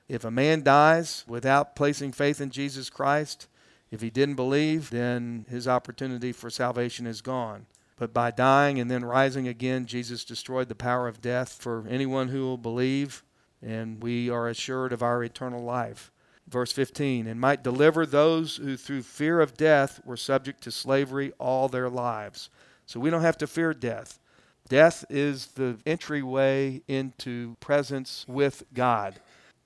If 0.10 0.26
a 0.26 0.32
man 0.32 0.64
dies 0.64 1.24
without 1.28 1.76
placing 1.76 2.12
faith 2.12 2.42
in 2.42 2.50
Jesus 2.50 2.90
Christ, 2.90 3.48
if 3.96 4.02
he 4.02 4.10
didn't 4.10 4.36
believe, 4.36 4.90
then 4.90 5.46
his 5.50 5.70
opportunity 5.70 6.34
for 6.34 6.50
salvation 6.50 7.08
is 7.08 7.22
gone. 7.22 7.66
But 7.96 8.14
by 8.14 8.30
dying 8.30 8.78
and 8.78 8.92
then 8.92 9.06
rising 9.06 9.48
again, 9.48 9.86
Jesus 9.86 10.26
destroyed 10.26 10.68
the 10.68 10.76
power 10.76 11.08
of 11.08 11.22
death 11.22 11.54
for 11.62 11.86
anyone 11.90 12.28
who 12.28 12.42
will 12.42 12.58
believe, 12.58 13.24
and 13.62 14.04
we 14.04 14.30
are 14.30 14.50
assured 14.50 14.92
of 14.92 15.02
our 15.02 15.24
eternal 15.24 15.64
life. 15.64 16.12
Verse 16.46 16.74
15, 16.74 17.26
and 17.26 17.40
might 17.40 17.64
deliver 17.64 18.06
those 18.06 18.58
who 18.58 18.76
through 18.76 19.02
fear 19.02 19.40
of 19.40 19.56
death 19.56 20.02
were 20.04 20.18
subject 20.18 20.62
to 20.64 20.72
slavery 20.72 21.32
all 21.40 21.70
their 21.70 21.90
lives. 21.90 22.50
So 22.86 23.00
we 23.00 23.10
don't 23.10 23.22
have 23.22 23.38
to 23.38 23.48
fear 23.48 23.74
death. 23.74 24.20
Death 24.68 25.06
is 25.10 25.48
the 25.48 25.78
entryway 25.86 26.82
into 26.90 27.56
presence 27.62 28.26
with 28.28 28.66
God. 28.74 29.22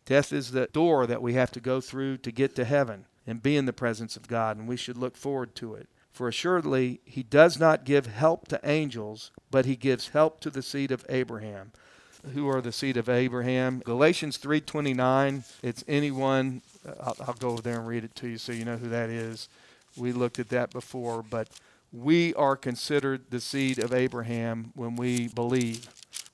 Death 0.06 0.32
is 0.32 0.52
the 0.52 0.68
door 0.68 1.08
that 1.08 1.24
we 1.24 1.34
have 1.34 1.52
to 1.54 1.60
go 1.60 1.82
through 1.82 2.18
to 2.18 2.32
get 2.32 2.56
to 2.58 2.64
heaven 2.64 3.06
and 3.30 3.44
be 3.44 3.56
in 3.56 3.66
the 3.66 3.74
presence 3.74 4.16
of 4.16 4.28
God, 4.28 4.58
and 4.58 4.68
we 4.68 4.78
should 4.78 4.98
look 4.98 5.16
forward 5.16 5.56
to 5.56 5.76
it. 5.76 5.88
For 6.12 6.28
assuredly, 6.28 7.00
he 7.06 7.24
does 7.24 7.60
not 7.60 7.86
give 7.86 8.08
help 8.08 8.48
to 8.50 8.60
angels, 8.64 9.32
but 9.52 9.66
he 9.66 9.76
gives 9.76 10.10
help 10.10 10.40
to 10.42 10.50
the 10.50 10.62
seed 10.62 10.92
of 10.92 11.06
Abraham. 11.08 11.72
Who 12.34 12.50
are 12.50 12.62
the 12.62 12.72
seed 12.72 12.98
of 12.98 13.08
Abraham? 13.08 13.82
Galatians 13.86 14.38
3:29. 14.38 15.44
It's 15.64 15.86
anyone. 15.88 16.62
Uh, 16.86 16.94
I'll, 17.00 17.16
I'll 17.28 17.34
go 17.34 17.50
over 17.52 17.62
there 17.62 17.80
and 17.80 17.88
read 17.88 18.04
it 18.04 18.16
to 18.16 18.28
you 18.28 18.38
so 18.38 18.52
you 18.52 18.66
know 18.66 18.78
who 18.78 18.90
that 18.90 19.10
is. 19.10 19.48
We 19.96 20.12
looked 20.12 20.40
at 20.40 20.50
that 20.50 20.72
before, 20.72 21.24
but 21.24 21.50
we 21.94 22.34
are 22.36 22.56
considered 22.58 23.32
the 23.32 23.40
seed 23.40 23.80
of 23.80 23.94
Abraham 23.94 24.72
when 24.76 24.96
we 24.96 25.30
believe. 25.30 25.88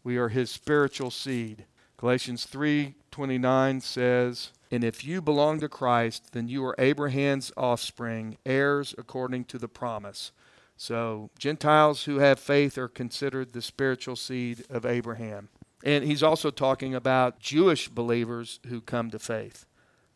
We 0.03 0.17
are 0.17 0.29
his 0.29 0.49
spiritual 0.49 1.11
seed. 1.11 1.65
Galatians 1.97 2.45
3:29 2.45 3.79
says, 3.79 4.51
"And 4.69 4.83
if 4.83 5.05
you 5.05 5.21
belong 5.21 5.59
to 5.61 5.69
Christ, 5.69 6.33
then 6.33 6.47
you 6.47 6.63
are 6.65 6.75
Abraham's 6.77 7.51
offspring, 7.55 8.37
heirs 8.45 8.93
according 8.97 9.45
to 9.45 9.57
the 9.57 9.67
promise." 9.67 10.31
So, 10.75 11.29
Gentiles 11.39 12.03
who 12.03 12.17
have 12.17 12.39
faith 12.39 12.77
are 12.77 12.89
considered 12.89 13.53
the 13.53 13.61
spiritual 13.61 14.17
seed 14.17 14.65
of 14.69 14.85
Abraham. 14.85 15.49
And 15.83 16.03
he's 16.03 16.23
also 16.23 16.51
talking 16.51 16.93
about 16.93 17.39
Jewish 17.39 17.87
believers 17.87 18.59
who 18.67 18.81
come 18.81 19.09
to 19.11 19.19
faith. 19.19 19.65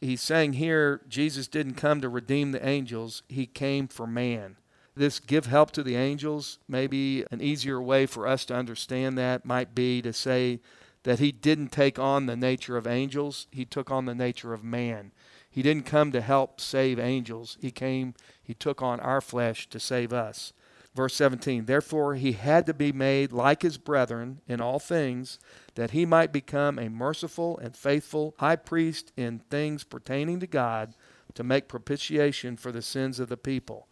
He's 0.01 0.21
saying 0.21 0.53
here 0.53 1.01
Jesus 1.07 1.47
didn't 1.47 1.75
come 1.75 2.01
to 2.01 2.09
redeem 2.09 2.51
the 2.51 2.65
angels, 2.65 3.23
he 3.30 3.45
came 3.45 3.88
for 3.88 4.07
man 4.07 4.57
this 4.99 5.19
give 5.19 5.45
help 5.45 5.71
to 5.71 5.82
the 5.82 5.95
angels, 5.95 6.59
maybe 6.67 7.25
an 7.32 7.41
easier 7.41 7.82
way 7.82 8.05
for 8.05 8.27
us 8.27 8.45
to 8.45 8.55
understand 8.55 9.17
that 9.17 9.45
might 9.45 9.73
be 9.73 10.01
to 10.01 10.11
say 10.11 10.59
that 11.03 11.19
he 11.19 11.31
didn't 11.31 11.71
take 11.71 11.97
on 11.97 12.25
the 12.25 12.35
nature 12.35 12.77
of 12.77 12.87
angels, 12.87 13.47
he 13.51 13.65
took 13.65 13.89
on 13.89 14.05
the 14.05 14.15
nature 14.15 14.53
of 14.53 14.63
man. 14.63 15.11
He 15.49 15.61
didn't 15.61 15.85
come 15.85 16.11
to 16.11 16.21
help 16.21 16.61
save 16.61 16.99
angels, 16.99 17.57
he 17.61 17.71
came, 17.71 18.13
he 18.41 18.53
took 18.53 18.81
on 18.81 18.99
our 18.99 19.21
flesh 19.21 19.67
to 19.69 19.79
save 19.79 20.13
us. 20.13 20.53
Verse 20.95 21.13
17, 21.15 21.65
therefore 21.65 22.15
he 22.15 22.33
had 22.33 22.65
to 22.65 22.73
be 22.73 22.91
made 22.91 23.31
like 23.31 23.61
his 23.61 23.77
brethren 23.77 24.41
in 24.47 24.59
all 24.59 24.79
things, 24.79 25.39
that 25.75 25.91
he 25.91 26.05
might 26.05 26.33
become 26.33 26.77
a 26.77 26.89
merciful 26.89 27.57
and 27.59 27.75
faithful 27.77 28.35
high 28.39 28.55
priest 28.55 29.11
in 29.15 29.39
things 29.39 29.83
pertaining 29.83 30.39
to 30.39 30.47
God, 30.47 30.93
to 31.35 31.43
make 31.43 31.67
propitiation 31.67 32.57
for 32.57 32.71
the 32.71 32.81
sins 32.81 33.19
of 33.19 33.29
the 33.29 33.37
people. 33.37 33.87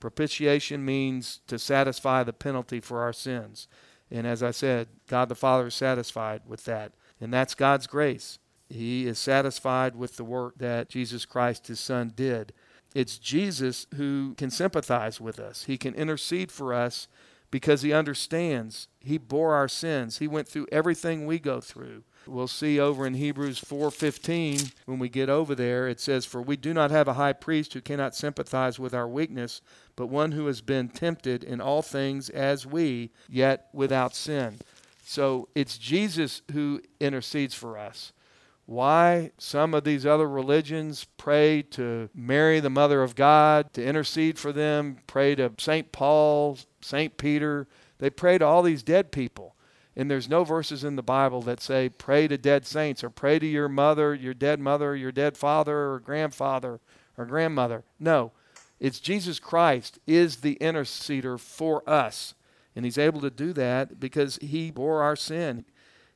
Propitiation 0.00 0.84
means 0.84 1.40
to 1.46 1.58
satisfy 1.58 2.24
the 2.24 2.32
penalty 2.32 2.80
for 2.80 3.00
our 3.00 3.12
sins. 3.12 3.68
And 4.10 4.26
as 4.26 4.42
I 4.42 4.50
said, 4.50 4.88
God 5.08 5.28
the 5.28 5.34
Father 5.34 5.68
is 5.68 5.74
satisfied 5.74 6.42
with 6.46 6.64
that. 6.64 6.92
And 7.20 7.32
that's 7.32 7.54
God's 7.54 7.86
grace. 7.86 8.38
He 8.68 9.06
is 9.06 9.18
satisfied 9.18 9.96
with 9.96 10.16
the 10.16 10.24
work 10.24 10.58
that 10.58 10.88
Jesus 10.88 11.24
Christ, 11.26 11.66
his 11.66 11.80
Son, 11.80 12.12
did. 12.14 12.52
It's 12.94 13.18
Jesus 13.18 13.86
who 13.96 14.34
can 14.36 14.50
sympathize 14.50 15.20
with 15.20 15.38
us, 15.38 15.64
he 15.64 15.76
can 15.76 15.94
intercede 15.94 16.50
for 16.50 16.72
us 16.72 17.08
because 17.50 17.82
he 17.82 17.92
understands. 17.92 18.88
He 19.00 19.18
bore 19.18 19.54
our 19.54 19.68
sins, 19.68 20.18
he 20.18 20.28
went 20.28 20.48
through 20.48 20.66
everything 20.72 21.26
we 21.26 21.38
go 21.38 21.60
through. 21.60 22.04
We'll 22.26 22.48
see 22.48 22.78
over 22.78 23.06
in 23.06 23.14
Hebrews 23.14 23.60
4:15 23.60 24.72
when 24.86 24.98
we 24.98 25.08
get 25.08 25.28
over 25.28 25.54
there 25.54 25.88
it 25.88 26.00
says 26.00 26.24
for 26.24 26.40
we 26.42 26.56
do 26.56 26.74
not 26.74 26.90
have 26.90 27.08
a 27.08 27.14
high 27.14 27.32
priest 27.32 27.72
who 27.72 27.80
cannot 27.80 28.14
sympathize 28.14 28.78
with 28.78 28.94
our 28.94 29.08
weakness 29.08 29.62
but 29.96 30.06
one 30.06 30.32
who 30.32 30.46
has 30.46 30.60
been 30.60 30.88
tempted 30.88 31.44
in 31.44 31.60
all 31.60 31.82
things 31.82 32.30
as 32.30 32.66
we 32.66 33.10
yet 33.28 33.68
without 33.72 34.14
sin. 34.14 34.58
So 35.04 35.48
it's 35.54 35.76
Jesus 35.76 36.42
who 36.52 36.80
intercedes 37.00 37.54
for 37.54 37.76
us. 37.76 38.12
Why 38.66 39.32
some 39.36 39.74
of 39.74 39.82
these 39.82 40.06
other 40.06 40.28
religions 40.28 41.06
pray 41.16 41.62
to 41.72 42.08
Mary, 42.14 42.60
the 42.60 42.70
Mother 42.70 43.02
of 43.02 43.16
God, 43.16 43.72
to 43.72 43.84
intercede 43.84 44.38
for 44.38 44.52
them, 44.52 44.98
pray 45.08 45.34
to 45.34 45.52
St. 45.58 45.90
Paul, 45.90 46.56
St. 46.80 47.16
Peter. 47.16 47.66
They 47.98 48.10
pray 48.10 48.38
to 48.38 48.46
all 48.46 48.62
these 48.62 48.84
dead 48.84 49.10
people. 49.10 49.56
And 49.96 50.10
there's 50.10 50.28
no 50.28 50.44
verses 50.44 50.84
in 50.84 50.96
the 50.96 51.02
Bible 51.02 51.42
that 51.42 51.60
say, 51.60 51.88
pray 51.88 52.28
to 52.28 52.38
dead 52.38 52.66
saints 52.66 53.02
or 53.02 53.10
pray 53.10 53.38
to 53.38 53.46
your 53.46 53.68
mother, 53.68 54.14
your 54.14 54.34
dead 54.34 54.60
mother, 54.60 54.94
your 54.94 55.12
dead 55.12 55.36
father 55.36 55.92
or 55.92 56.00
grandfather 56.00 56.80
or 57.18 57.26
grandmother. 57.26 57.84
No. 57.98 58.32
It's 58.78 59.00
Jesus 59.00 59.38
Christ 59.38 59.98
is 60.06 60.36
the 60.36 60.56
interceder 60.60 61.38
for 61.38 61.88
us. 61.88 62.34
And 62.74 62.84
he's 62.84 62.98
able 62.98 63.20
to 63.20 63.30
do 63.30 63.52
that 63.52 63.98
because 63.98 64.36
he 64.36 64.70
bore 64.70 65.02
our 65.02 65.16
sin. 65.16 65.64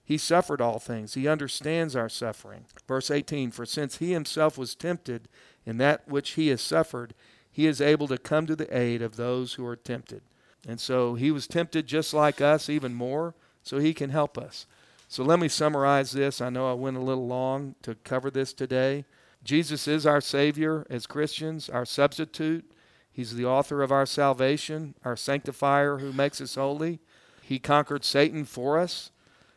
He 0.04 0.18
suffered 0.18 0.60
all 0.60 0.78
things. 0.78 1.14
He 1.14 1.26
understands 1.26 1.96
our 1.96 2.08
suffering. 2.08 2.66
Verse 2.86 3.10
18 3.10 3.50
For 3.50 3.66
since 3.66 3.98
he 3.98 4.12
himself 4.12 4.56
was 4.56 4.74
tempted 4.74 5.28
in 5.66 5.78
that 5.78 6.06
which 6.08 6.32
he 6.32 6.48
has 6.48 6.62
suffered, 6.62 7.14
he 7.50 7.66
is 7.66 7.80
able 7.80 8.06
to 8.08 8.18
come 8.18 8.46
to 8.46 8.56
the 8.56 8.76
aid 8.76 9.02
of 9.02 9.16
those 9.16 9.54
who 9.54 9.66
are 9.66 9.76
tempted. 9.76 10.22
And 10.66 10.80
so 10.80 11.14
he 11.14 11.30
was 11.30 11.46
tempted 11.46 11.86
just 11.86 12.14
like 12.14 12.40
us, 12.40 12.68
even 12.68 12.94
more 12.94 13.34
so 13.64 13.78
he 13.78 13.92
can 13.92 14.10
help 14.10 14.38
us. 14.38 14.66
So 15.08 15.24
let 15.24 15.40
me 15.40 15.48
summarize 15.48 16.12
this. 16.12 16.40
I 16.40 16.50
know 16.50 16.70
I 16.70 16.74
went 16.74 16.96
a 16.96 17.00
little 17.00 17.26
long 17.26 17.74
to 17.82 17.96
cover 17.96 18.30
this 18.30 18.52
today. 18.52 19.04
Jesus 19.42 19.88
is 19.88 20.06
our 20.06 20.20
Savior 20.20 20.86
as 20.88 21.06
Christians, 21.06 21.68
our 21.68 21.84
substitute. 21.84 22.70
He's 23.10 23.34
the 23.34 23.46
author 23.46 23.82
of 23.82 23.92
our 23.92 24.06
salvation, 24.06 24.94
our 25.04 25.16
sanctifier 25.16 25.98
who 25.98 26.12
makes 26.12 26.40
us 26.40 26.54
holy. 26.54 27.00
He 27.42 27.58
conquered 27.58 28.04
Satan 28.04 28.44
for 28.44 28.78
us. 28.78 29.10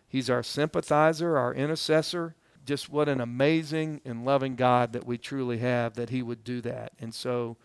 He's 0.07 0.29
our 0.29 0.43
sympathizer, 0.43 1.37
our 1.37 1.53
intercessor. 1.53 2.35
Just 2.65 2.89
what 2.89 3.09
an 3.09 3.21
amazing 3.21 4.01
and 4.05 4.25
loving 4.25 4.55
God 4.55 4.93
that 4.93 5.07
we 5.07 5.17
truly 5.17 5.59
have 5.59 5.95
that 5.95 6.09
He 6.09 6.21
would 6.21 6.43
do 6.43 6.61
that. 6.61 6.91
And 6.99 7.13
so 7.15 7.57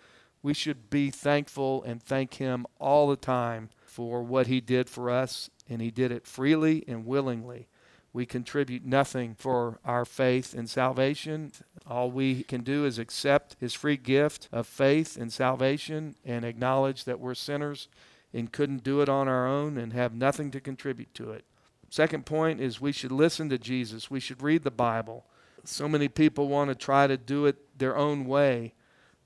we 0.43 0.55
should 0.55 0.91
be 0.91 1.11
thankful 1.11 1.83
and 1.83 2.03
thank 2.03 2.35
Him 2.35 2.67
all 2.79 3.09
the 3.09 3.17
time 3.17 3.71
for 3.93 4.23
what 4.23 4.47
He 4.47 4.61
did 4.61 4.89
for 4.89 5.11
us 5.11 5.51
and 5.69 5.81
he 5.81 5.91
did 5.91 6.13
it 6.13 6.27
freely 6.27 6.85
and 6.87 7.07
willingly. 7.07 7.67
We 8.13 8.27
contribute 8.27 8.85
nothing 8.85 9.35
for 9.35 9.81
our 9.87 10.05
faith 10.05 10.53
and 10.53 10.69
salvation. 10.69 11.53
All 11.87 12.11
we 12.11 12.43
can 12.43 12.63
do 12.63 12.85
is 12.85 12.99
accept 12.99 13.57
his 13.59 13.73
free 13.73 13.97
gift 13.97 14.49
of 14.53 14.67
faith 14.67 15.17
and 15.17 15.33
salvation 15.33 16.15
and 16.25 16.45
acknowledge 16.45 17.05
that 17.05 17.21
we're 17.21 17.35
sinners 17.35 17.89
and 18.35 18.53
couldn't 18.53 18.85
do 18.85 19.01
it 19.01 19.09
on 19.09 19.29
our 19.29 19.47
own 19.47 19.79
and 19.79 19.95
have 19.95 20.15
nothing 20.15 20.51
to 20.51 20.61
contribute 20.61 21.15
to 21.15 21.31
it. 21.31 21.47
Second 21.89 22.27
point 22.27 22.61
is 22.61 22.81
we 22.81 22.93
should 22.93 23.13
listen 23.13 23.49
to 23.49 23.59
Jesus. 23.59 24.11
We 24.11 24.21
should 24.21 24.43
read 24.43 24.63
the 24.63 24.71
Bible. 24.71 25.25
So 25.65 25.89
many 25.89 26.09
people 26.09 26.49
want 26.49 26.69
to 26.69 26.75
try 26.75 27.07
to 27.07 27.17
do 27.17 27.47
it 27.47 27.79
their 27.79 27.97
own 27.97 28.27
way, 28.27 28.75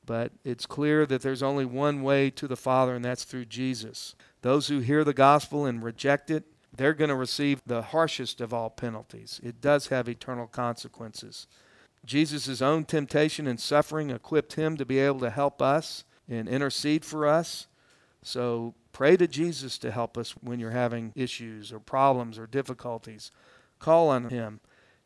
but 0.07 0.33
it's 0.45 0.65
clear 0.67 1.05
that 1.07 1.23
there's 1.23 1.43
only 1.43 1.65
one 1.65 2.03
way 2.03 2.31
to 2.31 2.49
the 2.49 2.57
Father, 2.57 2.95
and 2.95 3.05
that's 3.05 3.25
through 3.25 3.47
Jesus. 3.47 4.15
Those 4.43 4.69
who 4.69 4.79
hear 4.79 5.05
the 5.05 5.13
gospel 5.13 5.67
and 5.67 5.83
reject 5.83 6.31
it, 6.31 6.45
they're 6.75 6.95
going 6.95 7.11
to 7.11 7.17
receive 7.17 7.61
the 7.67 7.83
harshest 7.83 8.41
of 8.41 8.55
all 8.55 8.71
penalties. 8.71 9.41
It 9.43 9.61
does 9.61 9.89
have 9.89 10.09
eternal 10.09 10.47
consequences. 10.47 11.47
Jesus' 12.05 12.63
own 12.63 12.85
temptation 12.85 13.47
and 13.47 13.59
suffering 13.59 14.11
equipped 14.11 14.53
him 14.55 14.77
to 14.77 14.87
be 14.87 14.99
able 15.01 15.21
to 15.21 15.31
help 15.31 15.61
us 15.61 16.05
and 16.29 16.49
intercede 16.49 17.05
for 17.05 17.27
us. 17.27 17.67
So 18.23 18.75
pray 18.93 19.17
to 19.17 19.27
Jesus 19.27 19.79
to 19.79 19.91
help 19.91 20.17
us 20.17 20.33
when 20.41 20.61
you're 20.61 20.71
having 20.71 21.13
issues 21.17 21.73
or 21.73 21.81
problems 21.81 22.39
or 22.39 22.47
difficulties. 22.47 23.33
Call 23.79 24.09
on 24.09 24.31
him. 24.31 24.61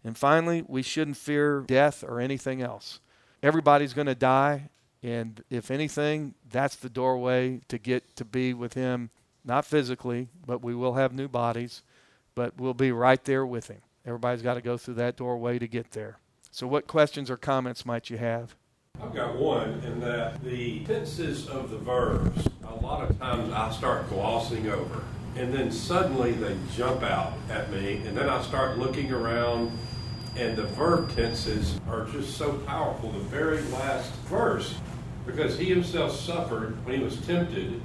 And 0.04 0.16
finally, 0.16 0.64
we 0.66 0.82
shouldn't 0.82 1.16
fear 1.16 1.60
death 1.66 2.02
or 2.02 2.20
anything 2.20 2.62
else. 2.62 3.00
Everybody's 3.42 3.94
going 3.94 4.06
to 4.06 4.14
die, 4.14 4.68
and 5.02 5.42
if 5.50 5.70
anything, 5.70 6.34
that's 6.48 6.76
the 6.76 6.90
doorway 6.90 7.60
to 7.68 7.78
get 7.78 8.16
to 8.16 8.24
be 8.24 8.54
with 8.54 8.74
him 8.74 9.10
not 9.44 9.64
physically, 9.64 10.28
but 10.46 10.62
we 10.62 10.74
will 10.74 10.94
have 10.94 11.12
new 11.12 11.28
bodies, 11.28 11.82
but 12.34 12.58
we'll 12.58 12.74
be 12.74 12.92
right 12.92 13.22
there 13.24 13.46
with 13.46 13.68
him. 13.68 13.80
Everybody's 14.04 14.42
got 14.42 14.54
to 14.54 14.60
go 14.60 14.76
through 14.76 14.94
that 14.94 15.16
doorway 15.16 15.58
to 15.58 15.66
get 15.66 15.92
there. 15.92 16.18
So, 16.50 16.66
what 16.66 16.86
questions 16.86 17.30
or 17.30 17.36
comments 17.36 17.86
might 17.86 18.10
you 18.10 18.18
have? 18.18 18.54
I've 19.00 19.14
got 19.14 19.36
one 19.36 19.80
in 19.80 20.00
that 20.00 20.42
the 20.42 20.84
tenses 20.84 21.48
of 21.48 21.70
the 21.70 21.78
verbs, 21.78 22.48
a 22.66 22.74
lot 22.74 23.08
of 23.08 23.18
times 23.18 23.52
I 23.52 23.70
start 23.70 24.08
glossing 24.08 24.68
over. 24.68 25.02
and 25.36 25.54
then 25.54 25.70
suddenly 25.70 26.32
they 26.32 26.56
jump 26.74 27.04
out 27.04 27.34
at 27.48 27.70
me, 27.70 28.02
and 28.04 28.16
then 28.16 28.28
I 28.28 28.42
start 28.42 28.78
looking 28.78 29.12
around, 29.12 29.70
and 30.36 30.56
the 30.56 30.64
verb 30.64 31.14
tenses 31.14 31.80
are 31.88 32.04
just 32.06 32.36
so 32.36 32.54
powerful. 32.66 33.12
The 33.12 33.20
very 33.20 33.62
last 33.62 34.12
verse, 34.26 34.74
because 35.26 35.58
he 35.58 35.66
himself 35.66 36.14
suffered 36.14 36.84
when 36.84 36.98
he 36.98 37.04
was 37.04 37.20
tempted, 37.26 37.80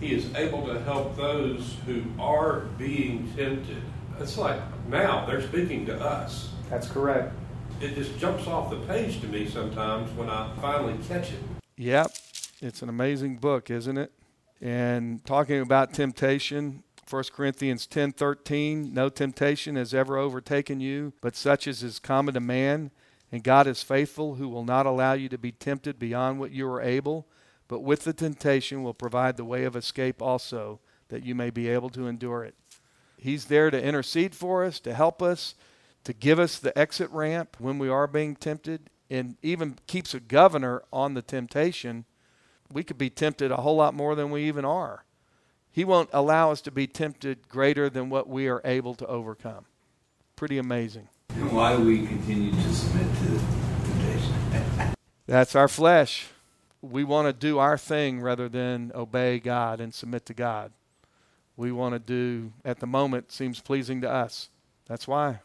he 0.00 0.14
is 0.14 0.32
able 0.34 0.66
to 0.66 0.80
help 0.80 1.16
those 1.16 1.76
who 1.86 2.02
are 2.18 2.60
being 2.78 3.32
tempted. 3.36 3.82
It's 4.20 4.38
like 4.38 4.60
now 4.88 5.26
they're 5.26 5.42
speaking 5.42 5.86
to 5.86 6.00
us. 6.00 6.50
That's 6.70 6.88
correct. 6.88 7.32
It 7.80 7.94
just 7.94 8.18
jumps 8.18 8.46
off 8.46 8.70
the 8.70 8.78
page 8.80 9.20
to 9.20 9.28
me 9.28 9.48
sometimes 9.48 10.10
when 10.16 10.28
I 10.28 10.52
finally 10.60 10.98
catch 11.06 11.32
it. 11.32 11.38
Yep. 11.76 12.12
It's 12.60 12.82
an 12.82 12.88
amazing 12.88 13.36
book, 13.36 13.70
isn't 13.70 13.96
it? 13.96 14.12
And 14.60 15.24
talking 15.24 15.60
about 15.60 15.94
temptation, 15.94 16.82
1 17.08 17.24
Corinthians 17.32 17.86
10:13, 17.86 18.92
no 18.92 19.08
temptation 19.08 19.76
has 19.76 19.94
ever 19.94 20.18
overtaken 20.18 20.80
you, 20.80 21.12
but 21.20 21.36
such 21.36 21.68
as 21.68 21.82
is 21.82 22.00
common 22.00 22.34
to 22.34 22.40
man, 22.40 22.90
and 23.30 23.44
God 23.44 23.66
is 23.66 23.82
faithful 23.82 24.36
who 24.36 24.48
will 24.48 24.64
not 24.64 24.86
allow 24.86 25.12
you 25.12 25.28
to 25.28 25.38
be 25.38 25.52
tempted 25.52 25.98
beyond 25.98 26.40
what 26.40 26.50
you 26.50 26.68
are 26.68 26.80
able, 26.80 27.26
but 27.68 27.80
with 27.80 28.04
the 28.04 28.12
temptation 28.12 28.82
will 28.82 28.94
provide 28.94 29.36
the 29.36 29.44
way 29.44 29.64
of 29.64 29.76
escape 29.76 30.22
also, 30.22 30.80
that 31.08 31.24
you 31.24 31.34
may 31.34 31.50
be 31.50 31.68
able 31.68 31.90
to 31.90 32.06
endure 32.06 32.44
it. 32.44 32.54
He's 33.18 33.46
there 33.46 33.70
to 33.70 33.82
intercede 33.82 34.34
for 34.34 34.64
us, 34.64 34.80
to 34.80 34.94
help 34.94 35.22
us, 35.22 35.54
to 36.04 36.12
give 36.12 36.38
us 36.38 36.58
the 36.58 36.76
exit 36.78 37.10
ramp 37.10 37.56
when 37.58 37.78
we 37.78 37.88
are 37.88 38.06
being 38.06 38.36
tempted, 38.36 38.88
and 39.10 39.36
even 39.42 39.76
keeps 39.86 40.14
a 40.14 40.20
governor 40.20 40.82
on 40.92 41.14
the 41.14 41.22
temptation. 41.22 42.04
We 42.72 42.84
could 42.84 42.98
be 42.98 43.10
tempted 43.10 43.50
a 43.50 43.56
whole 43.56 43.76
lot 43.76 43.94
more 43.94 44.14
than 44.14 44.30
we 44.30 44.44
even 44.44 44.64
are. 44.64 45.04
He 45.70 45.84
won't 45.84 46.10
allow 46.12 46.50
us 46.50 46.60
to 46.62 46.70
be 46.70 46.86
tempted 46.86 47.48
greater 47.48 47.90
than 47.90 48.10
what 48.10 48.28
we 48.28 48.48
are 48.48 48.62
able 48.64 48.94
to 48.96 49.06
overcome. 49.06 49.66
Pretty 50.36 50.58
amazing. 50.58 51.08
And 51.34 51.52
why 51.52 51.76
we 51.76 52.06
continue 52.06 52.50
to 52.50 52.74
submit 52.74 53.06
to 53.06 53.40
temptation? 53.84 54.94
That's 55.26 55.54
our 55.54 55.68
flesh. 55.68 56.28
We 56.82 57.04
want 57.04 57.26
to 57.26 57.32
do 57.32 57.58
our 57.58 57.78
thing 57.78 58.20
rather 58.20 58.48
than 58.48 58.92
obey 58.94 59.38
God 59.38 59.80
and 59.80 59.94
submit 59.94 60.26
to 60.26 60.34
God. 60.34 60.72
We 61.56 61.72
want 61.72 61.94
to 61.94 61.98
do, 61.98 62.52
at 62.64 62.80
the 62.80 62.86
moment, 62.86 63.32
seems 63.32 63.60
pleasing 63.60 64.00
to 64.02 64.10
us. 64.10 64.48
That's 64.86 65.08
why. 65.08 65.40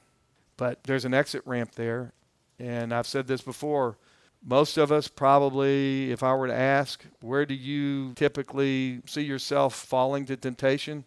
But 0.58 0.84
there's 0.84 1.06
an 1.06 1.14
exit 1.14 1.42
ramp 1.46 1.74
there. 1.76 2.14
And 2.60 2.94
I've 2.94 3.08
said 3.08 3.28
this 3.28 3.42
before. 3.42 3.98
Most 4.46 4.78
of 4.78 4.92
us 4.92 5.08
probably, 5.08 6.12
if 6.12 6.22
I 6.22 6.34
were 6.34 6.48
to 6.48 6.54
ask, 6.54 7.06
where 7.22 7.46
do 7.46 7.54
you 7.54 8.14
typically 8.14 9.02
see 9.06 9.22
yourself 9.22 9.74
falling 9.74 10.26
to 10.26 10.38
temptation? 10.38 11.06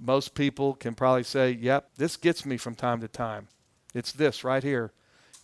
Most 0.00 0.34
people 0.34 0.74
can 0.74 0.94
probably 0.94 1.24
say, 1.24 1.50
yep, 1.50 1.90
this 1.96 2.16
gets 2.16 2.46
me 2.46 2.56
from 2.56 2.74
time 2.74 3.00
to 3.00 3.08
time. 3.08 3.48
It's 3.94 4.12
this 4.12 4.44
right 4.44 4.62
here. 4.62 4.92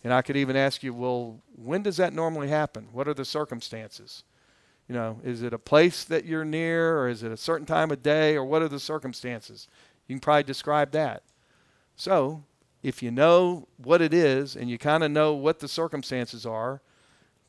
And 0.03 0.13
I 0.13 0.21
could 0.21 0.37
even 0.37 0.55
ask 0.55 0.83
you, 0.83 0.93
well, 0.93 1.41
when 1.55 1.83
does 1.83 1.97
that 1.97 2.13
normally 2.13 2.47
happen? 2.47 2.87
What 2.91 3.07
are 3.07 3.13
the 3.13 3.25
circumstances? 3.25 4.23
You 4.87 4.95
know, 4.95 5.19
is 5.23 5.41
it 5.41 5.53
a 5.53 5.59
place 5.59 6.03
that 6.05 6.25
you're 6.25 6.45
near, 6.45 6.97
or 6.99 7.09
is 7.09 7.23
it 7.23 7.31
a 7.31 7.37
certain 7.37 7.65
time 7.65 7.91
of 7.91 8.03
day, 8.03 8.35
or 8.35 8.45
what 8.45 8.61
are 8.61 8.69
the 8.69 8.79
circumstances? 8.79 9.67
You 10.07 10.15
can 10.15 10.21
probably 10.21 10.43
describe 10.43 10.91
that. 10.91 11.23
So, 11.95 12.43
if 12.83 13.03
you 13.03 13.11
know 13.11 13.67
what 13.77 14.01
it 14.01 14.13
is 14.13 14.55
and 14.55 14.69
you 14.69 14.77
kind 14.77 15.03
of 15.03 15.11
know 15.11 15.33
what 15.33 15.59
the 15.59 15.67
circumstances 15.67 16.45
are, 16.45 16.81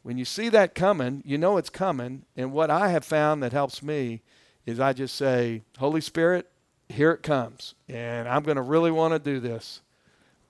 when 0.02 0.16
you 0.16 0.24
see 0.24 0.48
that 0.48 0.74
coming, 0.74 1.22
you 1.24 1.38
know 1.38 1.58
it's 1.58 1.70
coming. 1.70 2.24
And 2.36 2.52
what 2.52 2.70
I 2.70 2.88
have 2.88 3.04
found 3.04 3.42
that 3.42 3.52
helps 3.52 3.82
me 3.82 4.22
is 4.64 4.80
I 4.80 4.92
just 4.92 5.14
say, 5.14 5.62
Holy 5.78 6.00
Spirit, 6.00 6.50
here 6.88 7.12
it 7.12 7.22
comes. 7.22 7.74
And 7.88 8.28
I'm 8.28 8.42
going 8.42 8.56
to 8.56 8.62
really 8.62 8.90
want 8.90 9.12
to 9.12 9.18
do 9.18 9.38
this. 9.38 9.82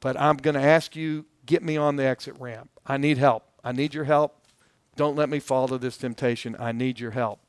But 0.01 0.21
I'm 0.21 0.37
going 0.37 0.55
to 0.55 0.63
ask 0.63 0.95
you, 0.95 1.27
get 1.47 1.63
me 1.63 1.77
on 1.77 1.97
the 1.97 2.05
exit 2.05 2.37
ramp. 2.39 2.71
I 2.87 2.97
need 2.97 3.19
help. 3.19 3.45
I 3.65 3.73
need 3.73 3.95
your 3.95 4.05
help. 4.05 4.37
Don't 4.97 5.17
let 5.17 5.29
me 5.29 5.39
fall 5.39 5.69
to 5.69 5.79
this 5.79 5.97
temptation. 5.97 6.57
I 6.59 6.73
need 6.73 7.01
your 7.01 7.13
help. 7.13 7.41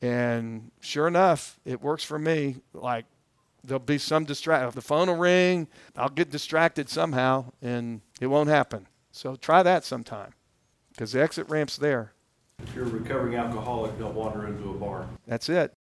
And 0.00 0.70
sure 0.80 1.08
enough, 1.08 1.58
it 1.64 1.80
works 1.80 2.04
for 2.04 2.18
me. 2.18 2.56
Like 2.72 3.04
there'll 3.64 3.80
be 3.80 3.98
some 3.98 4.24
distract. 4.24 4.74
The 4.74 4.80
phone 4.80 5.08
will 5.08 5.16
ring. 5.16 5.68
I'll 5.96 6.08
get 6.08 6.30
distracted 6.30 6.88
somehow, 6.88 7.46
and 7.60 8.00
it 8.20 8.28
won't 8.28 8.48
happen. 8.48 8.86
So 9.10 9.34
try 9.34 9.62
that 9.64 9.84
sometime, 9.84 10.34
because 10.92 11.12
the 11.12 11.20
exit 11.20 11.48
ramp's 11.48 11.76
there. 11.76 12.12
If 12.62 12.74
you're 12.74 12.84
a 12.84 12.88
recovering 12.88 13.34
alcoholic, 13.36 13.98
don't 13.98 14.14
wander 14.14 14.46
into 14.46 14.70
a 14.70 14.74
bar. 14.74 15.08
That's 15.26 15.48
it. 15.48 15.72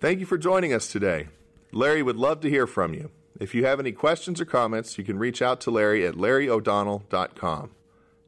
Thank 0.00 0.20
you 0.20 0.26
for 0.26 0.36
joining 0.36 0.72
us 0.72 0.90
today. 0.90 1.28
Larry 1.72 2.02
would 2.02 2.16
love 2.16 2.40
to 2.40 2.50
hear 2.50 2.66
from 2.66 2.92
you. 2.92 3.10
If 3.42 3.56
you 3.56 3.64
have 3.64 3.80
any 3.80 3.90
questions 3.90 4.40
or 4.40 4.44
comments, 4.44 4.96
you 4.98 5.02
can 5.02 5.18
reach 5.18 5.42
out 5.42 5.60
to 5.62 5.72
Larry 5.72 6.06
at 6.06 6.14
larryodonnell.com. 6.14 7.70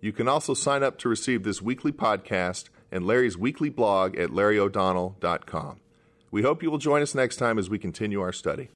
You 0.00 0.12
can 0.12 0.26
also 0.26 0.54
sign 0.54 0.82
up 0.82 0.98
to 0.98 1.08
receive 1.08 1.44
this 1.44 1.62
weekly 1.62 1.92
podcast 1.92 2.64
and 2.90 3.06
Larry's 3.06 3.38
weekly 3.38 3.68
blog 3.68 4.16
at 4.16 4.30
larryodonnell.com. 4.30 5.76
We 6.32 6.42
hope 6.42 6.64
you 6.64 6.70
will 6.72 6.78
join 6.78 7.00
us 7.00 7.14
next 7.14 7.36
time 7.36 7.60
as 7.60 7.70
we 7.70 7.78
continue 7.78 8.20
our 8.20 8.32
study. 8.32 8.70